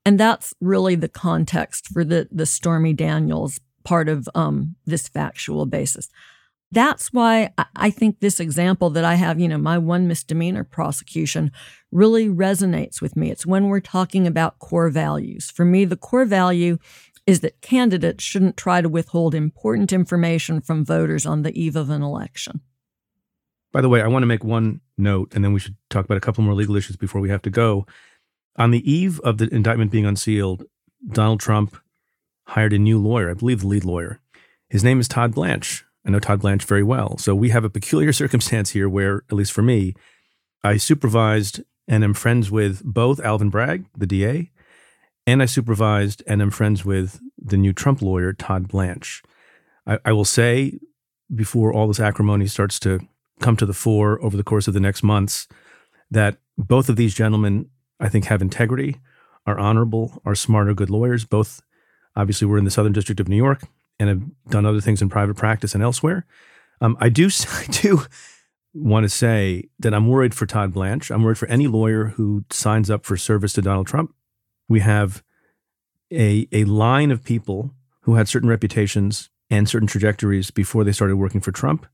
And 0.07 0.19
that's 0.19 0.55
really 0.61 0.95
the 0.95 1.09
context 1.09 1.89
for 1.89 2.05
the, 2.05 2.29
the 2.31 2.47
Stormy 2.47 2.95
Daniels 2.95 3.61
part 3.85 4.09
of 4.09 4.29
um, 4.35 4.77
this 4.87 5.09
factual 5.09 5.67
basis. 5.67 6.09
That's 6.73 7.13
why 7.13 7.53
I 7.75 7.91
think 7.91 8.21
this 8.21 8.39
example 8.39 8.91
that 8.91 9.05
I 9.05 9.15
have, 9.15 9.41
you 9.41 9.49
know, 9.49 9.59
my 9.59 9.77
one 9.77 10.07
misdemeanor 10.07 10.63
prosecution 10.63 11.51
really 11.91 12.29
resonates 12.29 13.03
with 13.03 13.17
me. 13.17 13.31
It's 13.31 13.45
when 13.45 13.67
we're 13.67 13.81
talking 13.81 14.27
about 14.27 14.61
core 14.61 14.89
values. 14.89 15.51
For 15.51 15.65
me, 15.65 15.85
the 15.85 15.97
core 15.97 16.25
value 16.25 16.79
is 17.27 17.41
that 17.41 17.61
candidates 17.61 18.23
shouldn't 18.23 18.57
try 18.57 18.81
to 18.81 18.89
withhold 18.89 19.35
important 19.35 19.93
information 19.93 20.61
from 20.61 20.85
voters 20.85 21.27
on 21.27 21.43
the 21.43 21.61
eve 21.61 21.75
of 21.75 21.91
an 21.91 22.03
election. 22.03 22.61
By 23.73 23.81
the 23.81 23.89
way, 23.89 24.01
I 24.01 24.07
want 24.07 24.23
to 24.23 24.29
make 24.29 24.45
one 24.45 24.81
note, 24.97 25.35
and 25.35 25.45
then 25.45 25.53
we 25.53 25.61
should 25.61 25.77
talk 25.91 26.05
about 26.05 26.19
a 26.19 26.21
couple 26.21 26.45
more 26.45 26.55
legal 26.55 26.77
issues 26.77 26.97
before 26.97 27.21
we 27.21 27.31
have 27.31 27.43
to 27.43 27.51
go. 27.51 27.87
On 28.57 28.71
the 28.71 28.91
eve 28.91 29.21
of 29.21 29.39
the 29.39 29.53
indictment 29.53 29.91
being 29.91 30.07
unsealed, 30.07 30.65
Donald 31.09 31.41
Trump 31.41 31.77
hired 32.47 32.73
a 32.73 32.79
new 32.79 32.99
lawyer, 32.99 33.31
I 33.31 33.35
believe 33.35 33.61
the 33.61 33.69
lead 33.69 33.85
lawyer. 33.85 34.21
His 34.69 34.85
name 34.85 35.01
is 35.01 35.09
Todd 35.09 35.35
Blanche. 35.35 35.85
I 36.07 36.11
know 36.11 36.19
Todd 36.19 36.41
Blanche 36.41 36.65
very 36.65 36.83
well. 36.83 37.19
So 37.19 37.35
we 37.35 37.51
have 37.51 37.65
a 37.65 37.71
peculiar 37.71 38.13
circumstance 38.15 38.71
here 38.71 38.89
where, 38.89 39.25
at 39.31 39.33
least 39.33 39.53
for 39.53 39.63
me, 39.63 39.95
I 40.63 40.77
supervised 40.77 41.63
and 41.89 42.05
am 42.05 42.15
friends 42.15 42.51
with 42.51 42.83
both 42.85 43.21
Alvin 43.21 43.51
Bragg, 43.51 43.87
the 43.97 44.07
DA, 44.07 44.51
and 45.27 45.43
I 45.43 45.47
supervised 45.47 46.23
and 46.27 46.41
am 46.41 46.51
friends 46.51 46.85
with 46.85 47.21
the 47.39 47.57
new 47.57 47.73
Trump 47.73 48.03
lawyer, 48.03 48.33
Todd 48.33 48.69
Blanche. 48.69 49.23
I, 49.87 49.99
I 50.05 50.13
will 50.13 50.25
say 50.25 50.79
before 51.35 51.73
all 51.73 51.89
this 51.89 52.01
acrimony 52.01 52.47
starts 52.47 52.79
to 52.81 53.01
come 53.41 53.57
to 53.57 53.67
the 53.67 53.75
fore 53.75 54.23
over 54.23 54.37
the 54.37 54.45
course 54.45 54.69
of 54.69 54.75
the 54.75 54.81
next 54.81 55.03
months 55.03 55.49
that 56.11 56.39
both 56.59 56.89
of 56.89 56.97
these 56.97 57.15
gentlemen, 57.15 57.71
I 57.99 58.09
think, 58.09 58.27
have 58.27 58.43
integrity, 58.43 58.97
are 59.47 59.59
honorable, 59.59 60.21
are 60.25 60.35
smart, 60.35 60.75
good 60.77 60.91
lawyers. 60.91 61.25
Both, 61.25 61.63
obviously, 62.15 62.47
were 62.47 62.59
in 62.59 62.65
the 62.65 62.71
Southern 62.71 62.93
District 62.93 63.21
of 63.21 63.29
New 63.29 63.37
York 63.37 63.63
and 64.01 64.09
have 64.09 64.23
done 64.49 64.67
other 64.67 64.81
things 64.81 65.01
in 65.01 65.09
private 65.09 65.37
practice 65.37 65.75
and 65.75 65.85
elsewhere. 65.85 66.27
Um, 66.81 66.97
I 67.01 67.11
do, 67.11 67.27
I 67.51 67.67
do 67.71 68.03
want 68.75 69.05
to 69.05 69.09
say 69.09 69.69
that 69.79 69.95
I'm 69.95 70.09
worried 70.09 70.35
for 70.35 70.47
Todd 70.47 70.73
Blanche. 70.73 71.11
I'm 71.11 71.23
worried 71.23 71.39
for 71.39 71.49
any 71.49 71.67
lawyer 71.67 72.07
who 72.07 72.45
signs 72.51 72.91
up 72.91 73.05
for 73.05 73.17
service 73.17 73.53
to 73.53 73.63
Donald 73.63 73.87
Trump. 73.87 74.15
We 74.69 74.81
have 74.81 75.23
a 76.13 76.49
a 76.51 76.65
line 76.65 77.11
of 77.11 77.23
people 77.23 77.75
who 78.03 78.15
had 78.15 78.29
certain 78.29 78.49
reputations 78.49 79.29
and 79.51 79.69
certain 79.69 79.89
trajectories 79.89 80.51
before 80.51 80.85
they 80.85 80.93
started 80.93 81.17
working 81.17 81.41
for 81.41 81.53
Trump, 81.53 81.87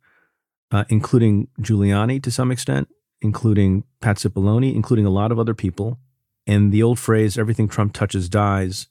uh, 0.70 0.84
including 0.88 1.48
Giuliani 1.60 2.22
to 2.22 2.30
some 2.30 2.52
extent, 2.52 2.88
including 3.20 3.84
Pat 4.00 4.16
Cipollone, 4.16 4.74
including 4.74 5.06
a 5.06 5.10
lot 5.10 5.32
of 5.32 5.38
other 5.38 5.54
people. 5.54 5.98
And 6.46 6.70
the 6.70 6.82
old 6.82 6.98
phrase, 6.98 7.36
everything 7.36 7.66
Trump 7.66 7.92
touches 7.92 8.28
dies, 8.28 8.86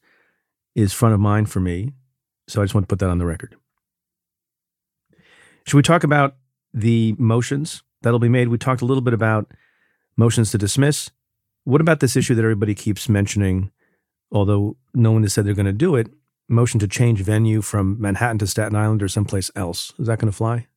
is 0.75 0.91
front 0.91 1.13
of 1.13 1.21
mind 1.21 1.49
for 1.49 1.59
me. 1.59 1.93
So 2.47 2.61
I 2.61 2.65
just 2.65 2.73
want 2.73 2.83
to 2.83 2.87
put 2.87 2.99
that 2.99 3.09
on 3.09 3.17
the 3.17 3.25
record. 3.25 3.55
Should 5.65 5.77
we 5.77 5.83
talk 5.83 6.03
about 6.03 6.35
the 6.73 7.15
motions 7.17 7.83
that'll 8.01 8.19
be 8.19 8.29
made? 8.29 8.49
We 8.49 8.57
talked 8.57 8.81
a 8.81 8.85
little 8.85 9.01
bit 9.01 9.13
about 9.13 9.51
motions 10.15 10.51
to 10.51 10.57
dismiss. 10.57 11.09
What 11.63 11.81
about 11.81 11.99
this 11.99 12.15
issue 12.15 12.35
that 12.35 12.43
everybody 12.43 12.75
keeps 12.75 13.09
mentioning, 13.09 13.71
although 14.31 14.77
no 14.93 15.11
one 15.11 15.23
has 15.23 15.33
said 15.33 15.45
they're 15.45 15.55
going 15.55 15.65
to 15.65 15.73
do 15.73 15.95
it? 15.95 16.07
Motion 16.47 16.79
to 16.79 16.87
change 16.87 17.21
venue 17.21 17.63
from 17.63 17.99
Manhattan 17.99 18.37
to 18.37 18.47
Staten 18.47 18.75
Island 18.75 19.01
or 19.01 19.07
someplace 19.07 19.49
else. 19.55 19.93
Is 19.97 20.05
that 20.05 20.19
going 20.19 20.31
to 20.31 20.37
fly? 20.37 20.67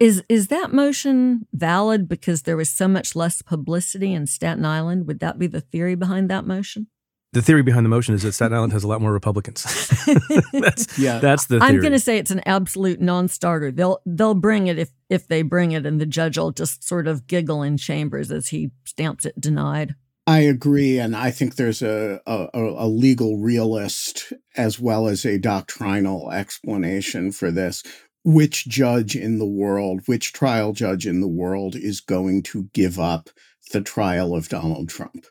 Is 0.00 0.24
is 0.28 0.48
that 0.48 0.72
motion 0.72 1.46
valid 1.52 2.08
because 2.08 2.42
there 2.42 2.56
was 2.56 2.68
so 2.68 2.88
much 2.88 3.14
less 3.14 3.40
publicity 3.40 4.12
in 4.12 4.26
Staten 4.26 4.64
Island? 4.64 5.06
Would 5.06 5.20
that 5.20 5.38
be 5.38 5.46
the 5.46 5.60
theory 5.60 5.94
behind 5.94 6.28
that 6.28 6.44
motion? 6.44 6.88
The 7.32 7.40
theory 7.40 7.62
behind 7.62 7.86
the 7.86 7.90
motion 7.90 8.14
is 8.14 8.22
that 8.22 8.32
Staten 8.32 8.54
Island 8.54 8.74
has 8.74 8.84
a 8.84 8.88
lot 8.88 9.00
more 9.00 9.12
Republicans. 9.12 9.62
that's, 10.52 10.98
yeah. 10.98 11.18
that's 11.18 11.46
the 11.46 11.60
theory. 11.60 11.70
I'm 11.70 11.80
going 11.80 11.92
to 11.92 11.98
say 11.98 12.18
it's 12.18 12.30
an 12.30 12.42
absolute 12.44 13.00
non-starter. 13.00 13.72
They'll 13.72 14.02
they'll 14.04 14.34
bring 14.34 14.66
it 14.66 14.78
if 14.78 14.90
if 15.08 15.28
they 15.28 15.40
bring 15.40 15.72
it, 15.72 15.86
and 15.86 15.98
the 15.98 16.06
judge 16.06 16.36
will 16.36 16.50
just 16.50 16.86
sort 16.86 17.06
of 17.06 17.26
giggle 17.26 17.62
in 17.62 17.78
chambers 17.78 18.30
as 18.30 18.48
he 18.48 18.70
stamps 18.84 19.24
it 19.24 19.40
denied. 19.40 19.94
I 20.26 20.40
agree, 20.40 20.98
and 20.98 21.16
I 21.16 21.30
think 21.30 21.56
there's 21.56 21.82
a, 21.82 22.20
a, 22.26 22.48
a 22.54 22.86
legal 22.86 23.38
realist 23.38 24.32
as 24.56 24.78
well 24.78 25.08
as 25.08 25.24
a 25.24 25.38
doctrinal 25.38 26.30
explanation 26.30 27.32
for 27.32 27.50
this 27.50 27.82
which 28.24 28.68
judge 28.68 29.16
in 29.16 29.38
the 29.38 29.46
world, 29.46 30.02
which 30.06 30.32
trial 30.32 30.72
judge 30.72 31.06
in 31.06 31.20
the 31.20 31.28
world 31.28 31.74
is 31.74 32.00
going 32.00 32.42
to 32.44 32.68
give 32.72 33.00
up 33.00 33.30
the 33.72 33.80
trial 33.80 34.36
of 34.36 34.48
Donald 34.48 34.88
Trump? 34.88 35.26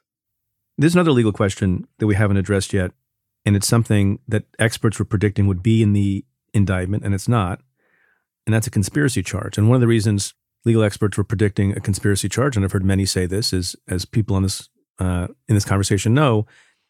There's 0.77 0.95
another 0.95 1.11
legal 1.11 1.33
question 1.33 1.87
that 1.99 2.07
we 2.07 2.15
haven't 2.15 2.37
addressed 2.37 2.73
yet, 2.73 2.91
and 3.45 3.55
it's 3.55 3.67
something 3.67 4.19
that 4.27 4.45
experts 4.59 4.99
were 4.99 5.05
predicting 5.05 5.47
would 5.47 5.63
be 5.63 5.83
in 5.83 5.93
the 5.93 6.25
indictment, 6.53 7.03
and 7.03 7.13
it's 7.13 7.27
not. 7.27 7.61
And 8.45 8.53
that's 8.53 8.67
a 8.67 8.71
conspiracy 8.71 9.21
charge. 9.21 9.57
And 9.57 9.69
one 9.69 9.75
of 9.75 9.81
the 9.81 9.87
reasons 9.87 10.33
legal 10.65 10.83
experts 10.83 11.17
were 11.17 11.23
predicting 11.23 11.75
a 11.75 11.79
conspiracy 11.79 12.29
charge, 12.29 12.55
and 12.55 12.65
I've 12.65 12.71
heard 12.71 12.83
many 12.83 13.05
say 13.05 13.25
this, 13.25 13.53
is 13.53 13.75
as 13.87 14.05
people 14.05 14.35
on 14.35 14.43
this 14.43 14.69
uh, 14.99 15.27
in 15.47 15.55
this 15.55 15.65
conversation 15.65 16.13
know, 16.13 16.45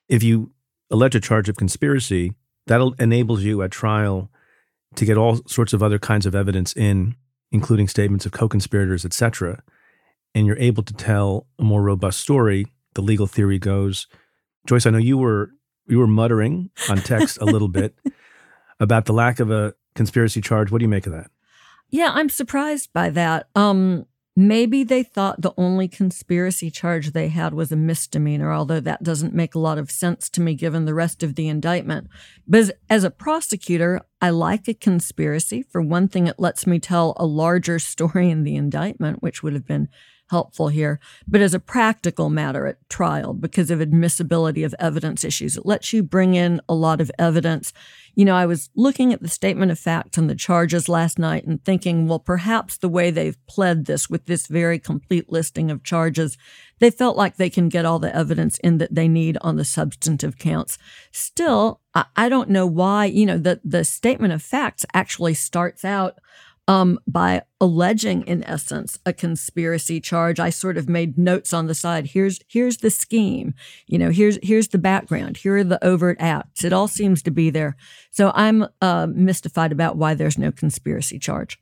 if 0.10 0.22
you 0.22 0.52
allege 0.90 1.16
a 1.16 1.22
charge 1.22 1.48
of 1.48 1.56
conspiracy, 1.56 2.34
that 2.68 2.82
enables 3.00 3.44
you 3.44 3.62
at 3.62 3.72
trial 3.72 4.30
to 4.96 5.06
get 5.06 5.18
all 5.18 5.40
sorts 5.48 5.72
of 5.72 5.82
other 5.82 5.98
kinds 5.98 6.26
of 6.26 6.36
evidence 6.36 6.76
in, 6.76 7.16
including 7.52 7.88
statements 7.88 8.26
of 8.26 8.34
co-conspirators, 8.34 9.06
etc. 9.06 9.64
And 10.36 10.46
you're 10.46 10.58
able 10.58 10.84
to 10.84 10.94
tell 10.94 11.48
a 11.58 11.64
more 11.64 11.82
robust 11.82 12.20
story. 12.20 12.68
The 12.94 13.02
legal 13.02 13.28
theory 13.28 13.60
goes, 13.60 14.08
Joyce. 14.68 14.86
I 14.86 14.90
know 14.90 14.98
you 14.98 15.18
were 15.18 15.52
you 15.88 16.00
were 16.00 16.08
muttering 16.08 16.70
on 16.90 16.98
text 16.98 17.38
a 17.42 17.46
little 17.46 17.68
bit 17.68 17.96
about 18.80 19.06
the 19.06 19.14
lack 19.14 19.40
of 19.40 19.52
a 19.52 19.74
conspiracy 19.96 20.42
charge. 20.42 20.72
What 20.72 20.80
do 20.80 20.84
you 20.84 20.90
make 20.90 21.08
of 21.08 21.14
that? 21.14 21.32
Yeah, 21.90 22.12
I'm 22.14 22.30
surprised 22.30 22.94
by 22.94 23.10
that. 23.10 23.48
Um, 23.56 24.06
Maybe 24.36 24.86
they 24.86 25.04
thought 25.04 25.42
the 25.42 25.54
only 25.58 25.90
conspiracy 25.90 26.72
charge 26.72 27.12
they 27.12 27.28
had 27.28 27.54
was 27.54 27.70
a 27.72 27.76
misdemeanor, 27.76 28.54
although 28.54 28.80
that 28.80 29.04
doesn't 29.04 29.34
make 29.34 29.56
a 29.56 29.60
lot 29.60 29.78
of 29.78 29.92
sense 29.92 30.30
to 30.30 30.42
me 30.42 30.56
given 30.56 30.86
the 30.86 30.94
rest 30.94 31.22
of 31.22 31.36
the 31.36 31.50
indictment. 31.50 32.08
But 32.48 32.60
as, 32.62 32.72
as, 32.90 33.04
a 33.04 33.12
prosecutor, 33.12 34.00
I 34.22 34.30
like 34.30 34.70
a 34.70 34.74
conspiracy. 34.74 35.64
For 35.64 35.82
one 35.82 36.08
thing, 36.08 36.28
it 36.28 36.40
lets 36.40 36.66
me 36.66 36.80
tell 36.80 37.14
a 37.18 37.26
larger 37.26 37.78
story 37.78 38.30
in 38.30 38.44
the 38.44 38.56
indictment, 38.56 39.22
which 39.22 39.44
would 39.44 39.54
have 39.54 39.68
been 39.68 39.90
helpful 40.32 40.70
here. 40.70 41.00
But 41.28 41.42
as 41.42 41.54
a 41.54 41.60
practical 41.60 42.30
matter 42.30 42.66
at 42.66 42.90
trial, 42.90 43.34
because 43.34 43.70
of 43.70 43.82
admissibility 43.82 44.64
of 44.64 44.74
evidence 44.80 45.24
issues, 45.24 45.56
it 45.56 45.66
lets 45.66 45.94
you 45.94 46.02
bring 46.02 46.34
in 46.34 46.60
a 46.68 46.74
lot 46.74 47.00
of 47.00 47.12
evidence 47.20 47.72
you 48.16 48.26
know, 48.26 48.36
I 48.36 48.46
was 48.46 48.70
looking 48.76 49.14
at 49.14 49.22
the 49.22 49.30
statement 49.30 49.72
of 49.72 49.80
facts 49.80 50.18
and 50.18 50.30
the 50.30 50.36
charges 50.36 50.90
last 50.90 51.18
night 51.18 51.46
and 51.46 51.64
thinking, 51.64 52.08
well, 52.08 52.20
perhaps 52.20 52.78
the 52.78 52.90
way 52.90 53.10
they've 53.10 53.38
pled 53.48 53.86
this 53.86 54.10
with 54.10 54.26
this 54.26 54.48
very 54.48 54.80
complete 54.80 55.32
listing 55.32 55.72
of 55.72 55.84
charges, 55.84 56.38
they 56.80 56.92
felt 56.92 57.16
like 57.16 57.38
they 57.38 57.50
can 57.50 57.70
get 57.70 57.86
all 57.86 58.00
the 58.00 58.14
evidence 58.16 58.58
in 58.60 58.80
that 58.80 58.94
they 58.94 59.08
need 59.08 59.38
on 59.42 59.56
the 59.56 59.66
substantive 59.66 60.38
counts. 60.38 60.78
Still, 61.12 61.80
I, 61.94 62.30
don't 62.30 62.50
know 62.50 62.66
why, 62.66 63.06
you 63.06 63.26
know, 63.26 63.38
the, 63.38 63.62
the 63.64 63.84
statement 63.84 64.34
of 64.34 64.42
facts 64.42 64.86
actually 64.94 65.34
starts 65.34 65.86
out 65.86 66.20
um, 66.72 67.00
by 67.06 67.42
alleging, 67.60 68.22
in 68.22 68.46
essence, 68.46 68.98
a 69.06 69.12
conspiracy 69.12 70.00
charge. 70.00 70.40
I 70.40 70.50
sort 70.50 70.78
of 70.78 70.88
made 70.88 71.18
notes 71.18 71.52
on 71.52 71.68
the 71.68 71.76
side. 71.76 72.08
Here's 72.08 72.40
here's 72.48 72.78
the 72.78 72.90
scheme. 72.90 73.54
You 73.88 74.00
know, 74.00 74.10
here's 74.10 74.40
here's 74.42 74.70
the 74.70 74.78
background. 74.78 75.36
Here 75.36 75.58
are 75.58 75.64
the 75.66 75.84
overt 75.86 76.16
acts. 76.22 76.64
It 76.64 76.72
all 76.72 76.88
seems 76.88 77.22
to 77.24 77.32
be 77.32 77.50
there. 77.50 77.76
So 78.12 78.32
I'm 78.36 78.68
uh, 78.80 79.08
mystified 79.14 79.74
about 79.74 79.98
why 79.98 80.14
there's 80.14 80.38
no 80.38 80.50
conspiracy 80.50 81.20
charge. 81.20 81.60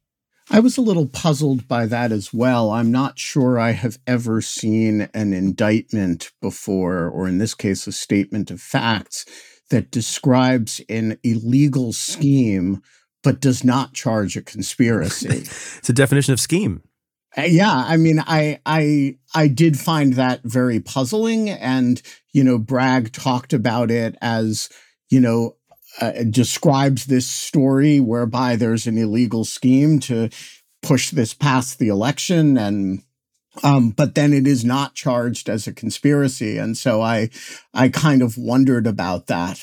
I 0.52 0.60
was 0.60 0.78
a 0.78 0.82
little 0.82 1.08
puzzled 1.08 1.68
by 1.68 1.88
that 1.88 2.12
as 2.12 2.32
well. 2.32 2.70
I'm 2.70 2.92
not 2.92 3.18
sure 3.18 3.60
I 3.60 3.72
have 3.72 3.98
ever 4.06 4.42
seen 4.42 5.10
an 5.16 5.34
indictment 5.34 6.32
before, 6.40 7.08
or 7.10 7.28
in 7.28 7.40
this 7.40 7.56
case, 7.56 7.88
a 7.88 7.92
statement 7.92 8.52
of 8.52 8.62
facts 8.62 9.26
that 9.72 9.90
describes 9.90 10.82
an 10.88 11.18
illegal 11.24 11.94
scheme 11.94 12.82
but 13.24 13.42
does 13.42 13.64
not 13.64 13.94
charge 13.94 14.38
a 14.38 14.42
conspiracy. 14.42 15.28
it's 15.78 15.90
a 15.90 15.94
definition 15.94 16.34
of 16.34 16.40
scheme. 16.40 16.82
Uh, 17.38 17.44
yeah, 17.44 17.86
I 17.88 17.98
mean, 17.98 18.20
I 18.20 18.60
I 18.66 19.18
I 19.36 19.48
did 19.48 19.78
find 19.78 20.14
that 20.14 20.42
very 20.44 20.80
puzzling, 20.80 21.50
and 21.50 22.02
you 22.34 22.44
know, 22.44 22.58
Bragg 22.58 23.12
talked 23.12 23.54
about 23.54 23.92
it 23.92 24.16
as 24.22 24.70
you 25.10 25.20
know 25.20 25.56
uh, 26.02 26.24
describes 26.30 27.06
this 27.06 27.28
story 27.28 28.00
whereby 28.00 28.56
there's 28.56 28.88
an 28.88 28.98
illegal 28.98 29.44
scheme 29.44 30.00
to 30.00 30.30
push 30.82 31.10
this 31.12 31.34
past 31.34 31.80
the 31.80 31.90
election 31.90 32.58
and 32.58 33.04
um, 33.64 33.90
but 33.90 34.16
then 34.16 34.32
it 34.32 34.48
is 34.48 34.64
not 34.64 34.96
charged 34.96 35.50
as 35.50 35.68
a 35.68 35.74
conspiracy 35.74 36.58
and 36.58 36.78
so 36.78 37.02
i 37.02 37.30
i 37.74 37.90
kind 37.90 38.22
of 38.22 38.38
wondered 38.38 38.88
about 38.88 39.28
that 39.28 39.62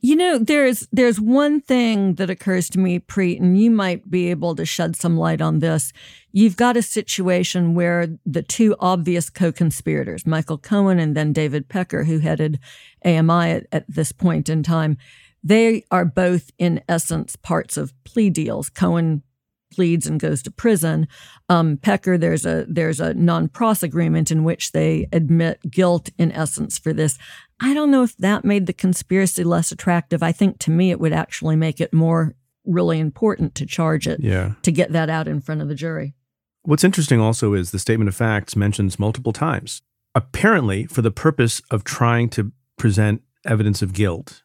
you 0.00 0.16
know, 0.16 0.38
there's 0.38 0.88
there's 0.92 1.20
one 1.20 1.60
thing 1.60 2.14
that 2.14 2.30
occurs 2.30 2.70
to 2.70 2.78
me, 2.78 2.98
Preet, 2.98 3.38
and 3.38 3.60
you 3.60 3.70
might 3.70 4.10
be 4.10 4.30
able 4.30 4.54
to 4.56 4.64
shed 4.64 4.96
some 4.96 5.16
light 5.18 5.42
on 5.42 5.58
this. 5.58 5.92
You've 6.32 6.56
got 6.56 6.76
a 6.76 6.82
situation 6.82 7.74
where 7.74 8.08
the 8.24 8.42
two 8.42 8.76
obvious 8.80 9.28
co-conspirators, 9.28 10.26
Michael 10.26 10.58
Cohen 10.58 10.98
and 10.98 11.16
then 11.16 11.32
David 11.32 11.68
Pecker, 11.68 12.04
who 12.04 12.18
headed 12.18 12.58
AMI 13.04 13.50
at, 13.50 13.66
at 13.72 13.84
this 13.88 14.12
point 14.12 14.48
in 14.48 14.62
time, 14.62 14.96
they 15.44 15.84
are 15.90 16.04
both 16.04 16.50
in 16.58 16.82
essence 16.88 17.36
parts 17.36 17.76
of 17.76 17.92
plea 18.04 18.30
deals. 18.30 18.70
Cohen 18.70 19.22
pleads 19.70 20.06
and 20.06 20.18
goes 20.20 20.42
to 20.42 20.50
prison. 20.50 21.08
Um, 21.48 21.76
Pecker, 21.76 22.18
there's 22.18 22.44
a 22.44 22.66
there's 22.68 23.00
a 23.00 23.14
non 23.14 23.48
pros 23.48 23.82
agreement 23.82 24.30
in 24.30 24.44
which 24.44 24.72
they 24.72 25.08
admit 25.12 25.70
guilt 25.70 26.10
in 26.18 26.32
essence 26.32 26.78
for 26.78 26.92
this. 26.92 27.18
I 27.60 27.74
don't 27.74 27.90
know 27.90 28.02
if 28.02 28.16
that 28.16 28.44
made 28.44 28.66
the 28.66 28.72
conspiracy 28.72 29.44
less 29.44 29.70
attractive. 29.70 30.22
I 30.22 30.32
think 30.32 30.58
to 30.60 30.70
me 30.70 30.90
it 30.90 30.98
would 30.98 31.12
actually 31.12 31.56
make 31.56 31.80
it 31.80 31.92
more 31.92 32.34
really 32.64 32.98
important 32.98 33.54
to 33.56 33.66
charge 33.66 34.06
it. 34.08 34.20
Yeah. 34.20 34.54
To 34.62 34.72
get 34.72 34.92
that 34.92 35.10
out 35.10 35.28
in 35.28 35.40
front 35.40 35.60
of 35.60 35.68
the 35.68 35.74
jury. 35.74 36.14
What's 36.62 36.84
interesting 36.84 37.20
also 37.20 37.54
is 37.54 37.70
the 37.70 37.78
statement 37.78 38.08
of 38.08 38.14
facts 38.14 38.56
mentions 38.56 38.98
multiple 38.98 39.32
times, 39.32 39.82
apparently 40.14 40.84
for 40.86 41.02
the 41.02 41.10
purpose 41.10 41.62
of 41.70 41.84
trying 41.84 42.28
to 42.30 42.52
present 42.76 43.22
evidence 43.46 43.82
of 43.82 43.92
guilt 43.92 44.42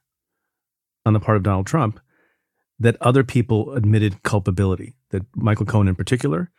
on 1.05 1.13
the 1.13 1.19
part 1.19 1.37
of 1.37 1.43
Donald 1.43 1.67
Trump, 1.67 1.99
that 2.79 2.97
other 3.01 3.23
people 3.23 3.73
admitted 3.73 4.23
culpability, 4.23 4.95
that 5.11 5.23
Michael 5.35 5.65
Cohen 5.65 5.87
in 5.87 5.95
particular 5.95 6.51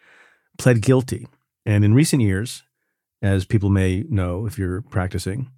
pled 0.58 0.82
guilty. 0.82 1.26
And 1.64 1.84
in 1.84 1.94
recent 1.94 2.22
years, 2.22 2.62
as 3.22 3.44
people 3.44 3.70
may 3.70 4.04
know 4.08 4.46
if 4.46 4.58
you're 4.58 4.82
practicing, 4.82 5.50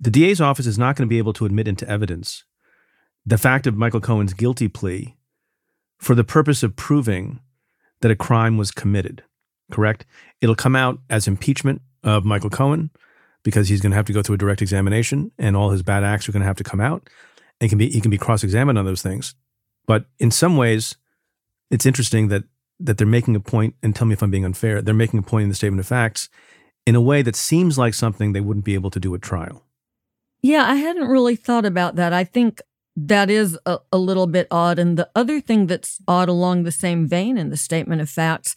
the 0.00 0.10
DA's 0.10 0.40
office 0.40 0.66
is 0.66 0.78
not 0.78 0.96
going 0.96 1.06
to 1.06 1.10
be 1.10 1.18
able 1.18 1.34
to 1.34 1.44
admit 1.44 1.68
into 1.68 1.88
evidence 1.88 2.44
the 3.26 3.38
fact 3.38 3.66
of 3.66 3.76
Michael 3.76 4.00
Cohen's 4.00 4.32
guilty 4.32 4.66
plea 4.66 5.16
for 5.98 6.14
the 6.14 6.24
purpose 6.24 6.62
of 6.62 6.74
proving 6.74 7.40
that 8.00 8.10
a 8.10 8.16
crime 8.16 8.56
was 8.56 8.70
committed. 8.70 9.22
correct? 9.70 10.04
It'll 10.40 10.54
come 10.54 10.74
out 10.74 10.98
as 11.08 11.28
impeachment 11.28 11.82
of 12.02 12.24
Michael 12.24 12.50
Cohen 12.50 12.90
because 13.42 13.68
he's 13.68 13.80
going 13.80 13.90
to 13.90 13.96
have 13.96 14.06
to 14.06 14.12
go 14.12 14.22
through 14.22 14.34
a 14.34 14.38
direct 14.38 14.62
examination 14.62 15.30
and 15.38 15.56
all 15.56 15.70
his 15.70 15.82
bad 15.82 16.04
acts 16.04 16.28
are 16.28 16.32
going 16.32 16.40
to 16.40 16.46
have 16.46 16.56
to 16.56 16.64
come 16.64 16.80
out. 16.80 17.08
And 17.60 17.68
can 17.68 17.78
be 17.78 17.90
he 17.90 18.00
can 18.00 18.10
be 18.10 18.16
cross-examined 18.16 18.78
on 18.78 18.86
those 18.86 19.02
things. 19.02 19.34
But 19.86 20.06
in 20.18 20.30
some 20.30 20.56
ways, 20.56 20.96
it's 21.70 21.84
interesting 21.84 22.28
that 22.28 22.44
that 22.80 22.96
they're 22.96 23.06
making 23.06 23.36
a 23.36 23.40
point, 23.40 23.74
and 23.82 23.94
tell 23.94 24.06
me 24.06 24.14
if 24.14 24.22
I'm 24.22 24.30
being 24.30 24.46
unfair, 24.46 24.80
they're 24.80 24.94
making 24.94 25.18
a 25.18 25.22
point 25.22 25.42
in 25.42 25.48
the 25.50 25.54
statement 25.54 25.80
of 25.80 25.86
facts 25.86 26.30
in 26.86 26.94
a 26.94 27.00
way 27.02 27.20
that 27.20 27.36
seems 27.36 27.76
like 27.76 27.92
something 27.92 28.32
they 28.32 28.40
wouldn't 28.40 28.64
be 28.64 28.72
able 28.72 28.90
to 28.90 28.98
do 28.98 29.14
at 29.14 29.20
trial. 29.20 29.62
Yeah, 30.42 30.64
I 30.64 30.76
hadn't 30.76 31.08
really 31.08 31.36
thought 31.36 31.66
about 31.66 31.96
that. 31.96 32.12
I 32.12 32.24
think 32.24 32.62
that 32.96 33.30
is 33.30 33.58
a, 33.66 33.78
a, 33.92 33.98
little 33.98 34.26
bit 34.26 34.46
odd. 34.50 34.78
And 34.78 34.98
the 34.98 35.08
other 35.14 35.40
thing 35.40 35.66
that's 35.66 36.00
odd 36.08 36.28
along 36.28 36.62
the 36.62 36.72
same 36.72 37.06
vein 37.06 37.38
in 37.38 37.50
the 37.50 37.56
statement 37.56 38.00
of 38.00 38.10
facts 38.10 38.56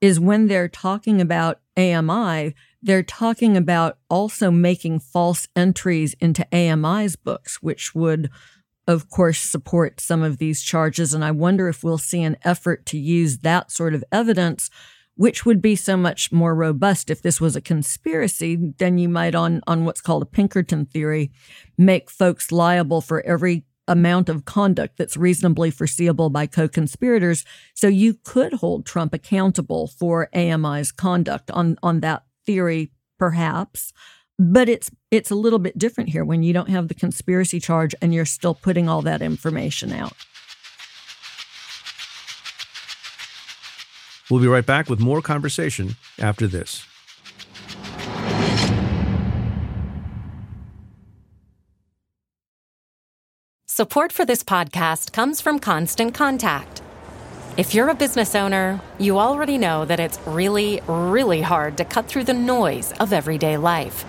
is 0.00 0.20
when 0.20 0.48
they're 0.48 0.68
talking 0.68 1.20
about 1.20 1.60
AMI, 1.76 2.54
they're 2.82 3.02
talking 3.02 3.56
about 3.56 3.98
also 4.10 4.50
making 4.50 5.00
false 5.00 5.48
entries 5.56 6.14
into 6.20 6.46
AMI's 6.54 7.16
books, 7.16 7.62
which 7.62 7.94
would, 7.94 8.30
of 8.86 9.08
course, 9.08 9.38
support 9.38 10.00
some 10.00 10.22
of 10.22 10.38
these 10.38 10.62
charges. 10.62 11.14
And 11.14 11.24
I 11.24 11.30
wonder 11.30 11.68
if 11.68 11.82
we'll 11.82 11.98
see 11.98 12.22
an 12.22 12.36
effort 12.42 12.84
to 12.86 12.98
use 12.98 13.38
that 13.38 13.70
sort 13.70 13.94
of 13.94 14.04
evidence, 14.12 14.70
which 15.16 15.46
would 15.46 15.62
be 15.62 15.76
so 15.76 15.96
much 15.96 16.32
more 16.32 16.54
robust. 16.54 17.10
If 17.10 17.22
this 17.22 17.40
was 17.40 17.56
a 17.56 17.60
conspiracy, 17.60 18.56
then 18.78 18.98
you 18.98 19.08
might, 19.08 19.34
on, 19.34 19.60
on 19.66 19.84
what's 19.84 20.00
called 20.00 20.22
a 20.22 20.26
Pinkerton 20.26 20.86
theory, 20.86 21.30
make 21.78 22.10
folks 22.10 22.50
liable 22.50 23.00
for 23.00 23.24
every 23.24 23.64
amount 23.86 24.28
of 24.28 24.44
conduct 24.44 24.96
that's 24.96 25.16
reasonably 25.16 25.70
foreseeable 25.70 26.30
by 26.30 26.46
co 26.46 26.68
conspirators. 26.68 27.44
So 27.74 27.86
you 27.88 28.14
could 28.24 28.54
hold 28.54 28.86
Trump 28.86 29.14
accountable 29.14 29.88
for 29.88 30.28
AMI's 30.34 30.92
conduct 30.92 31.50
on, 31.50 31.76
on 31.82 32.00
that 32.00 32.24
theory, 32.46 32.90
perhaps. 33.18 33.92
But 34.36 34.68
it's 34.68 34.90
it's 35.12 35.30
a 35.30 35.36
little 35.36 35.60
bit 35.60 35.78
different 35.78 36.10
here 36.10 36.24
when 36.24 36.42
you 36.42 36.52
don't 36.52 36.68
have 36.68 36.88
the 36.88 36.94
conspiracy 36.94 37.60
charge 37.60 37.94
and 38.02 38.12
you're 38.12 38.24
still 38.24 38.54
putting 38.54 38.88
all 38.88 39.00
that 39.02 39.22
information 39.22 39.92
out. 39.92 40.14
We'll 44.34 44.42
be 44.42 44.48
right 44.48 44.66
back 44.66 44.90
with 44.90 44.98
more 44.98 45.22
conversation 45.22 45.94
after 46.18 46.48
this. 46.48 46.84
Support 53.66 54.10
for 54.10 54.24
this 54.24 54.42
podcast 54.42 55.12
comes 55.12 55.40
from 55.40 55.60
Constant 55.60 56.14
Contact. 56.14 56.82
If 57.56 57.76
you're 57.76 57.90
a 57.90 57.94
business 57.94 58.34
owner, 58.34 58.80
you 58.98 59.20
already 59.20 59.56
know 59.56 59.84
that 59.84 60.00
it's 60.00 60.18
really, 60.26 60.80
really 60.88 61.40
hard 61.40 61.76
to 61.76 61.84
cut 61.84 62.08
through 62.08 62.24
the 62.24 62.34
noise 62.34 62.92
of 62.98 63.12
everyday 63.12 63.56
life. 63.56 64.04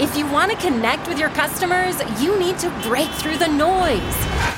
If 0.00 0.16
you 0.16 0.26
want 0.28 0.52
to 0.52 0.56
connect 0.56 1.06
with 1.06 1.18
your 1.18 1.28
customers, 1.30 2.00
you 2.22 2.38
need 2.38 2.58
to 2.60 2.70
break 2.82 3.10
through 3.10 3.36
the 3.36 3.48
noise. 3.48 4.57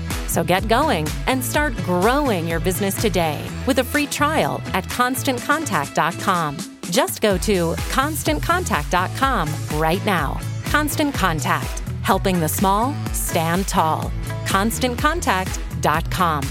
So 0.31 0.43
get 0.45 0.69
going 0.69 1.09
and 1.27 1.43
start 1.43 1.75
growing 1.83 2.47
your 2.47 2.61
business 2.61 2.95
today 2.95 3.45
with 3.67 3.79
a 3.79 3.83
free 3.83 4.07
trial 4.07 4.61
at 4.73 4.85
constantcontact.com. 4.85 6.57
Just 6.89 7.21
go 7.21 7.37
to 7.39 7.73
constantcontact.com 7.73 9.49
right 9.77 10.05
now. 10.05 10.39
Constant 10.67 11.13
Contact, 11.13 11.79
helping 12.01 12.39
the 12.39 12.47
small 12.47 12.95
stand 13.11 13.67
tall. 13.67 14.09
ConstantContact.com. 14.45 16.43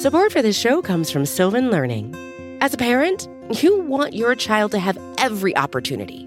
Support 0.00 0.32
for 0.32 0.40
this 0.40 0.58
show 0.58 0.80
comes 0.80 1.10
from 1.10 1.26
Sylvan 1.26 1.70
Learning. 1.70 2.16
As 2.62 2.72
a 2.72 2.78
parent, 2.78 3.28
you 3.62 3.80
want 3.80 4.14
your 4.14 4.34
child 4.34 4.70
to 4.70 4.78
have 4.78 4.96
every 5.18 5.54
opportunity, 5.54 6.26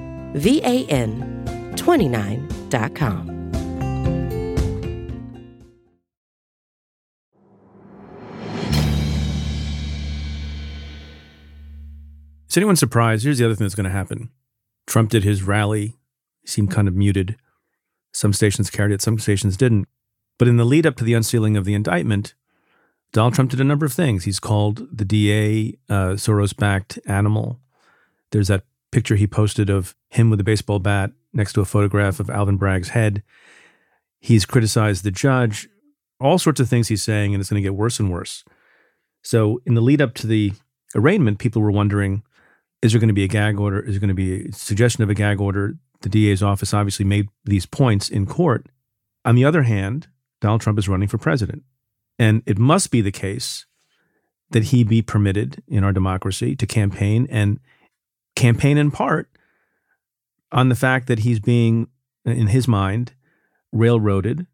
V 0.33 0.61
A 0.63 0.85
N 0.85 1.73
29.com. 1.75 3.31
Is 12.49 12.57
anyone 12.57 12.75
surprised? 12.75 13.23
Here's 13.23 13.37
the 13.37 13.45
other 13.45 13.55
thing 13.55 13.63
that's 13.63 13.75
going 13.75 13.85
to 13.85 13.89
happen. 13.89 14.29
Trump 14.85 15.09
did 15.09 15.23
his 15.23 15.41
rally, 15.41 15.97
he 16.41 16.47
seemed 16.47 16.69
kind 16.69 16.89
of 16.89 16.95
muted. 16.95 17.37
Some 18.11 18.33
stations 18.33 18.69
carried 18.69 18.91
it, 18.91 19.01
some 19.01 19.17
stations 19.19 19.55
didn't. 19.55 19.87
But 20.37 20.49
in 20.49 20.57
the 20.57 20.65
lead 20.65 20.85
up 20.85 20.97
to 20.97 21.05
the 21.05 21.13
unsealing 21.13 21.55
of 21.55 21.63
the 21.63 21.73
indictment, 21.73 22.33
Donald 23.13 23.35
Trump 23.35 23.51
did 23.51 23.61
a 23.61 23.65
number 23.65 23.85
of 23.85 23.93
things. 23.93 24.25
He's 24.25 24.41
called 24.41 24.85
the 24.91 25.05
DA 25.05 25.77
uh, 25.89 26.15
Soros 26.15 26.53
backed 26.55 26.99
animal. 27.05 27.59
There's 28.31 28.49
that 28.49 28.63
picture 28.91 29.15
he 29.15 29.27
posted 29.27 29.69
of 29.69 29.95
him 30.09 30.29
with 30.29 30.39
a 30.39 30.43
baseball 30.43 30.79
bat 30.79 31.11
next 31.33 31.53
to 31.53 31.61
a 31.61 31.65
photograph 31.65 32.19
of 32.19 32.29
Alvin 32.29 32.57
Bragg's 32.57 32.89
head. 32.89 33.23
He's 34.19 34.45
criticized 34.45 35.03
the 35.03 35.11
judge, 35.11 35.67
all 36.19 36.37
sorts 36.37 36.59
of 36.59 36.69
things 36.69 36.87
he's 36.87 37.03
saying, 37.03 37.33
and 37.33 37.41
it's 37.41 37.49
going 37.49 37.61
to 37.61 37.65
get 37.65 37.75
worse 37.75 37.99
and 37.99 38.11
worse. 38.11 38.43
So, 39.23 39.61
in 39.65 39.75
the 39.75 39.81
lead 39.81 40.01
up 40.01 40.13
to 40.15 40.27
the 40.27 40.53
arraignment, 40.95 41.39
people 41.39 41.61
were 41.61 41.71
wondering 41.71 42.23
is 42.81 42.91
there 42.91 42.99
going 42.99 43.09
to 43.09 43.13
be 43.13 43.23
a 43.23 43.27
gag 43.27 43.59
order? 43.59 43.79
Is 43.79 43.93
there 43.93 43.99
going 43.99 44.07
to 44.07 44.13
be 44.15 44.47
a 44.47 44.53
suggestion 44.53 45.03
of 45.03 45.09
a 45.09 45.13
gag 45.13 45.39
order? 45.39 45.75
The 46.01 46.09
DA's 46.09 46.41
office 46.41 46.73
obviously 46.73 47.05
made 47.05 47.29
these 47.45 47.67
points 47.67 48.09
in 48.09 48.25
court. 48.25 48.67
On 49.23 49.35
the 49.35 49.45
other 49.45 49.63
hand, 49.63 50.07
Donald 50.39 50.61
Trump 50.61 50.79
is 50.79 50.89
running 50.89 51.07
for 51.07 51.19
president. 51.19 51.61
And 52.17 52.41
it 52.47 52.57
must 52.57 52.89
be 52.89 53.01
the 53.01 53.11
case 53.11 53.67
that 54.49 54.65
he 54.65 54.83
be 54.83 55.01
permitted 55.01 55.61
in 55.67 55.83
our 55.83 55.93
democracy 55.93 56.55
to 56.55 56.65
campaign 56.65 57.27
and 57.29 57.59
campaign 58.35 58.77
in 58.77 58.91
part 58.91 59.29
on 60.51 60.69
the 60.69 60.75
fact 60.75 61.07
that 61.07 61.19
he's 61.19 61.39
being, 61.39 61.87
in 62.25 62.47
his 62.47 62.67
mind, 62.67 63.13
railroaded. 63.71 64.45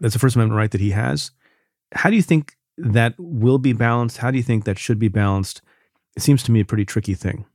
That's 0.00 0.14
the 0.14 0.18
First 0.18 0.36
Amendment 0.36 0.56
right 0.56 0.70
that 0.70 0.80
he 0.80 0.90
has. 0.90 1.30
How 1.92 2.10
do 2.10 2.16
you 2.16 2.22
think 2.22 2.56
that 2.76 3.14
will 3.18 3.58
be 3.58 3.72
balanced? 3.72 4.18
How 4.18 4.30
do 4.30 4.36
you 4.36 4.42
think 4.42 4.64
that 4.64 4.78
should 4.78 4.98
be 4.98 5.08
balanced? 5.08 5.62
It 6.16 6.22
seems 6.22 6.42
to 6.44 6.52
me 6.52 6.60
a 6.60 6.64
pretty 6.64 6.84
tricky 6.84 7.14
thing. 7.14 7.46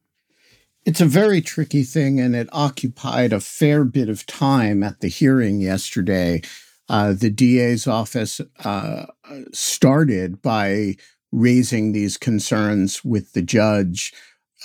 It's 0.86 1.02
a 1.02 1.06
very 1.06 1.42
tricky 1.42 1.84
thing, 1.84 2.20
and 2.20 2.36
it 2.36 2.48
occupied 2.52 3.34
a 3.34 3.42
fair 3.42 3.84
bit 3.84 4.10
of 4.10 4.26
time 4.26 4.82
at 4.82 5.02
the 5.02 5.10
hearing 5.10 5.60
yesterday. 5.60 6.42
Uh, 6.88 7.14
the 7.14 7.30
DA's 7.30 7.86
office 7.86 8.42
uh, 8.64 9.06
started 9.52 10.42
by 10.42 10.96
raising 11.32 11.92
these 11.92 12.18
concerns 12.18 13.04
with 13.06 13.34
the 13.34 13.42
judge 13.42 14.14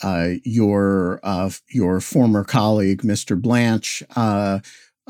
your 0.03 1.20
uh, 1.22 1.51
your 1.68 2.01
former 2.01 2.45
colleague, 2.45 3.03
Mr. 3.03 3.40
Blanche, 3.40 4.03
uh, 4.16 4.61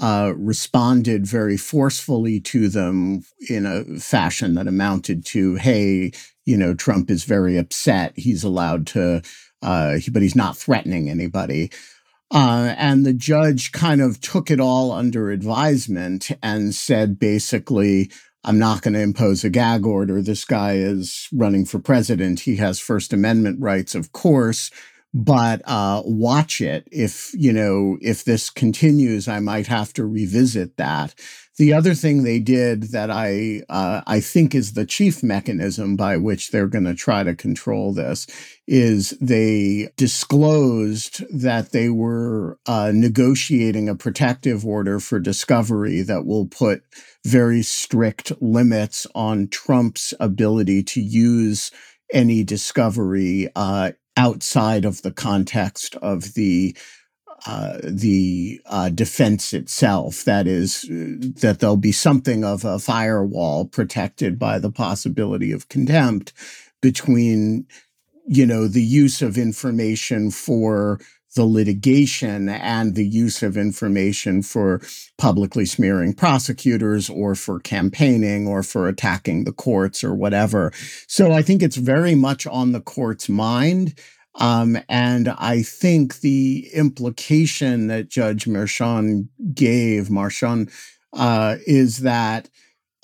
uh, 0.01 0.33
responded 0.37 1.27
very 1.27 1.57
forcefully 1.57 2.41
to 2.41 2.69
them 2.69 3.25
in 3.49 3.67
a 3.67 3.85
fashion 4.01 4.55
that 4.55 4.67
amounted 4.67 5.25
to, 5.27 5.55
"Hey, 5.57 6.13
you 6.45 6.57
know, 6.57 6.75
Trump 6.75 7.11
is 7.11 7.25
very 7.25 7.57
upset. 7.57 8.13
He's 8.17 8.45
allowed 8.45 8.87
to, 8.89 9.23
uh, 9.63 9.99
but 10.13 10.23
he's 10.23 10.37
not 10.37 10.57
threatening 10.57 11.09
anybody." 11.09 11.71
Uh, 12.31 12.75
and 12.79 13.07
the 13.07 13.13
judge 13.13 13.71
kind 13.71 14.01
of 14.01 14.21
took 14.21 14.51
it 14.51 14.59
all 14.59 14.91
under 14.91 15.31
advisement 15.31 16.31
and 16.43 16.75
said 16.75 17.19
basically, 17.19 18.11
I'm 18.45 18.59
not 18.59 18.83
going 18.83 18.95
to 18.95 19.01
impose 19.01 19.43
a 19.43 19.51
gag 19.51 19.87
order. 19.87 20.21
This 20.21 20.45
guy 20.45 20.75
is 20.75 21.29
running 21.33 21.65
for 21.65 21.79
president. 21.79 22.41
He 22.41 22.57
has 22.57 22.79
First 22.79 23.13
Amendment 23.13 23.61
rights, 23.61 23.95
of 23.95 24.13
course, 24.13 24.71
but 25.15 25.63
uh, 25.65 26.03
watch 26.05 26.61
it. 26.61 26.87
If 26.93 27.31
you 27.35 27.53
know 27.53 27.97
if 28.03 28.25
this 28.25 28.51
continues, 28.51 29.29
I 29.29 29.41
might 29.41 29.69
have 29.69 29.93
to 29.95 30.05
revisit 30.05 30.77
that. 30.77 31.15
The 31.57 31.73
other 31.73 31.95
thing 31.95 32.25
they 32.25 32.41
did 32.41 32.85
that 32.91 33.13
I 33.13 33.63
uh, 33.69 34.03
I 34.09 34.19
think 34.19 34.57
is 34.57 34.73
the 34.73 34.85
chief 34.85 35.23
mechanism 35.23 35.95
by 35.95 36.17
which 36.17 36.51
they're 36.51 36.67
going 36.67 36.85
to 36.85 36.97
try 36.97 37.23
to 37.23 37.35
control 37.37 37.93
this 37.93 38.27
is 38.67 39.11
they 39.21 39.91
disclosed 39.97 41.25
that 41.33 41.71
they 41.71 41.91
were 41.91 42.59
uh, 42.67 42.91
negotiating 42.93 43.89
a 43.89 43.95
protective 43.95 44.67
order 44.67 44.99
for 44.99 45.21
discovery 45.21 46.03
that 46.03 46.27
will 46.27 46.47
put 46.47 46.83
very 47.25 47.63
strict 47.63 48.33
limits 48.43 49.07
on 49.15 49.47
Trump's 49.47 50.13
ability 50.19 50.83
to 50.83 51.01
use 51.01 51.71
any 52.13 52.43
discovery 52.43 53.49
uh, 53.55 53.93
outside 54.17 54.85
of 54.85 55.03
the 55.03 55.13
context 55.13 55.95
of 55.97 56.35
the 56.35 56.77
uh, 57.47 57.79
the 57.83 58.61
uh, 58.67 58.89
defense 58.89 59.53
itself. 59.53 60.25
That 60.25 60.47
is, 60.47 60.85
uh, 60.85 61.29
that 61.41 61.59
there'll 61.61 61.77
be 61.77 61.93
something 61.93 62.45
of 62.45 62.65
a 62.65 62.79
firewall 62.79 63.67
protected 63.67 64.39
by 64.39 64.59
the 64.59 64.71
possibility 64.71 65.53
of 65.53 65.69
contempt 65.69 66.33
between, 66.81 67.67
you 68.27 68.47
know, 68.47 68.67
the 68.67 68.83
use 68.83 69.21
of 69.21 69.37
information 69.37 70.31
for 70.31 71.01
the 71.35 71.45
litigation 71.45 72.49
and 72.49 72.95
the 72.95 73.07
use 73.07 73.43
of 73.43 73.57
information 73.57 74.41
for 74.41 74.81
publicly 75.19 75.67
smearing 75.67 76.15
prosecutors 76.15 77.11
or 77.11 77.35
for 77.35 77.59
campaigning 77.61 78.47
or 78.47 78.63
for 78.63 78.89
attacking 78.89 79.45
the 79.45 79.53
courts 79.53 80.05
or 80.05 80.15
whatever. 80.15 80.73
So 81.09 81.33
I 81.33 81.43
think 81.43 81.63
it's 81.63 81.77
very 81.77 82.15
much 82.15 82.47
on 82.47 82.73
the 82.73 82.81
court's 82.81 83.29
mind 83.29 83.95
um, 84.37 84.79
and 84.89 85.29
I 85.29 85.63
think 85.63 86.21
the 86.21 86.69
implication 86.73 87.87
that 87.89 88.09
Judge 88.09 88.47
Merchan 88.47 89.29
gave, 89.55 90.11
Marchand, 90.11 90.71
uh, 91.13 91.57
is 91.67 91.99
that 91.99 92.49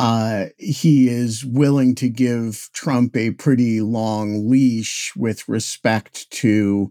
uh, 0.01 0.47
he 0.59 1.09
is 1.09 1.45
willing 1.45 1.95
to 1.97 2.09
give 2.09 2.71
Trump 2.73 3.17
a 3.17 3.33
pretty 3.33 3.81
long 3.81 4.49
leash 4.49 5.13
with 5.15 5.49
respect 5.49 6.29
to 6.31 6.91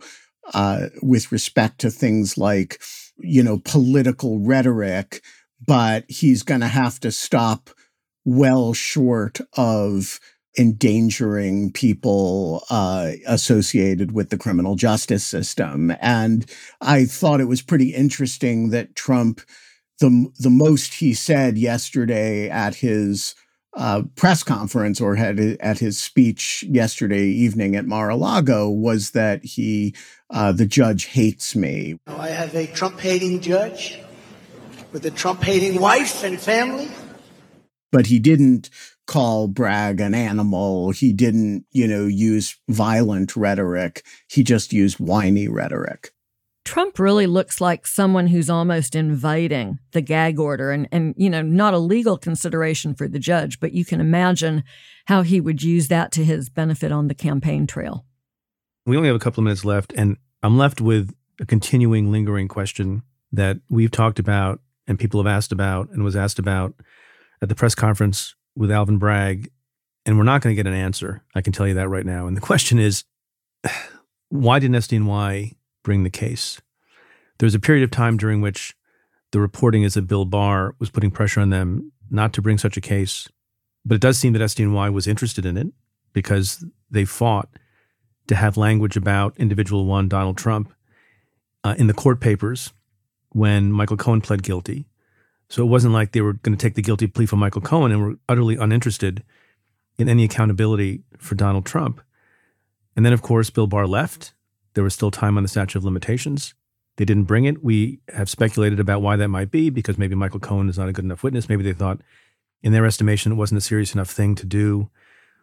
uh, 0.53 0.87
with 1.01 1.31
respect 1.31 1.79
to 1.79 1.89
things 1.89 2.37
like 2.37 2.79
you 3.17 3.43
know 3.43 3.61
political 3.65 4.39
rhetoric, 4.39 5.21
but 5.65 6.05
he's 6.07 6.43
going 6.43 6.61
to 6.61 6.67
have 6.67 6.99
to 6.99 7.11
stop 7.11 7.69
well 8.25 8.73
short 8.73 9.39
of 9.57 10.19
endangering 10.57 11.71
people 11.71 12.63
uh, 12.69 13.11
associated 13.27 14.11
with 14.11 14.29
the 14.29 14.37
criminal 14.37 14.75
justice 14.75 15.23
system. 15.23 15.93
And 16.01 16.49
I 16.81 17.05
thought 17.05 17.41
it 17.41 17.47
was 17.47 17.61
pretty 17.61 17.93
interesting 17.93 18.69
that 18.71 18.95
Trump, 18.95 19.41
the 19.99 20.27
the 20.39 20.49
most 20.49 20.95
he 20.95 21.13
said 21.13 21.57
yesterday 21.57 22.49
at 22.49 22.75
his 22.75 23.35
uh, 23.75 24.03
press 24.15 24.43
conference 24.43 24.99
or 24.99 25.15
had 25.15 25.39
at 25.39 25.79
his 25.79 25.99
speech 25.99 26.63
yesterday 26.67 27.25
evening 27.25 27.75
at 27.75 27.85
Mar-a-Lago 27.85 28.69
was 28.69 29.11
that 29.11 29.43
he, 29.43 29.95
uh, 30.31 30.51
the 30.51 30.65
judge 30.65 31.05
hates 31.05 31.55
me. 31.55 31.99
I 32.07 32.29
have 32.29 32.55
a 32.55 32.65
Trump 32.67 32.99
hating 32.99 33.41
judge 33.41 33.99
with 34.91 35.05
a 35.05 35.11
Trump 35.11 35.43
hating 35.43 35.79
wife 35.79 36.23
and 36.23 36.39
family. 36.39 36.89
But 37.91 38.07
he 38.07 38.19
didn't 38.19 38.69
call 39.09 39.47
Bragg 39.47 39.99
an 39.99 40.13
animal. 40.13 40.91
He 40.91 41.13
didn't, 41.13 41.65
you 41.71 41.87
know, 41.87 42.05
use 42.05 42.55
violent 42.69 43.35
rhetoric. 43.35 44.05
He 44.29 44.43
just 44.43 44.71
used 44.71 44.99
whiny 44.99 45.47
rhetoric. 45.47 46.11
Trump 46.63 46.99
really 46.99 47.25
looks 47.25 47.59
like 47.59 47.87
someone 47.87 48.27
who's 48.27 48.51
almost 48.51 48.95
inviting 48.95 49.79
the 49.93 50.01
gag 50.01 50.39
order 50.39 50.69
and, 50.69 50.87
and, 50.91 51.15
you 51.17 51.27
know, 51.27 51.41
not 51.41 51.73
a 51.73 51.79
legal 51.79 52.19
consideration 52.19 52.93
for 52.93 53.07
the 53.07 53.17
judge, 53.17 53.59
but 53.59 53.71
you 53.71 53.83
can 53.83 53.99
imagine 53.99 54.63
how 55.07 55.23
he 55.23 55.41
would 55.41 55.63
use 55.63 55.87
that 55.87 56.11
to 56.11 56.23
his 56.23 56.47
benefit 56.47 56.91
on 56.91 57.07
the 57.07 57.15
campaign 57.15 57.65
trail. 57.65 58.05
We 58.85 58.95
only 58.95 59.07
have 59.07 59.15
a 59.15 59.19
couple 59.19 59.41
of 59.41 59.45
minutes 59.45 59.65
left, 59.65 59.91
and 59.97 60.17
I'm 60.43 60.59
left 60.59 60.81
with 60.81 61.15
a 61.39 61.47
continuing, 61.47 62.11
lingering 62.11 62.47
question 62.47 63.01
that 63.31 63.57
we've 63.71 63.89
talked 63.89 64.19
about 64.19 64.61
and 64.85 64.99
people 64.99 65.19
have 65.19 65.31
asked 65.35 65.51
about 65.51 65.89
and 65.89 66.03
was 66.03 66.15
asked 66.15 66.37
about 66.37 66.75
at 67.41 67.49
the 67.49 67.55
press 67.55 67.73
conference 67.73 68.35
with 68.59 68.71
Alvin 68.71 68.97
Bragg, 68.97 69.49
and 70.05 70.17
we're 70.17 70.25
not 70.25 70.41
going 70.41 70.53
to 70.53 70.61
get 70.61 70.69
an 70.69 70.77
answer. 70.77 71.23
I 71.33 71.39
can 71.39 71.53
tell 71.53 71.65
you 71.65 71.75
that 71.75 71.87
right 71.87 72.05
now. 72.05 72.27
And 72.27 72.35
the 72.35 72.41
question 72.41 72.77
is, 72.77 73.05
why 74.29 74.59
didn't 74.59 74.75
SDNY 74.75 75.55
bring 75.81 76.03
the 76.03 76.09
case? 76.09 76.61
There's 77.37 77.55
a 77.55 77.59
period 77.59 77.85
of 77.85 77.91
time 77.91 78.17
during 78.17 78.41
which 78.41 78.75
the 79.31 79.39
reporting 79.39 79.83
is 79.83 79.93
that 79.93 80.07
Bill 80.07 80.25
Barr 80.25 80.75
was 80.77 80.89
putting 80.89 81.09
pressure 81.09 81.39
on 81.39 81.51
them 81.51 81.93
not 82.11 82.33
to 82.33 82.41
bring 82.41 82.57
such 82.57 82.75
a 82.75 82.81
case. 82.81 83.29
But 83.85 83.95
it 83.95 84.01
does 84.01 84.17
seem 84.17 84.33
that 84.33 84.41
SDNY 84.41 84.91
was 84.91 85.07
interested 85.07 85.45
in 85.45 85.55
it 85.55 85.67
because 86.11 86.65
they 86.91 87.05
fought 87.05 87.47
to 88.27 88.35
have 88.35 88.57
language 88.57 88.97
about 88.97 89.37
individual 89.37 89.85
one, 89.85 90.09
Donald 90.09 90.37
Trump, 90.37 90.73
uh, 91.63 91.75
in 91.77 91.87
the 91.87 91.93
court 91.93 92.19
papers 92.19 92.73
when 93.29 93.71
Michael 93.71 93.95
Cohen 93.95 94.19
pled 94.19 94.43
guilty. 94.43 94.85
So 95.49 95.63
it 95.63 95.67
wasn't 95.67 95.93
like 95.93 96.11
they 96.11 96.21
were 96.21 96.33
going 96.33 96.55
to 96.55 96.61
take 96.61 96.75
the 96.75 96.81
guilty 96.81 97.07
plea 97.07 97.25
from 97.25 97.39
Michael 97.39 97.61
Cohen 97.61 97.91
and 97.91 98.01
were 98.01 98.15
utterly 98.29 98.55
uninterested 98.55 99.23
in 99.97 100.07
any 100.07 100.23
accountability 100.23 101.03
for 101.17 101.35
Donald 101.35 101.65
Trump. 101.65 102.01
And 102.95 103.05
then, 103.05 103.13
of 103.13 103.21
course, 103.21 103.49
Bill 103.49 103.67
Barr 103.67 103.87
left. 103.87 104.33
There 104.75 104.83
was 104.83 104.93
still 104.93 105.11
time 105.11 105.37
on 105.37 105.43
the 105.43 105.49
statute 105.49 105.77
of 105.77 105.83
limitations. 105.83 106.53
They 106.97 107.05
didn't 107.05 107.23
bring 107.23 107.45
it. 107.45 107.63
We 107.63 107.99
have 108.13 108.29
speculated 108.29 108.79
about 108.79 109.01
why 109.01 109.15
that 109.15 109.29
might 109.29 109.51
be 109.51 109.69
because 109.69 109.97
maybe 109.97 110.15
Michael 110.15 110.39
Cohen 110.39 110.69
is 110.69 110.77
not 110.77 110.89
a 110.89 110.93
good 110.93 111.05
enough 111.05 111.23
witness. 111.23 111.49
Maybe 111.49 111.63
they 111.63 111.73
thought, 111.73 112.01
in 112.61 112.71
their 112.71 112.85
estimation, 112.85 113.31
it 113.31 113.35
wasn't 113.35 113.57
a 113.59 113.61
serious 113.61 113.93
enough 113.93 114.09
thing 114.09 114.35
to 114.35 114.45
do, 114.45 114.89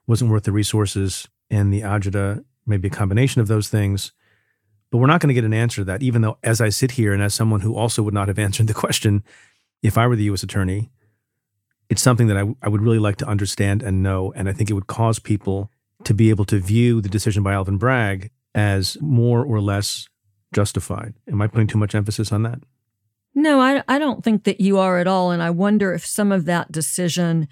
wasn't 0.07 0.30
worth 0.30 0.44
the 0.44 0.52
resources 0.52 1.28
and 1.50 1.72
the 1.72 1.80
agita, 1.80 2.44
maybe 2.66 2.88
a 2.88 2.90
combination 2.90 3.40
of 3.40 3.48
those 3.48 3.68
things. 3.68 4.12
But 4.90 4.98
we're 4.98 5.07
not 5.07 5.20
going 5.20 5.28
to 5.28 5.34
get 5.34 5.44
an 5.44 5.54
answer 5.54 5.80
to 5.80 5.84
that, 5.86 6.02
even 6.02 6.22
though, 6.22 6.38
as 6.42 6.61
I 6.61 6.68
sit 6.68 6.92
here 6.92 7.12
and 7.12 7.22
as 7.22 7.34
someone 7.34 7.61
who 7.61 7.74
also 7.74 8.02
would 8.02 8.14
not 8.14 8.28
have 8.28 8.38
answered 8.46 8.66
the 8.66 8.74
question, 8.74 9.24
if 9.87 9.97
I 9.97 10.07
were 10.07 10.16
the 10.16 10.24
U.S. 10.24 10.43
attorney, 10.43 10.91
it's 11.89 12.03
something 12.03 12.26
that 12.26 12.37
I, 12.37 12.45
I 12.62 12.68
would 12.68 12.82
really 12.82 12.99
like 12.99 13.16
to 13.16 13.26
understand 13.26 13.82
and 13.82 14.03
know. 14.03 14.32
And 14.34 14.49
I 14.49 14.53
think 14.53 14.70
it 14.70 14.74
would 14.74 14.89
cause 14.89 15.18
people 15.18 15.70
to 16.05 16.12
be 16.12 16.30
able 16.30 16.45
to 16.47 16.59
view 16.59 17.01
the 17.01 17.09
decision 17.09 17.43
by 17.43 17.53
Alvin 17.53 17.78
Bragg 17.78 18.30
as 18.55 18.97
more 19.01 19.45
or 19.45 19.61
less 19.61 20.09
justified. 20.53 21.14
Am 21.30 21.41
I 21.41 21.47
putting 21.47 21.66
too 21.66 21.78
much 21.78 21.95
emphasis 21.95 22.32
on 22.32 22.43
that? 22.43 22.61
No, 23.34 23.61
I, 23.61 23.84
I 23.87 23.99
don't 23.99 24.24
think 24.24 24.45
that 24.45 24.61
you 24.61 24.78
are 24.78 24.99
at 24.99 25.07
all. 25.07 25.30
And 25.30 25.43
I 25.43 25.51
wonder 25.51 25.93
if 25.93 26.05
some 26.05 26.32
of 26.32 26.47
that 26.47 26.72
decision, 26.72 27.49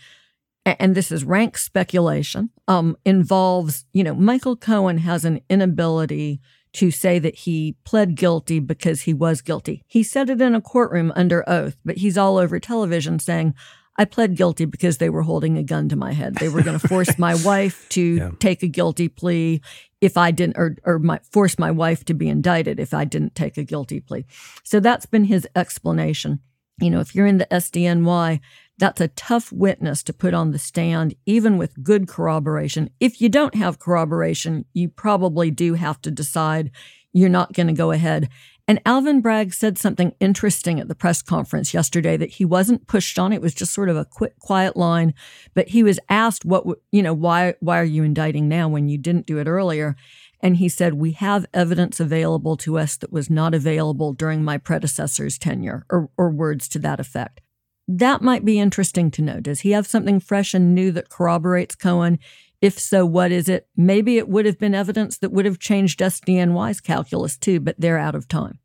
and 0.64 0.94
this 0.94 1.12
is 1.12 1.24
rank 1.24 1.58
speculation, 1.58 2.50
um, 2.66 2.96
involves, 3.04 3.84
you 3.92 4.02
know, 4.02 4.14
Michael 4.14 4.56
Cohen 4.56 4.98
has 4.98 5.24
an 5.24 5.40
inability 5.50 6.40
to 6.74 6.90
say 6.90 7.18
that 7.18 7.36
he 7.36 7.76
pled 7.84 8.16
guilty 8.16 8.60
because 8.60 9.02
he 9.02 9.14
was 9.14 9.40
guilty. 9.40 9.82
He 9.86 10.02
said 10.02 10.28
it 10.28 10.40
in 10.40 10.54
a 10.54 10.60
courtroom 10.60 11.12
under 11.16 11.48
oath, 11.48 11.76
but 11.84 11.98
he's 11.98 12.18
all 12.18 12.36
over 12.36 12.58
television 12.58 13.18
saying, 13.18 13.54
I 13.96 14.04
pled 14.04 14.36
guilty 14.36 14.64
because 14.64 14.98
they 14.98 15.08
were 15.08 15.22
holding 15.22 15.56
a 15.56 15.62
gun 15.62 15.88
to 15.90 15.96
my 15.96 16.12
head. 16.12 16.34
They 16.34 16.48
were 16.48 16.62
going 16.62 16.78
to 16.78 16.88
force 16.88 17.16
my 17.16 17.34
wife 17.44 17.88
to 17.90 18.02
yeah. 18.02 18.30
take 18.40 18.62
a 18.64 18.68
guilty 18.68 19.08
plea 19.08 19.60
if 20.00 20.16
I 20.16 20.32
didn't, 20.32 20.56
or, 20.58 20.76
or 20.84 20.98
my, 20.98 21.20
force 21.30 21.58
my 21.58 21.70
wife 21.70 22.04
to 22.06 22.14
be 22.14 22.28
indicted 22.28 22.80
if 22.80 22.92
I 22.92 23.04
didn't 23.04 23.36
take 23.36 23.56
a 23.56 23.64
guilty 23.64 24.00
plea. 24.00 24.26
So 24.64 24.80
that's 24.80 25.06
been 25.06 25.24
his 25.24 25.46
explanation. 25.54 26.40
You 26.80 26.90
know, 26.90 26.98
if 26.98 27.14
you're 27.14 27.26
in 27.26 27.38
the 27.38 27.46
SDNY, 27.46 28.40
that's 28.78 29.00
a 29.00 29.08
tough 29.08 29.52
witness 29.52 30.02
to 30.04 30.12
put 30.12 30.34
on 30.34 30.50
the 30.50 30.58
stand, 30.58 31.14
even 31.26 31.58
with 31.58 31.82
good 31.82 32.08
corroboration. 32.08 32.90
If 33.00 33.20
you 33.20 33.28
don't 33.28 33.54
have 33.54 33.78
corroboration, 33.78 34.64
you 34.72 34.88
probably 34.88 35.50
do 35.50 35.74
have 35.74 36.00
to 36.02 36.10
decide 36.10 36.70
you're 37.12 37.28
not 37.28 37.52
going 37.52 37.68
to 37.68 37.72
go 37.72 37.92
ahead. 37.92 38.28
And 38.66 38.80
Alvin 38.86 39.20
Bragg 39.20 39.52
said 39.52 39.78
something 39.78 40.14
interesting 40.20 40.80
at 40.80 40.88
the 40.88 40.94
press 40.94 41.22
conference 41.22 41.74
yesterday 41.74 42.16
that 42.16 42.30
he 42.30 42.44
wasn't 42.44 42.86
pushed 42.86 43.18
on. 43.18 43.32
It 43.32 43.42
was 43.42 43.54
just 43.54 43.74
sort 43.74 43.90
of 43.90 43.96
a 43.96 44.06
quick, 44.06 44.38
quiet 44.40 44.76
line. 44.76 45.14
But 45.52 45.68
he 45.68 45.82
was 45.82 46.00
asked, 46.08 46.44
"What 46.44 46.64
you 46.90 47.02
know? 47.02 47.12
Why? 47.12 47.54
Why 47.60 47.78
are 47.78 47.84
you 47.84 48.02
indicting 48.02 48.48
now 48.48 48.68
when 48.68 48.88
you 48.88 48.98
didn't 48.98 49.26
do 49.26 49.38
it 49.38 49.46
earlier?" 49.46 49.96
And 50.44 50.58
he 50.58 50.68
said, 50.68 50.94
We 50.94 51.12
have 51.12 51.46
evidence 51.54 52.00
available 52.00 52.58
to 52.58 52.76
us 52.78 52.98
that 52.98 53.10
was 53.10 53.30
not 53.30 53.54
available 53.54 54.12
during 54.12 54.44
my 54.44 54.58
predecessor's 54.58 55.38
tenure, 55.38 55.86
or, 55.88 56.10
or 56.18 56.30
words 56.30 56.68
to 56.68 56.78
that 56.80 57.00
effect. 57.00 57.40
That 57.86 58.22
might 58.22 58.44
be 58.44 58.58
interesting 58.58 59.10
to 59.12 59.22
know. 59.22 59.40
Does 59.40 59.60
he 59.60 59.72
have 59.72 59.86
something 59.86 60.20
fresh 60.20 60.54
and 60.54 60.74
new 60.74 60.90
that 60.92 61.10
corroborates 61.10 61.74
Cohen? 61.74 62.18
If 62.60 62.78
so, 62.78 63.04
what 63.04 63.30
is 63.30 63.48
it? 63.48 63.68
Maybe 63.76 64.16
it 64.16 64.28
would 64.28 64.46
have 64.46 64.58
been 64.58 64.74
evidence 64.74 65.18
that 65.18 65.32
would 65.32 65.44
have 65.44 65.58
changed 65.58 66.00
SDNY's 66.00 66.80
calculus 66.80 67.36
too, 67.36 67.60
but 67.60 67.78
they're 67.78 67.98
out 67.98 68.14
of 68.14 68.26
time. 68.26 68.58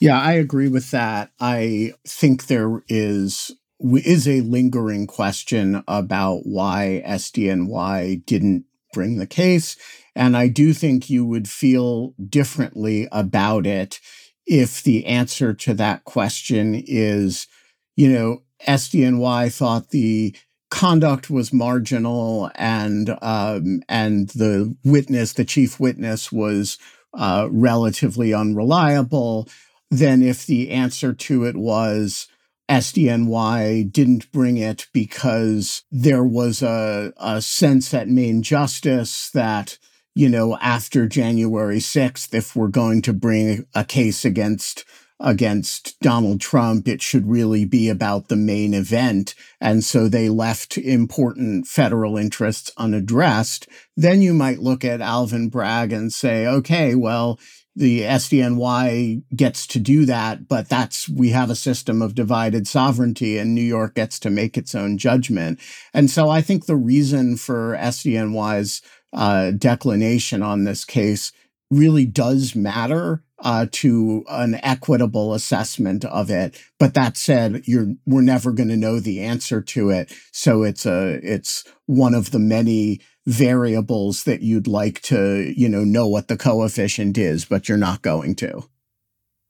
Yeah, 0.00 0.20
I 0.20 0.34
agree 0.34 0.68
with 0.68 0.90
that. 0.90 1.30
I 1.40 1.92
think 2.06 2.46
there 2.46 2.82
is 2.88 3.50
is 3.80 4.26
a 4.26 4.40
lingering 4.40 5.06
question 5.06 5.84
about 5.86 6.40
why 6.44 7.02
SDNY 7.06 8.26
didn't 8.26 8.64
bring 8.92 9.18
the 9.18 9.26
case. 9.26 9.76
And 10.16 10.36
I 10.36 10.48
do 10.48 10.72
think 10.72 11.08
you 11.08 11.24
would 11.24 11.48
feel 11.48 12.14
differently 12.28 13.06
about 13.12 13.66
it 13.66 14.00
if 14.46 14.82
the 14.82 15.06
answer 15.06 15.54
to 15.54 15.74
that 15.74 16.04
question 16.04 16.82
is, 16.86 17.46
you 17.94 18.08
know, 18.08 18.42
SDNY 18.66 19.52
thought 19.52 19.90
the 19.90 20.34
conduct 20.70 21.30
was 21.30 21.52
marginal 21.52 22.50
and 22.54 23.16
um, 23.22 23.82
and 23.88 24.28
the 24.30 24.76
witness, 24.84 25.32
the 25.32 25.44
chief 25.44 25.80
witness, 25.80 26.30
was 26.30 26.78
uh, 27.14 27.48
relatively 27.50 28.34
unreliable. 28.34 29.48
Then, 29.90 30.22
if 30.22 30.46
the 30.46 30.70
answer 30.70 31.14
to 31.14 31.44
it 31.44 31.56
was 31.56 32.28
SDNY 32.68 33.90
didn't 33.90 34.30
bring 34.30 34.58
it 34.58 34.86
because 34.92 35.82
there 35.90 36.24
was 36.24 36.62
a, 36.62 37.12
a 37.16 37.40
sense 37.40 37.94
at 37.94 38.08
Main 38.08 38.42
Justice 38.42 39.30
that, 39.30 39.78
you 40.14 40.28
know, 40.28 40.58
after 40.60 41.06
January 41.08 41.78
6th, 41.78 42.34
if 42.34 42.54
we're 42.54 42.68
going 42.68 43.00
to 43.02 43.14
bring 43.14 43.66
a 43.74 43.84
case 43.84 44.24
against 44.24 44.84
against 45.20 45.98
Donald 46.00 46.40
Trump, 46.40 46.86
it 46.86 47.02
should 47.02 47.28
really 47.28 47.64
be 47.64 47.88
about 47.88 48.28
the 48.28 48.36
main 48.36 48.72
event. 48.72 49.34
And 49.60 49.84
so 49.84 50.08
they 50.08 50.28
left 50.28 50.78
important 50.78 51.66
federal 51.66 52.16
interests 52.16 52.70
unaddressed. 52.76 53.68
Then 53.96 54.22
you 54.22 54.32
might 54.32 54.60
look 54.60 54.84
at 54.84 55.00
Alvin 55.00 55.48
Bragg 55.48 55.92
and 55.92 56.12
say, 56.12 56.46
okay, 56.46 56.94
well, 56.94 57.38
the 57.74 58.00
SDNY 58.00 59.22
gets 59.36 59.64
to 59.68 59.78
do 59.78 60.04
that, 60.06 60.48
but 60.48 60.68
that's 60.68 61.08
we 61.08 61.30
have 61.30 61.48
a 61.48 61.54
system 61.54 62.02
of 62.02 62.14
divided 62.14 62.66
sovereignty 62.66 63.38
and 63.38 63.54
New 63.54 63.60
York 63.60 63.94
gets 63.94 64.18
to 64.20 64.30
make 64.30 64.58
its 64.58 64.74
own 64.74 64.98
judgment. 64.98 65.60
And 65.94 66.10
so 66.10 66.28
I 66.28 66.42
think 66.42 66.66
the 66.66 66.76
reason 66.76 67.36
for 67.36 67.76
SDNY's 67.78 68.82
uh, 69.12 69.52
declination 69.52 70.42
on 70.42 70.64
this 70.64 70.84
case 70.84 71.30
really 71.70 72.04
does 72.04 72.56
matter 72.56 73.22
uh, 73.40 73.66
to 73.70 74.24
an 74.28 74.58
equitable 74.62 75.34
assessment 75.34 76.04
of 76.04 76.30
it. 76.30 76.60
But 76.78 76.94
that 76.94 77.16
said, 77.16 77.62
you're 77.66 77.94
we're 78.06 78.22
never 78.22 78.52
going 78.52 78.68
to 78.68 78.76
know 78.76 79.00
the 79.00 79.20
answer 79.20 79.60
to 79.60 79.90
it. 79.90 80.12
So 80.32 80.62
it's 80.62 80.86
a 80.86 81.20
it's 81.22 81.64
one 81.86 82.14
of 82.14 82.30
the 82.30 82.38
many 82.38 83.00
variables 83.26 84.24
that 84.24 84.40
you'd 84.40 84.66
like 84.66 85.02
to, 85.02 85.52
you 85.54 85.68
know, 85.68 85.84
know 85.84 86.08
what 86.08 86.28
the 86.28 86.36
coefficient 86.36 87.18
is, 87.18 87.44
but 87.44 87.68
you're 87.68 87.78
not 87.78 88.02
going 88.02 88.34
to. 88.36 88.64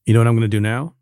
You 0.05 0.14
know 0.14 0.20
what 0.20 0.26
I'm 0.26 0.34
going 0.34 0.43
to 0.43 0.49
do 0.49 0.61
now? 0.61 0.95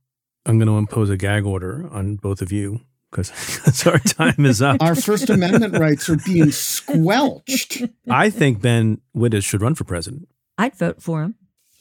I'm 0.44 0.58
going 0.58 0.68
to 0.68 0.76
impose 0.76 1.10
a 1.10 1.16
gag 1.16 1.44
order 1.44 1.88
on 1.90 2.16
both 2.16 2.42
of 2.42 2.52
you 2.52 2.80
because 3.10 3.86
our 3.86 3.98
time 3.98 4.44
is 4.44 4.60
up. 4.60 4.82
our 4.82 4.94
First 4.94 5.30
Amendment 5.30 5.78
rights 5.78 6.08
are 6.08 6.16
being 6.16 6.50
squelched. 6.50 7.82
I 8.10 8.30
think 8.30 8.60
Ben 8.60 9.00
Wittes 9.16 9.44
should 9.44 9.62
run 9.62 9.74
for 9.74 9.84
president. 9.84 10.28
I'd 10.58 10.74
vote 10.74 11.02
for 11.02 11.22
him. 11.22 11.34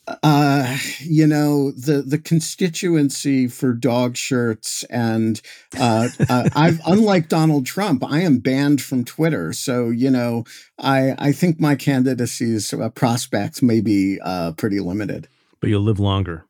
Uh, 0.07 0.77
you 0.99 1.25
know 1.25 1.71
the 1.71 2.01
the 2.01 2.19
constituency 2.19 3.47
for 3.47 3.73
dog 3.73 4.15
shirts, 4.15 4.83
and 4.85 5.41
uh, 5.79 6.09
uh, 6.29 6.49
I've 6.55 6.79
unlike 6.85 7.27
Donald 7.27 7.65
Trump, 7.65 8.03
I 8.03 8.21
am 8.21 8.37
banned 8.37 8.81
from 8.81 9.03
Twitter. 9.03 9.51
So 9.51 9.89
you 9.89 10.11
know, 10.11 10.43
I 10.77 11.15
I 11.17 11.31
think 11.31 11.59
my 11.59 11.75
candidacy's 11.75 12.71
uh, 12.73 12.89
prospects 12.89 13.61
may 13.61 13.81
be 13.81 14.19
uh, 14.21 14.51
pretty 14.51 14.79
limited. 14.79 15.27
But 15.59 15.69
you'll 15.69 15.81
live 15.81 15.99
longer 15.99 16.45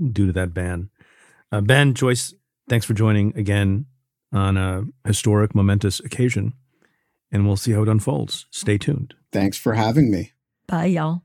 due 0.00 0.26
to 0.26 0.32
that 0.32 0.54
ban. 0.54 0.90
Uh, 1.52 1.60
ben 1.60 1.92
Joyce, 1.92 2.34
thanks 2.68 2.86
for 2.86 2.94
joining 2.94 3.36
again 3.36 3.86
on 4.32 4.56
a 4.56 4.84
historic, 5.06 5.54
momentous 5.54 6.00
occasion, 6.00 6.54
and 7.30 7.46
we'll 7.46 7.56
see 7.56 7.72
how 7.72 7.82
it 7.82 7.88
unfolds. 7.88 8.46
Stay 8.50 8.78
tuned. 8.78 9.14
Thanks 9.32 9.58
for 9.58 9.74
having 9.74 10.10
me. 10.10 10.32
Bye, 10.66 10.86
y'all. 10.86 11.22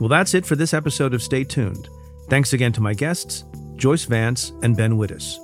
Well, 0.00 0.08
that's 0.08 0.34
it 0.34 0.46
for 0.46 0.56
this 0.56 0.74
episode 0.74 1.14
of 1.14 1.22
Stay 1.22 1.44
Tuned. 1.44 1.88
Thanks 2.28 2.52
again 2.52 2.72
to 2.72 2.80
my 2.80 2.94
guests, 2.94 3.44
Joyce 3.76 4.04
Vance 4.04 4.52
and 4.62 4.76
Ben 4.76 4.92
Wittes. 4.92 5.38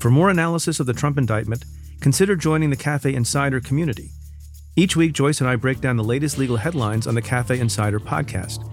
For 0.00 0.10
more 0.10 0.30
analysis 0.30 0.80
of 0.80 0.86
the 0.86 0.92
Trump 0.92 1.18
indictment, 1.18 1.64
consider 2.00 2.36
joining 2.36 2.70
the 2.70 2.76
Cafe 2.76 3.12
Insider 3.14 3.60
community. 3.60 4.10
Each 4.76 4.94
week, 4.96 5.12
Joyce 5.12 5.40
and 5.40 5.50
I 5.50 5.56
break 5.56 5.80
down 5.80 5.96
the 5.96 6.04
latest 6.04 6.38
legal 6.38 6.56
headlines 6.56 7.06
on 7.06 7.14
the 7.14 7.22
Cafe 7.22 7.58
Insider 7.58 7.98
podcast. 7.98 8.64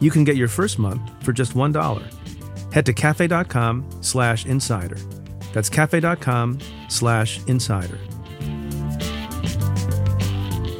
You 0.00 0.10
can 0.10 0.24
get 0.24 0.36
your 0.36 0.48
first 0.48 0.78
month 0.78 1.00
for 1.24 1.32
just 1.32 1.54
$1. 1.54 2.72
Head 2.72 2.86
to 2.86 2.92
cafe.com 2.92 3.88
slash 4.02 4.44
insider. 4.46 4.98
That's 5.52 5.70
cafe.com 5.70 6.58
slash 6.88 7.40
insider. 7.46 7.98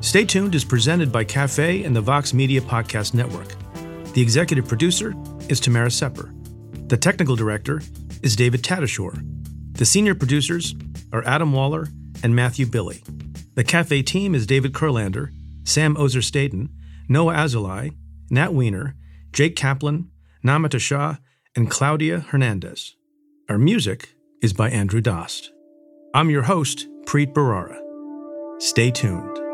Stay 0.00 0.24
Tuned 0.24 0.54
is 0.54 0.64
presented 0.64 1.12
by 1.12 1.24
Cafe 1.24 1.84
and 1.84 1.94
the 1.94 2.00
Vox 2.00 2.32
Media 2.32 2.62
Podcast 2.62 3.12
Network. 3.12 3.48
The 4.14 4.22
executive 4.22 4.66
producer 4.66 5.14
is 5.50 5.60
Tamara 5.60 5.90
Sepper. 5.90 6.32
The 6.88 6.96
technical 6.96 7.36
director 7.36 7.82
is 8.22 8.34
David 8.34 8.62
Tatasciore. 8.62 9.22
The 9.72 9.84
senior 9.84 10.14
producers 10.14 10.74
are 11.12 11.22
Adam 11.26 11.52
Waller 11.52 11.88
and 12.22 12.34
Matthew 12.34 12.64
Billy. 12.64 13.04
The 13.56 13.62
Cafe 13.62 14.00
team 14.02 14.34
is 14.34 14.46
David 14.46 14.72
Kurlander, 14.72 15.32
Sam 15.64 15.96
Ozer 15.98 16.22
Staten, 16.22 16.70
Noah 17.06 17.34
Azulai, 17.34 17.94
Nat 18.30 18.54
Weiner, 18.54 18.96
Jake 19.32 19.54
Kaplan, 19.54 20.10
Namita 20.42 20.80
Shah, 20.80 21.16
and 21.54 21.70
Claudia 21.70 22.20
Hernandez. 22.20 22.96
Our 23.50 23.58
music 23.58 24.14
is 24.42 24.54
by 24.54 24.70
Andrew 24.70 25.02
Dost. 25.02 25.52
I'm 26.14 26.30
your 26.30 26.44
host, 26.44 26.88
Preet 27.04 27.34
Bharara. 27.34 27.78
Stay 28.62 28.90
tuned. 28.90 29.49